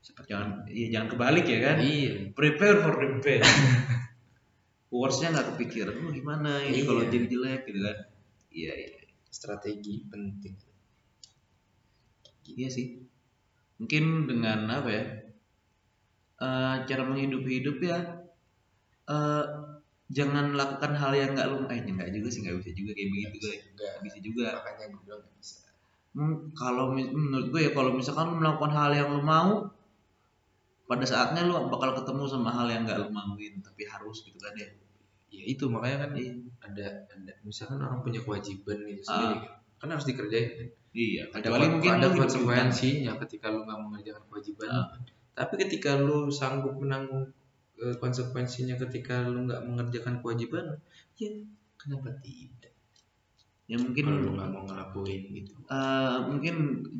Seperti 0.00 0.30
jangan 0.30 0.64
ya 0.66 0.86
jangan 0.90 1.08
kebalik 1.10 1.44
ya 1.44 1.58
kan? 1.60 1.76
Iya. 1.82 2.12
Prepare 2.32 2.76
for 2.80 2.94
the 2.96 3.18
best. 3.18 3.50
Worstnya 4.90 5.30
nggak 5.30 5.54
kepikiran 5.54 5.94
lu 5.96 6.10
gimana 6.10 6.62
ini 6.62 6.82
Iya. 6.82 6.86
kalau 6.86 7.02
jadi 7.06 7.26
jelek? 7.26 7.60
Gitu 7.66 7.80
kan. 7.82 7.98
Iya 8.50 8.72
iya. 8.78 8.90
Strategi 9.26 10.06
penting 10.06 10.54
Iya 12.46 12.68
sih. 12.76 12.86
Mungkin 13.80 14.04
dengan 14.28 14.68
apa 14.70 14.90
ya? 14.92 15.04
eh, 16.40 16.74
cara 16.88 17.02
menghidupi 17.04 17.50
hidup 17.60 17.78
ya 17.84 17.98
eh, 19.14 19.44
jangan 20.10 20.46
lakukan 20.58 20.92
hal 20.98 21.12
yang 21.14 21.30
nggak 21.36 21.48
lu 21.50 21.56
eh 21.70 21.80
nggak 21.86 22.10
juga 22.16 22.28
sih 22.32 22.40
nggak 22.42 22.56
bisa 22.60 22.70
juga 22.74 22.90
kayak 22.96 23.08
begitu 23.14 23.36
gue 23.44 23.54
nggak 23.76 23.94
bisa 24.04 24.18
juga 24.26 24.44
makanya 24.58 24.86
gue 24.94 25.00
bilang 25.06 25.22
nggak 25.24 25.36
bisa 25.40 25.58
Hmm, 26.10 26.50
kalau 26.58 26.90
menurut 26.98 27.54
gue 27.54 27.60
ya 27.66 27.70
kalau 27.70 27.94
misalkan 27.94 28.34
lu 28.34 28.42
melakukan 28.42 28.74
hal 28.74 28.90
yang 28.90 29.14
lu 29.14 29.22
mau 29.22 29.70
pada 30.90 31.06
saatnya 31.06 31.46
lu 31.46 31.54
bakal 31.70 31.94
ketemu 31.94 32.24
sama 32.26 32.50
hal 32.50 32.66
yang 32.66 32.82
nggak 32.82 32.98
lu 32.98 33.08
mauin 33.14 33.62
tapi 33.62 33.86
harus 33.86 34.26
gitu 34.26 34.38
kan 34.42 34.50
ya 34.58 34.66
ya 35.30 35.44
itu 35.46 35.70
makanya 35.70 35.96
kan 36.02 36.10
Iya. 36.18 36.32
ada 36.66 36.86
ada 37.14 37.32
misalkan 37.46 37.78
orang 37.78 38.02
punya 38.02 38.18
kewajiban 38.26 38.78
gitu 38.90 39.06
sendiri 39.06 39.38
kan. 39.46 39.54
kan 39.78 39.88
harus 39.94 40.06
dikerjain 40.10 40.50
kan. 40.58 40.68
Iya 40.90 41.22
ada 41.30 41.46
kecuali 41.46 41.66
mungkin 41.70 41.90
ada 41.96 42.08
konsekuensinya 42.10 43.12
ketika 43.22 43.46
lu 43.48 43.62
nggak 43.62 43.80
mengerjakan 43.80 44.22
kewajiban. 44.26 44.68
Ah. 44.68 44.86
tapi 45.30 45.54
ketika 45.62 45.94
lu 45.96 46.28
sanggup 46.28 46.74
menanggung 46.76 47.30
eh, 47.78 47.96
konsekuensinya 47.96 48.74
ketika 48.76 49.22
lu 49.24 49.46
nggak 49.46 49.62
mengerjakan 49.64 50.18
kewajiban 50.20 50.76
ya 51.14 51.30
kenapa 51.76 52.10
tidak? 52.20 52.74
Ya 53.64 53.78
mungkin 53.78 54.02
kalau 54.02 54.18
lu 54.18 54.30
nggak 54.34 54.50
mau 54.50 54.62
ngelakuin 54.66 55.22
gitu. 55.30 55.54
Eh, 55.64 56.16
mungkin 56.26 56.54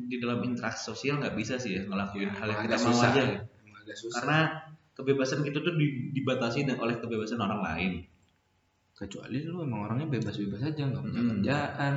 di 0.07 0.17
dalam 0.17 0.39
interaksi 0.41 0.87
sosial 0.87 1.19
nggak 1.19 1.35
bisa 1.35 1.59
sih 1.59 1.75
ya 1.75 1.83
ngelakuin 1.83 2.31
hal 2.31 2.47
yang 2.47 2.61
kita 2.63 2.77
mau 2.79 2.87
susah. 2.95 3.11
aja. 3.11 3.23
Agak 3.75 3.97
susah. 3.99 4.15
Karena 4.23 4.39
kebebasan 4.91 5.43
kita 5.43 5.59
tuh 5.59 5.75
di- 5.75 6.15
dibatasi 6.15 6.63
oleh 6.71 6.95
kebebasan 6.95 7.37
orang 7.37 7.59
lain. 7.61 7.91
Kecuali 8.93 9.43
lu 9.43 9.65
emang 9.65 9.83
orangnya 9.83 10.07
bebas-bebas 10.09 10.61
aja 10.63 10.81
nggak 10.85 11.03
punya 11.03 11.21
Hmm. 11.21 11.29
kerjaan 11.35 11.93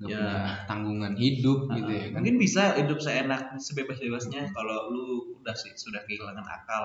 nggak 0.00 0.08
Ya. 0.08 0.16
punya 0.16 0.36
tanggungan 0.64 1.12
hidup 1.14 1.58
gitu 1.70 1.90
ya 1.92 2.04
kan? 2.08 2.16
Mungkin 2.24 2.36
bisa 2.40 2.62
hidup 2.74 2.98
seenak 2.98 3.42
sebebas-bebasnya 3.60 4.48
kalau 4.50 4.88
lu 4.88 5.06
udah 5.36 5.52
sih 5.52 5.76
sudah 5.76 6.00
kehilangan 6.08 6.40
akal. 6.42 6.84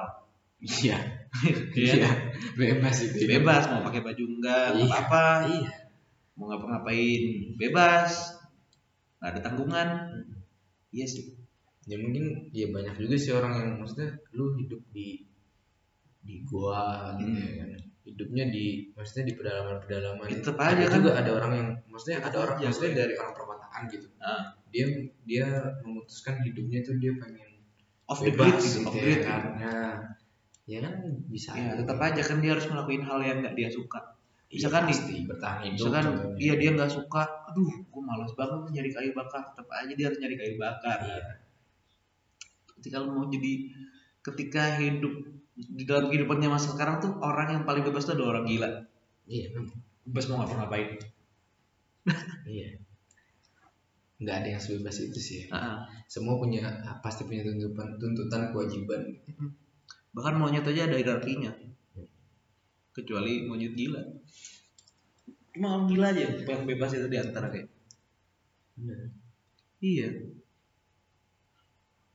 Iya. 0.60 1.00
Iya. 1.76 1.94
iya. 1.96 2.10
Bebas 2.54 2.96
itu 3.02 3.24
bebas 3.26 3.72
mau 3.72 3.84
pakai 3.84 4.04
baju 4.04 4.24
enggak 4.24 4.66
nggak 4.72 4.84
Iya. 4.84 4.92
apa-apa. 4.92 5.26
Iya. 5.48 5.72
Mau 6.36 6.46
ngapa-ngapain 6.52 7.24
bebas. 7.56 8.12
Nggak 9.20 9.30
ada 9.32 9.40
tanggungan. 9.40 9.88
Iya 10.92 11.06
sih. 11.08 11.26
Ya 11.86 11.96
mungkin 11.96 12.52
ya 12.52 12.68
banyak 12.68 12.98
juga 12.98 13.16
sih 13.16 13.32
orang 13.32 13.54
yang 13.56 13.70
maksudnya 13.80 14.12
lu 14.34 14.58
hidup 14.60 14.82
di 14.92 15.24
di 16.20 16.42
gua 16.44 17.14
gitu 17.16 17.30
Hmm. 17.32 17.46
ya 17.46 17.54
kan 17.62 17.70
hidupnya 18.06 18.54
di 18.54 18.94
maksudnya 18.94 19.26
di 19.28 19.34
pedalaman-pedalaman 19.34 20.26
ada 20.30 20.62
aja 20.70 20.84
kan. 20.86 20.98
juga 21.02 21.12
ada 21.18 21.32
orang 21.34 21.52
yang 21.58 21.70
maksudnya 21.90 22.18
ada 22.22 22.38
orang 22.38 22.58
aja, 22.62 22.66
maksudnya 22.70 22.92
dari 23.02 23.14
orang 23.18 23.34
perkotaan 23.34 23.82
gitu 23.90 24.08
Ah. 24.22 24.54
dia 24.70 24.86
dia 25.26 25.48
memutuskan 25.82 26.38
hidupnya 26.46 26.86
tuh 26.86 26.96
dia 27.02 27.12
pengen 27.18 27.50
off 28.06 28.22
the 28.22 28.30
grid 28.30 28.54
gitu, 28.62 28.86
gitu 28.86 28.88
off 28.88 28.94
ya 28.94 29.02
grid 29.02 29.20
kan 29.26 29.42
gitu. 29.42 29.58
nah 29.66 29.94
ya 30.66 30.78
kan 30.86 30.94
bisa 31.30 31.50
Ya, 31.54 31.74
aja. 31.74 31.82
tetap 31.82 31.98
aja 31.98 32.22
kan 32.22 32.38
dia 32.42 32.52
harus 32.54 32.66
ngelakuin 32.66 33.02
hal 33.06 33.20
yang 33.22 33.38
nggak 33.42 33.54
dia 33.54 33.70
suka. 33.70 34.02
Iya, 34.46 34.62
Misalkan 34.70 34.84
nih, 34.86 34.94
pasti 34.98 35.16
bertahan 35.26 35.60
hidup 35.62 35.74
misalkan 35.78 36.04
contohnya. 36.06 36.38
iya 36.38 36.54
dia 36.62 36.70
nggak 36.78 36.92
suka, 36.94 37.22
aduh, 37.50 37.74
gue 37.82 38.02
malas 38.06 38.32
banget 38.38 38.60
nyari 38.72 38.90
kayu 38.94 39.12
bakar, 39.14 39.42
tetap 39.52 39.68
aja 39.70 39.94
dia 39.94 40.06
harus 40.10 40.20
nyari 40.22 40.36
kayu 40.38 40.56
bakar. 40.58 40.98
Iya. 41.02 41.22
Ketika 42.78 42.96
lu 43.02 43.10
mau 43.14 43.26
jadi, 43.26 43.54
ketika 44.22 44.64
hidup 44.78 45.16
di 45.56 45.88
dalam 45.88 46.12
kehidupannya 46.12 46.52
masa 46.52 46.76
sekarang 46.76 47.00
tuh 47.00 47.12
orang 47.24 47.56
yang 47.56 47.64
paling 47.64 47.88
bebas 47.88 48.04
tuh 48.04 48.20
ada 48.20 48.28
orang 48.28 48.46
gila. 48.48 48.70
iya 49.26 49.50
memang. 49.56 49.80
Bebas 50.06 50.26
mau 50.30 50.44
ngapa-ngapain. 50.44 51.00
iya 52.46 52.78
nggak 54.16 54.36
ada 54.42 54.48
yang 54.56 54.62
sebebas 54.64 54.96
itu 55.04 55.20
sih 55.20 55.40
Ah, 55.52 55.84
semua 56.08 56.40
punya 56.40 56.64
pasti 57.04 57.28
punya 57.28 57.44
tuntutan 57.44 58.00
tuntutan 58.00 58.56
kewajiban 58.56 59.12
bahkan 60.16 60.40
monyet 60.40 60.64
aja 60.64 60.88
ada 60.88 60.96
hierarkinya. 60.96 61.52
Kecuali 62.96 63.44
monyet 63.44 63.76
gila. 63.76 64.00
Cuma 65.52 65.76
orang 65.76 65.92
gila 65.92 66.16
aja 66.16 66.24
yang 66.40 66.64
bebas 66.64 66.96
itu 66.96 67.12
di 67.12 67.20
antara 67.20 67.52
kayak. 67.52 67.68
Bener. 68.80 69.12
Iya. 69.84 70.08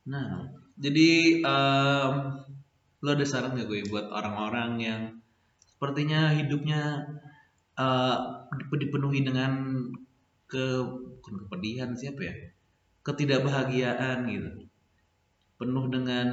Nah, 0.09 0.49
jadi 0.81 1.45
em, 1.45 2.15
lo 3.01 3.17
ada 3.17 3.25
saran 3.25 3.57
gak 3.57 3.69
gue 3.69 3.89
buat 3.89 4.13
orang-orang 4.13 4.71
yang 4.77 5.03
sepertinya 5.65 6.37
hidupnya 6.37 7.09
dip- 8.61 8.81
dipenuhi 8.81 9.25
dengan 9.25 9.53
ke 10.45 10.65
bukan 11.21 11.35
kepedihan 11.47 11.97
siapa 11.97 12.21
ya? 12.21 12.35
Ketidakbahagiaan 13.01 14.29
gitu. 14.29 14.69
Penuh 15.57 15.85
dengan 15.89 16.29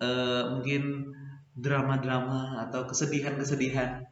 eh, 0.00 0.44
mungkin 0.56 1.12
drama-drama 1.56 2.64
atau 2.68 2.84
kesedihan-kesedihan. 2.84 4.04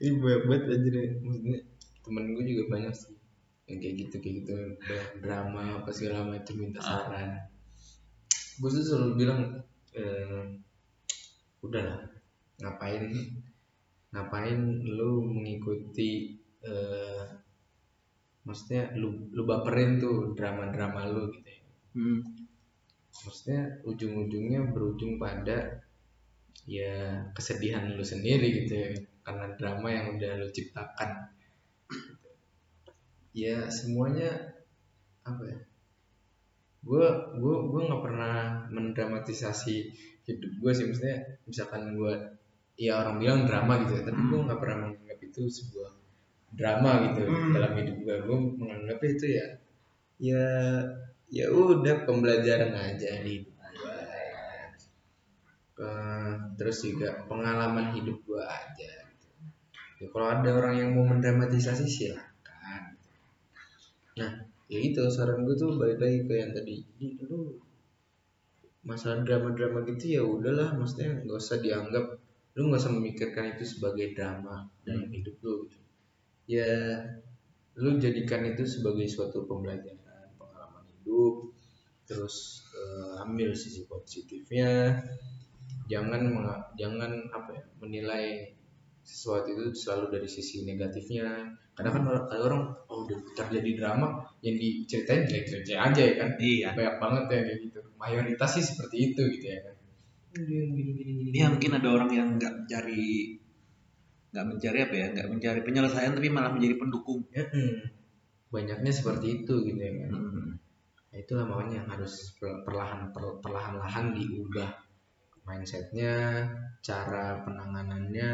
ini 0.00 0.16
banyak 0.20 0.42
banget 0.48 0.62
anjir 0.72 0.94
ya. 0.94 1.08
maksudnya 1.20 1.58
temen 2.04 2.24
gue 2.32 2.44
juga 2.44 2.62
banyak 2.76 2.92
sih 2.92 3.16
yang 3.66 3.78
kayak 3.80 3.94
gitu 4.04 4.14
kayak 4.20 4.34
gitu 4.44 4.52
banyak 4.78 5.10
drama 5.20 5.62
apa 5.80 5.90
segala 5.90 6.28
macam 6.28 6.54
minta 6.56 6.78
Ah. 6.78 7.02
saran 7.02 7.30
gue 8.56 8.68
tuh 8.70 8.84
selalu 8.84 9.12
bilang 9.16 9.40
eh, 9.96 10.44
udahlah 11.64 12.04
ngapain 12.60 13.10
ngapain 14.12 14.60
lu 14.84 15.24
mengikuti 15.24 16.36
eh, 16.64 17.24
maksudnya 18.46 18.94
lu 18.94 19.28
lu 19.34 19.42
baperin 19.42 19.98
tuh 19.98 20.36
drama-drama 20.38 21.10
lu 21.10 21.32
gitu 21.34 21.48
ya? 21.50 21.62
Hmm. 21.96 22.20
maksudnya 23.16 23.80
ujung-ujungnya 23.88 24.76
berujung 24.76 25.16
pada 25.16 25.80
ya 26.68 27.24
kesedihan 27.32 27.88
lu 27.96 28.04
sendiri 28.04 28.52
gitu 28.62 28.72
ya 28.76 28.90
karena 29.26 29.46
drama 29.58 29.88
yang 29.90 30.06
udah 30.14 30.32
lu 30.38 30.46
ciptakan. 30.52 31.34
Ya 33.36 33.68
semuanya 33.68 34.54
apa 35.26 35.42
ya 35.44 35.58
gue 36.86 37.06
gue 37.42 37.56
gue 37.66 37.80
nggak 37.90 38.02
pernah 38.02 38.36
mendramatisasi 38.70 39.76
hidup 40.22 40.52
gue 40.62 40.72
sih 40.72 40.84
maksudnya 40.86 41.18
misalkan 41.50 41.98
gue 41.98 42.14
ya 42.78 43.02
orang 43.02 43.18
bilang 43.18 43.40
drama 43.42 43.82
gitu 43.82 43.98
ya 43.98 44.02
tapi 44.06 44.20
gue 44.22 44.38
nggak 44.46 44.60
pernah 44.62 44.76
menganggap 44.86 45.18
itu 45.18 45.40
sebuah 45.50 45.90
drama 46.54 46.90
gitu 47.10 47.20
Hmm. 47.26 47.52
dalam 47.52 47.72
hidup 47.74 47.96
gue 48.06 48.16
gue 48.22 48.38
menganggap 48.54 48.98
itu 49.02 49.26
ya 49.34 49.46
ya 50.16 50.46
ya 51.26 51.46
udah 51.50 52.06
pembelajaran 52.06 52.72
aja 52.72 53.20
di 53.20 53.42
hidup 53.42 53.52
gue 53.66 53.98
terus 56.56 56.78
juga 56.86 57.26
pengalaman 57.28 57.92
hidup 57.92 58.16
gue 58.24 58.40
aja 58.40 58.92
gitu. 59.12 59.28
ya, 60.00 60.06
kalau 60.08 60.32
ada 60.32 60.48
orang 60.56 60.74
yang 60.80 60.90
mau 60.96 61.04
mendramatisasi 61.04 61.84
silakan 61.84 62.96
nah 64.16 64.55
ya 64.66 64.78
itu 64.82 65.02
saran 65.10 65.46
gue 65.46 65.54
tuh 65.54 65.78
balik 65.78 65.98
lagi 66.02 66.18
ke 66.26 66.34
yang 66.34 66.52
tadi. 66.54 66.82
Jadi 66.98 67.06
lu 67.26 67.58
masalah 68.86 69.26
drama-drama 69.26 69.82
gitu 69.90 70.18
ya 70.18 70.22
udahlah 70.22 70.78
maksudnya 70.78 71.26
nggak 71.26 71.38
usah 71.42 71.58
dianggap 71.58 72.06
lu 72.54 72.70
nggak 72.70 72.82
usah 72.86 72.94
memikirkan 72.94 73.58
itu 73.58 73.66
sebagai 73.66 74.14
drama 74.14 74.70
dalam 74.86 75.10
hidup 75.10 75.34
lu 75.42 75.66
gitu. 75.66 75.78
ya 76.46 77.02
lu 77.82 77.98
jadikan 77.98 78.46
itu 78.46 78.62
sebagai 78.62 79.10
suatu 79.10 79.42
pembelajaran 79.44 80.30
pengalaman 80.38 80.86
hidup 80.86 81.50
terus 82.06 82.64
eh, 82.72 83.22
ambil 83.26 83.52
sisi 83.52 83.84
positifnya. 83.84 85.02
Jangan 85.86 86.34
jangan 86.74 87.12
apa 87.30 87.50
ya 87.54 87.62
menilai 87.78 88.55
sesuatu 89.06 89.46
itu 89.54 89.70
selalu 89.70 90.18
dari 90.18 90.26
sisi 90.26 90.66
negatifnya 90.66 91.46
karena 91.78 91.90
kan 91.94 92.02
orang, 92.02 92.24
ada 92.26 92.42
orang 92.42 92.62
oh 92.90 93.06
udah 93.06 93.18
terjadi 93.38 93.70
drama 93.78 94.08
yang 94.42 94.58
diceritain 94.58 95.22
jelek-jelek 95.24 95.78
aja 95.78 96.02
ya 96.02 96.14
kan 96.18 96.28
Iya. 96.42 96.68
banyak 96.74 96.96
banget 96.98 97.24
ya 97.30 97.40
kayak 97.46 97.58
gitu 97.70 97.78
mayoritas 97.94 98.50
sih 98.58 98.64
seperti 98.66 98.96
itu 99.14 99.22
gitu 99.38 99.46
ya 99.46 99.60
kan 99.62 99.74
Ya 101.32 101.46
mungkin 101.48 101.72
ada 101.72 101.88
orang 101.88 102.10
yang 102.12 102.28
nggak 102.36 102.52
mencari 102.60 103.40
nggak 104.34 104.46
mencari 104.52 104.78
apa 104.84 104.94
ya 104.94 105.06
nggak 105.16 105.28
mencari 105.32 105.60
penyelesaian 105.64 106.12
tapi 106.12 106.28
malah 106.28 106.52
menjadi 106.52 106.76
pendukung. 106.76 107.24
Mm-mm. 107.32 107.72
banyaknya 108.46 108.92
seperti 108.92 109.42
itu 109.42 109.54
gitu 109.64 109.80
ya 109.80 109.92
kan 110.04 110.10
Hmm. 110.12 110.50
Nah, 111.08 111.24
itulah 111.24 111.48
makanya 111.48 111.80
harus 111.88 112.36
per- 112.36 112.60
perlahan 112.60 113.08
per- 113.08 113.40
perlahan-lahan 113.40 114.12
diubah 114.12 114.68
mindsetnya 115.46 116.14
cara 116.82 117.40
penanganannya 117.46 118.32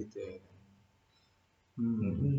gitu 0.00 0.18
ya 0.18 0.36
Hmm. 1.76 2.00
mungkin 2.00 2.34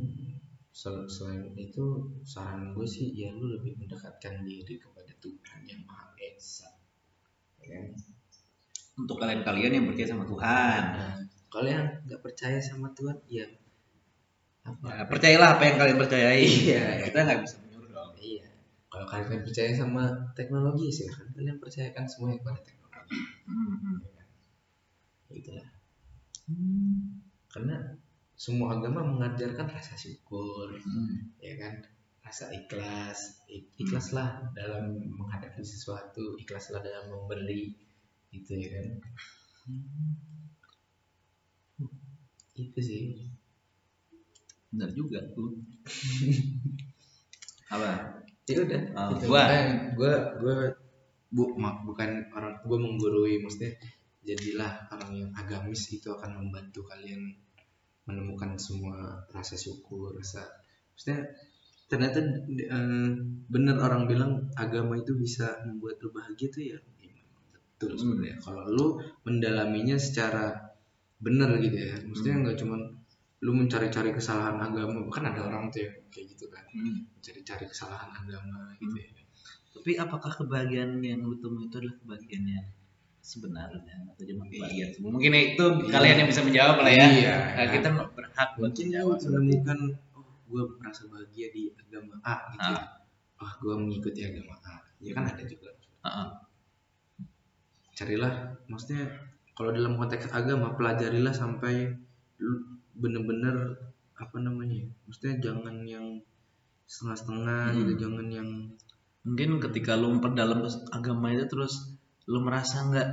sel- 0.73 1.05
selain 1.05 1.53
itu 1.53 1.85
saran 2.25 2.73
gue 2.73 2.81
sih 2.89 3.13
ya 3.13 3.29
lu 3.29 3.53
lebih 3.53 3.77
mendekatkan 3.77 4.41
diri 4.41 4.81
kepada 4.81 5.13
Tuhan 5.21 5.61
yang 5.61 5.85
Maha 5.85 6.09
Esa 6.17 6.65
ya 7.61 7.77
kan? 7.77 7.93
Untuk 8.97 9.21
kalian-kalian 9.21 9.77
yang 9.77 9.85
percaya 9.85 10.09
sama 10.09 10.25
Tuhan, 10.25 10.81
nah 10.97 11.13
kalau 11.53 11.69
yang 11.69 11.85
nggak 12.09 12.17
percaya 12.25 12.57
sama 12.57 12.89
Tuhan 12.97 13.13
ya 13.29 13.45
apa 14.65 14.87
ya, 14.89 15.03
percayalah 15.05 15.49
apa 15.53 15.63
yang 15.69 15.75
kalian 15.77 15.97
percayai. 16.01 16.41
Iya. 16.65 16.83
Kita 17.05 17.19
nggak 17.23 17.39
bisa 17.45 17.55
menyuruh 17.61 17.89
dong. 17.93 18.11
iya 18.17 18.45
kalau 18.89 19.05
kalian 19.05 19.45
percaya 19.45 19.71
sama 19.77 20.03
teknologi 20.33 20.89
silahkan 20.89 21.29
kalian 21.37 21.61
percayakan 21.61 22.09
semuanya 22.09 22.41
kepada 22.41 22.59
teknologi 22.65 22.76
Hmm. 23.47 23.97
ya 24.03 24.11
kan? 24.13 24.27
itulah 25.33 25.67
karena 27.51 27.75
semua 28.37 28.77
agama 28.77 29.01
mengajarkan 29.03 29.67
rasa 29.67 29.95
syukur 29.97 30.71
Hmm. 30.77 31.31
ya 31.41 31.55
kan 31.57 31.73
rasa 32.23 32.51
ikhlas 32.51 33.43
Ik- 33.47 33.71
ikhlaslah 33.79 34.51
dalam 34.51 34.99
menghadapi 34.99 35.63
sesuatu 35.63 36.35
ikhlaslah 36.37 36.83
dalam 36.83 37.07
memberi 37.11 37.71
gitu 38.31 38.51
ya 38.55 38.67
kan 38.75 38.87
itu 42.57 42.79
sih 42.81 43.03
Benar 44.67 44.91
juga 44.91 45.23
tuh. 45.31 45.55
apa? 47.73 48.19
ya 48.45 48.57
udah 48.67 48.81
Ah, 48.99 49.09
gua. 49.15 49.41
Makanya 49.47 49.65
gua 49.95 50.13
gua 50.43 50.53
bu 51.35 51.43
mak 51.59 51.83
bukan 51.87 52.09
orang 52.35 52.53
gua 52.63 52.77
menggurui 52.79 53.39
maksudnya 53.43 53.71
jadilah 54.27 54.71
orang 54.91 55.11
yang 55.15 55.29
agamis 55.35 55.91
itu 55.95 56.07
akan 56.11 56.31
membantu 56.43 56.83
kalian 56.87 57.21
menemukan 58.07 58.55
semua 58.55 59.19
rasa 59.35 59.55
syukur 59.59 60.15
rasa 60.15 60.43
maksudnya 60.95 61.27
ternyata 61.91 62.19
eh, 62.23 63.11
bener 63.47 63.75
orang 63.79 64.07
bilang 64.07 64.31
agama 64.55 64.99
itu 64.99 65.15
bisa 65.15 65.59
membuat 65.67 65.99
lu 66.03 66.09
bahagia 66.11 66.47
tuh 66.51 66.63
ya 66.63 66.79
betul 67.77 67.93
Hmm. 67.93 67.99
sebenarnya 67.99 68.35
kalau 68.41 68.63
lu 68.73 68.87
mendalaminya 69.27 69.95
secara 69.99 70.49
bener 71.21 71.49
gitu 71.61 71.77
ya 71.77 71.95
maksudnya 72.07 72.35
Hmm. 72.35 72.43
nggak 72.43 72.57
cuman 72.63 72.81
lu 73.45 73.51
mencari-cari 73.53 74.09
kesalahan 74.17 74.57
agama 74.57 74.97
kan 75.13 75.29
ada 75.29 75.45
orang 75.45 75.69
tuh 75.69 75.85
yang 75.85 75.95
kayak 76.09 76.25
gitu 76.33 76.45
kan 76.49 76.65
Hmm. 76.73 77.05
cari-cari 77.21 77.65
kesalahan 77.69 78.09
agama 78.17 78.73
gitu 78.81 78.97
ya. 78.97 79.11
Tapi 79.77 79.91
apakah 79.95 80.31
kebahagiaan 80.33 80.97
yang 80.99 81.21
lu 81.21 81.37
temui 81.37 81.69
itu 81.69 81.77
adalah 81.77 81.95
kebahagiaan 82.01 82.45
yang 82.49 82.67
sebenarnya 83.21 83.95
atau 84.09 84.23
cuma 84.25 84.43
kebahagiaan 84.45 84.91
semua? 84.91 85.09
Mungkin 85.13 85.31
itu 85.35 85.65
kalian 85.87 86.15
yang 86.19 86.29
bisa 86.29 86.41
menjawab 86.41 86.77
lah 86.81 86.91
ya. 86.91 87.05
Iya. 87.05 87.35
Nah, 87.53 87.67
kita 87.69 87.89
berhak 87.93 88.49
buat 88.57 88.67
Mungkin 88.73 88.85
menjawab. 88.89 89.17
menemukan 89.21 89.79
oh 90.15 90.25
gue 90.47 90.63
merasa 90.79 91.01
bahagia 91.07 91.47
di 91.51 91.63
agama 91.75 92.15
A 92.25 92.35
gitu. 92.51 92.71
ya. 92.71 92.79
Ah. 92.81 92.85
Oh 93.37 93.51
gue 93.61 93.73
mengikuti 93.77 94.19
agama 94.25 94.55
A. 94.65 94.81
Ya 94.97 95.11
kan 95.13 95.23
ada 95.29 95.43
juga. 95.45 95.69
Heeh. 95.77 96.27
Carilah 97.93 98.33
maksudnya 98.67 99.09
kalau 99.57 99.73
dalam 99.73 99.97
konteks 99.97 100.29
agama 100.29 100.77
pelajarilah 100.77 101.33
sampai 101.33 101.89
lu 102.37 102.53
bener-bener 102.93 103.73
apa 104.13 104.37
namanya 104.37 104.85
ya, 104.85 104.87
maksudnya 105.05 105.33
jangan 105.41 105.75
yang 105.85 106.05
setengah-setengah 106.85 107.61
Hmm. 107.67 107.77
gitu 107.77 107.93
jangan 108.05 108.27
yang 108.29 108.49
mungkin 109.27 109.59
ketika 109.59 109.99
lu 109.99 110.15
memperdalam 110.15 110.63
agama 110.95 111.35
itu 111.35 111.43
terus 111.51 111.99
lu 112.31 112.39
merasa 112.39 112.87
nggak 112.87 113.07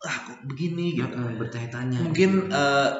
ah 0.00 0.16
kok 0.26 0.38
begini 0.50 0.98
gitu 0.98 1.12
eh, 1.14 1.34
bertanya-tanya 1.38 1.98
mungkin 2.02 2.50
eh, 2.50 2.90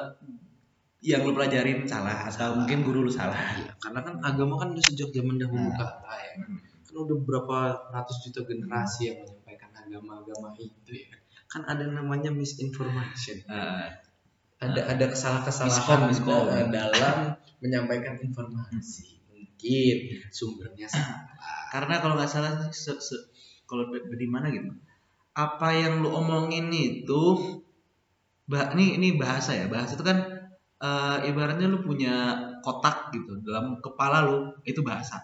yang 1.00 1.24
lu 1.24 1.32
pelajarin 1.32 1.88
salah 1.88 2.28
atau 2.28 2.60
mungkin 2.60 2.84
guru 2.84 3.08
lu 3.08 3.12
salah 3.12 3.56
Iya, 3.56 3.72
karena 3.80 4.04
kan 4.04 4.14
agama 4.20 4.60
kan 4.60 4.76
udah 4.76 4.84
sejak 4.84 5.10
zaman 5.10 5.40
dahulu 5.40 5.64
Nah. 5.64 5.74
kala 5.74 6.12
ya 6.20 6.30
kan. 6.36 6.50
Kan 6.84 6.96
udah 7.08 7.18
berapa 7.24 7.58
ratus 7.88 8.16
juta 8.28 8.44
generasi 8.44 9.00
yang 9.08 9.16
menyampaikan 9.24 9.70
agama-agama 9.72 10.52
itu 10.60 10.92
ya. 10.92 11.08
Kan 11.48 11.64
ada 11.64 11.88
namanya 11.88 12.28
misinformation. 12.30 13.40
Eh, 13.48 13.88
Ada 14.60 14.92
ada 14.92 15.04
kesalahan-kesalahan 15.08 16.68
dalam 16.68 17.16
menyampaikan 17.64 18.20
informasi. 18.20 19.24
Mungkin 19.32 19.96
sumbernya 20.28 20.84
salah. 20.84 21.24
Karena 21.72 21.94
kalau 22.02 22.14
nggak 22.18 22.30
salah 22.34 22.50
sih, 22.68 22.72
se- 22.84 23.02
se- 23.08 23.26
kalau 23.68 23.84
da- 23.92 24.06
dari 24.12 24.26
mana 24.34 24.46
gitu 24.56 24.70
apa 25.44 25.68
yang 25.82 25.94
lu 26.02 26.10
omongin 26.20 26.66
itu 26.74 27.22
bah 28.50 28.74
ini 28.74 28.98
ini 28.98 29.08
bahasa 29.22 29.50
ya 29.60 29.66
bahasa 29.74 29.92
itu 29.96 30.04
kan 30.10 30.18
eh, 30.86 31.18
ibaratnya 31.30 31.66
lu 31.72 31.78
punya 31.88 32.14
kotak 32.64 32.96
gitu 33.14 33.32
dalam 33.46 33.78
kepala 33.84 34.18
lu 34.28 34.36
itu 34.70 34.80
bahasa. 34.90 35.16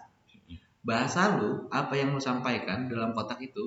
Bahasa 0.88 1.22
lu 1.38 1.50
apa 1.80 1.94
yang 2.00 2.14
lu 2.14 2.20
sampaikan 2.22 2.78
dalam 2.92 3.10
kotak 3.16 3.38
itu 3.48 3.64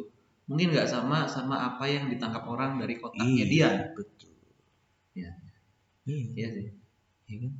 mungkin 0.50 0.68
nggak 0.74 0.90
sama 0.90 1.18
sama 1.36 1.56
apa 1.76 1.86
yang 1.96 2.06
ditangkap 2.14 2.44
orang 2.54 2.72
dari 2.82 2.96
kotaknya 3.04 3.46
dia. 3.54 3.70
betul. 3.98 4.34
Iya. 5.18 5.32
iya. 6.10 6.26
Iya 6.40 6.48
sih. 6.56 6.68
Iya 7.30 7.38
kan. 7.44 7.54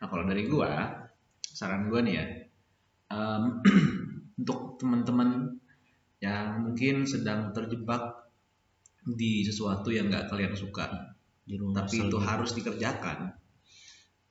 Nah 0.00 0.06
kalau 0.10 0.24
dari 0.28 0.42
gua, 0.52 0.70
saran 1.58 1.88
gua 1.90 2.00
nih 2.04 2.14
ya, 2.18 2.24
em, 3.12 3.42
untuk 4.40 4.80
teman-teman 4.80 5.60
yang 6.24 6.64
mungkin 6.64 7.04
sedang 7.04 7.52
terjebak 7.52 8.32
di 9.02 9.42
sesuatu 9.44 9.90
yang 9.90 10.08
nggak 10.08 10.30
kalian 10.30 10.54
suka, 10.54 11.12
di 11.42 11.58
rumah 11.58 11.84
tapi 11.84 12.06
itu 12.06 12.16
harus 12.22 12.54
dikerjakan. 12.54 13.34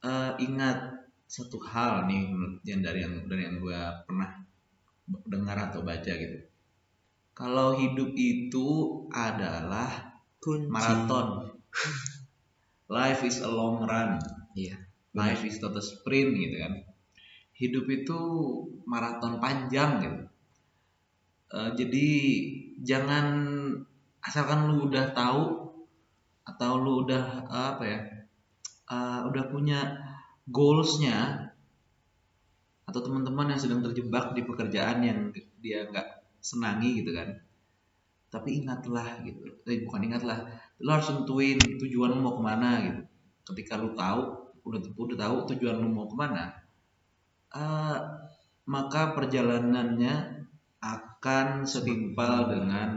Eh, 0.02 0.32
ingat 0.42 0.98
satu 1.30 1.62
hal 1.62 2.10
nih 2.10 2.28
yang 2.66 2.82
dari 2.82 3.00
yang 3.06 3.14
dari 3.30 3.44
yang 3.46 3.62
gua 3.62 4.02
pernah 4.08 4.42
dengar 5.28 5.72
atau 5.72 5.84
baca 5.84 6.12
gitu. 6.12 6.48
Kalau 7.32 7.80
hidup 7.80 8.12
itu 8.16 8.68
adalah 9.12 10.20
kunci 10.40 10.68
maraton. 10.68 11.56
Life 12.92 13.24
is 13.24 13.40
a 13.40 13.48
long 13.48 13.88
run. 13.88 14.20
iya 14.52 14.76
Life 15.16 15.48
is 15.48 15.64
not 15.64 15.72
a 15.76 15.84
sprint 15.84 16.36
gitu 16.36 16.60
kan. 16.60 16.91
Hidup 17.62 17.86
itu 17.98 18.20
maraton 18.92 19.34
panjang 19.44 19.92
gitu. 20.04 20.20
Eh, 21.52 21.70
jadi 21.80 22.08
jangan 22.90 23.26
asalkan 24.24 24.60
lu 24.72 24.88
udah 24.90 25.06
tahu 25.14 25.44
atau 26.52 26.72
lu 26.84 26.92
udah 27.06 27.24
eh, 27.46 27.68
apa 27.76 27.84
ya, 27.86 28.00
eh, 28.96 29.20
udah 29.30 29.44
punya 29.54 29.80
goalsnya 30.50 31.18
atau 32.90 33.00
teman-teman 33.06 33.54
yang 33.56 33.62
sedang 33.62 33.82
terjebak 33.86 34.34
di 34.36 34.42
pekerjaan 34.44 34.98
yang 35.06 35.20
dia 35.62 35.86
nggak 35.92 36.08
senangi 36.42 37.04
gitu 37.04 37.12
kan. 37.14 37.30
Tapi 38.32 38.64
ingatlah 38.64 39.22
gitu, 39.28 39.44
eh, 39.68 39.84
bukan 39.84 40.02
ingatlah, 40.08 40.38
lu 40.80 40.90
harus 40.90 41.08
tentuin 41.12 41.76
tujuan 41.78 42.16
lu 42.16 42.24
mau 42.24 42.34
ke 42.40 42.44
mana 42.44 42.70
gitu. 42.88 43.02
Ketika 43.52 43.76
lu 43.76 43.92
tahu 43.94 44.22
udah 44.66 44.80
udah 44.96 45.18
tahu 45.20 45.36
tujuan 45.56 45.76
lu 45.84 45.90
mau 45.92 46.08
ke 46.08 46.16
mana 46.16 46.61
eh, 47.56 47.98
maka 48.68 49.02
perjalanannya 49.18 50.16
akan 50.82 51.48
setimpal 51.68 52.50
dengan 52.50 52.90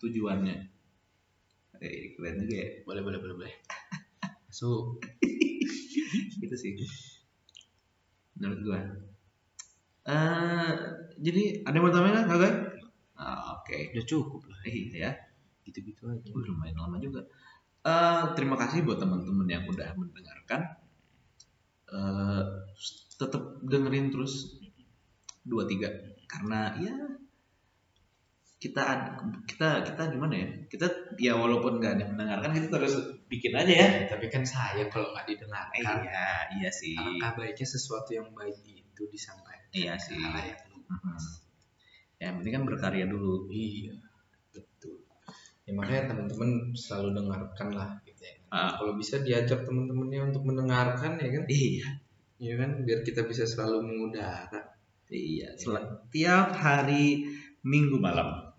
tujuannya 0.00 0.56
eh, 1.80 2.12
keren 2.16 2.34
juga 2.44 2.54
ya 2.60 2.68
Boleh 2.86 3.02
boleh 3.06 3.18
boleh 3.22 3.36
boleh. 3.38 3.54
So, 4.50 4.98
gitu 6.42 6.56
sih 6.58 6.74
menurut 8.34 8.58
gua 8.66 8.78
eh 10.10 10.72
jadi 11.20 11.42
ada 11.66 11.76
yang 11.76 11.84
mau 11.84 11.92
tambahin 11.92 12.24
guys 12.26 12.56
Ah, 13.20 13.60
oke 13.60 13.76
udah 13.92 14.04
cukup 14.08 14.48
lah. 14.48 14.58
eh, 14.64 14.88
ya 14.96 15.12
Gitu-gitu 15.60 16.08
aja. 16.08 16.24
Wih, 16.32 16.44
lumayan 16.48 16.72
lama 16.80 16.96
juga. 16.96 17.20
Eh, 17.84 18.24
terima 18.32 18.56
kasih 18.56 18.80
buat 18.80 18.96
teman-teman 18.96 19.44
yang 19.44 19.68
udah 19.68 19.92
mendengarkan. 19.92 20.79
Eh, 21.90 22.42
tetap 23.18 23.42
dengerin 23.66 24.14
terus 24.14 24.62
dua 25.42 25.66
tiga 25.66 25.90
karena 26.30 26.70
ya 26.78 26.94
kita 28.60 28.84
kita 29.48 29.82
kita 29.88 30.02
gimana 30.12 30.36
ya 30.36 30.48
kita 30.70 30.86
ya 31.18 31.32
walaupun 31.34 31.80
nggak 31.80 31.96
ada 31.96 32.02
yang 32.04 32.12
mendengarkan 32.14 32.52
kita 32.54 32.76
terus 32.76 32.94
bikin 33.26 33.56
aja 33.56 33.72
ya 33.74 33.88
Tapi 34.06 34.30
kan 34.30 34.44
saya 34.46 34.86
kalau 34.86 35.10
nggak 35.16 35.26
didengarkan, 35.34 36.04
iya 36.06 36.28
iya 36.60 36.70
sih 36.70 36.94
alangkah 36.94 37.40
baiknya 37.40 37.66
sesuatu 37.66 38.12
yang 38.14 38.28
baik 38.36 38.54
itu 38.62 39.02
disampaikan. 39.10 39.68
Iya 39.72 39.94
sih. 39.98 40.14
ke 40.14 40.22
halayak 40.22 40.60
luas. 40.70 40.86
Mhm. 40.92 41.18
ya 42.20 42.24
yang 42.30 42.34
penting 42.38 42.52
kan 42.54 42.64
berkarya 42.68 43.04
dulu 43.08 43.48
Iya, 43.48 43.96
betul. 44.52 45.08
Ya 45.64 45.72
makanya 45.72 46.12
teman-teman 46.12 46.76
selalu 46.76 47.08
dengarkan 47.16 47.68
lah 47.72 47.90
gitu 48.04 48.22
ya. 48.22 48.36
Ah. 48.50 48.74
Kalau 48.74 48.98
bisa 48.98 49.22
diajak 49.22 49.62
teman-temannya 49.62 50.34
untuk 50.34 50.42
mendengarkan 50.42 51.16
ya 51.16 51.28
kan? 51.30 51.44
iya 51.46 51.88
Iya 52.40 52.54
kan 52.56 52.70
biar 52.82 53.04
kita 53.04 53.22
bisa 53.24 53.44
selalu 53.44 53.84
mengudara. 53.84 54.74
Iya, 55.06 55.54
sel- 55.54 56.08
tiap 56.08 56.54
hari 56.54 57.26
Minggu 57.60 58.00
malam. 58.00 58.50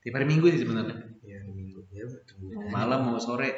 Tiap 0.00 0.14
hari 0.14 0.26
Minggu 0.28 0.46
sih 0.48 0.62
sebenarnya. 0.62 0.94
Ya 1.26 1.42
minggu 1.42 1.82
ya. 1.90 2.06
Mau 2.54 2.70
malam 2.70 3.10
mau 3.10 3.18
sore. 3.18 3.50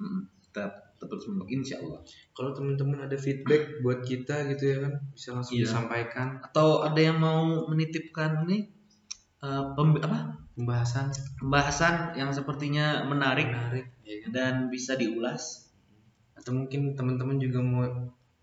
Mm, 0.00 0.26
Tetap 0.48 0.96
tetap 0.96 1.18
semua 1.20 1.44
insya 1.46 1.82
Allah. 1.82 2.00
Kalau 2.32 2.50
teman-teman 2.50 3.04
ada 3.04 3.18
feedback 3.18 3.82
buat 3.82 4.00
kita 4.00 4.48
gitu 4.54 4.64
ya 4.64 4.76
kan, 4.80 4.92
bisa 5.12 5.28
langsung 5.34 5.58
Iya. 5.58 5.66
disampaikan 5.66 6.38
Atau 6.40 6.86
ada 6.86 6.96
yang 6.96 7.18
mau 7.18 7.66
menitipkan 7.68 8.48
ini 8.48 8.70
eh, 9.42 9.64
pem- 9.76 9.98
apa 10.00 10.38
pembahasan 10.54 11.10
pembahasan 11.36 12.14
yang 12.16 12.30
sepertinya 12.32 13.04
menarik 13.04 13.50
menarik 13.50 13.91
ya 14.02 14.16
kan? 14.22 14.28
dan 14.30 14.54
bisa 14.68 14.94
diulas. 14.94 15.70
Atau 16.34 16.54
mungkin 16.54 16.94
teman-teman 16.94 17.38
juga 17.38 17.60
mau 17.60 17.86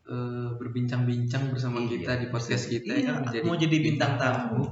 eh, 0.10 0.49
berbincang-bincang 0.57 1.53
bersama 1.53 1.84
Iya. 1.84 1.89
kita 1.93 2.12
di 2.18 2.28
podcast 2.28 2.66
kita 2.66 2.93
Iya, 2.97 3.22
ya 3.22 3.30
kan? 3.30 3.45
mau 3.45 3.53
jadi 3.53 3.78
bintang 3.78 4.18
tamu. 4.18 4.66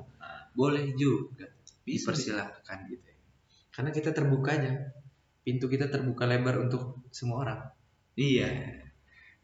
Boleh 0.57 0.97
juga. 0.97 1.45
Bisa, 1.85 2.09
Dipersilahkan 2.11 2.77
gitu 2.89 3.05
ya. 3.05 3.17
Karena 3.69 3.93
kita 3.93 4.09
terbuka 4.11 4.57
aja. 4.57 4.73
Pintu 5.45 5.69
kita 5.69 5.87
terbuka 5.87 6.25
lebar 6.25 6.65
untuk 6.65 7.05
semua 7.13 7.45
orang. 7.45 7.61
Iya. 8.17 8.49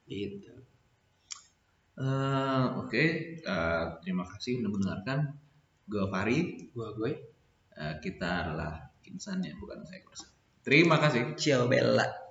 Gitu. 0.04 0.50
Eh, 1.94 2.66
Oke, 2.82 3.04
Eh, 3.38 3.86
terima 4.02 4.26
kasih 4.26 4.58
sudah 4.60 4.72
mendengarkan. 4.74 5.20
Gue 5.86 6.10
Fari, 6.10 6.40
Gua 6.74 6.90
gue. 6.98 7.12
Eh, 7.78 7.96
kita 8.02 8.50
adalah 8.50 8.82
insan 9.06 9.46
yang 9.46 9.62
bukan 9.62 9.86
saya 9.86 10.02
Terima 10.64 10.96
kasih. 10.96 11.36
ciao 11.36 11.68
bella 11.68 12.23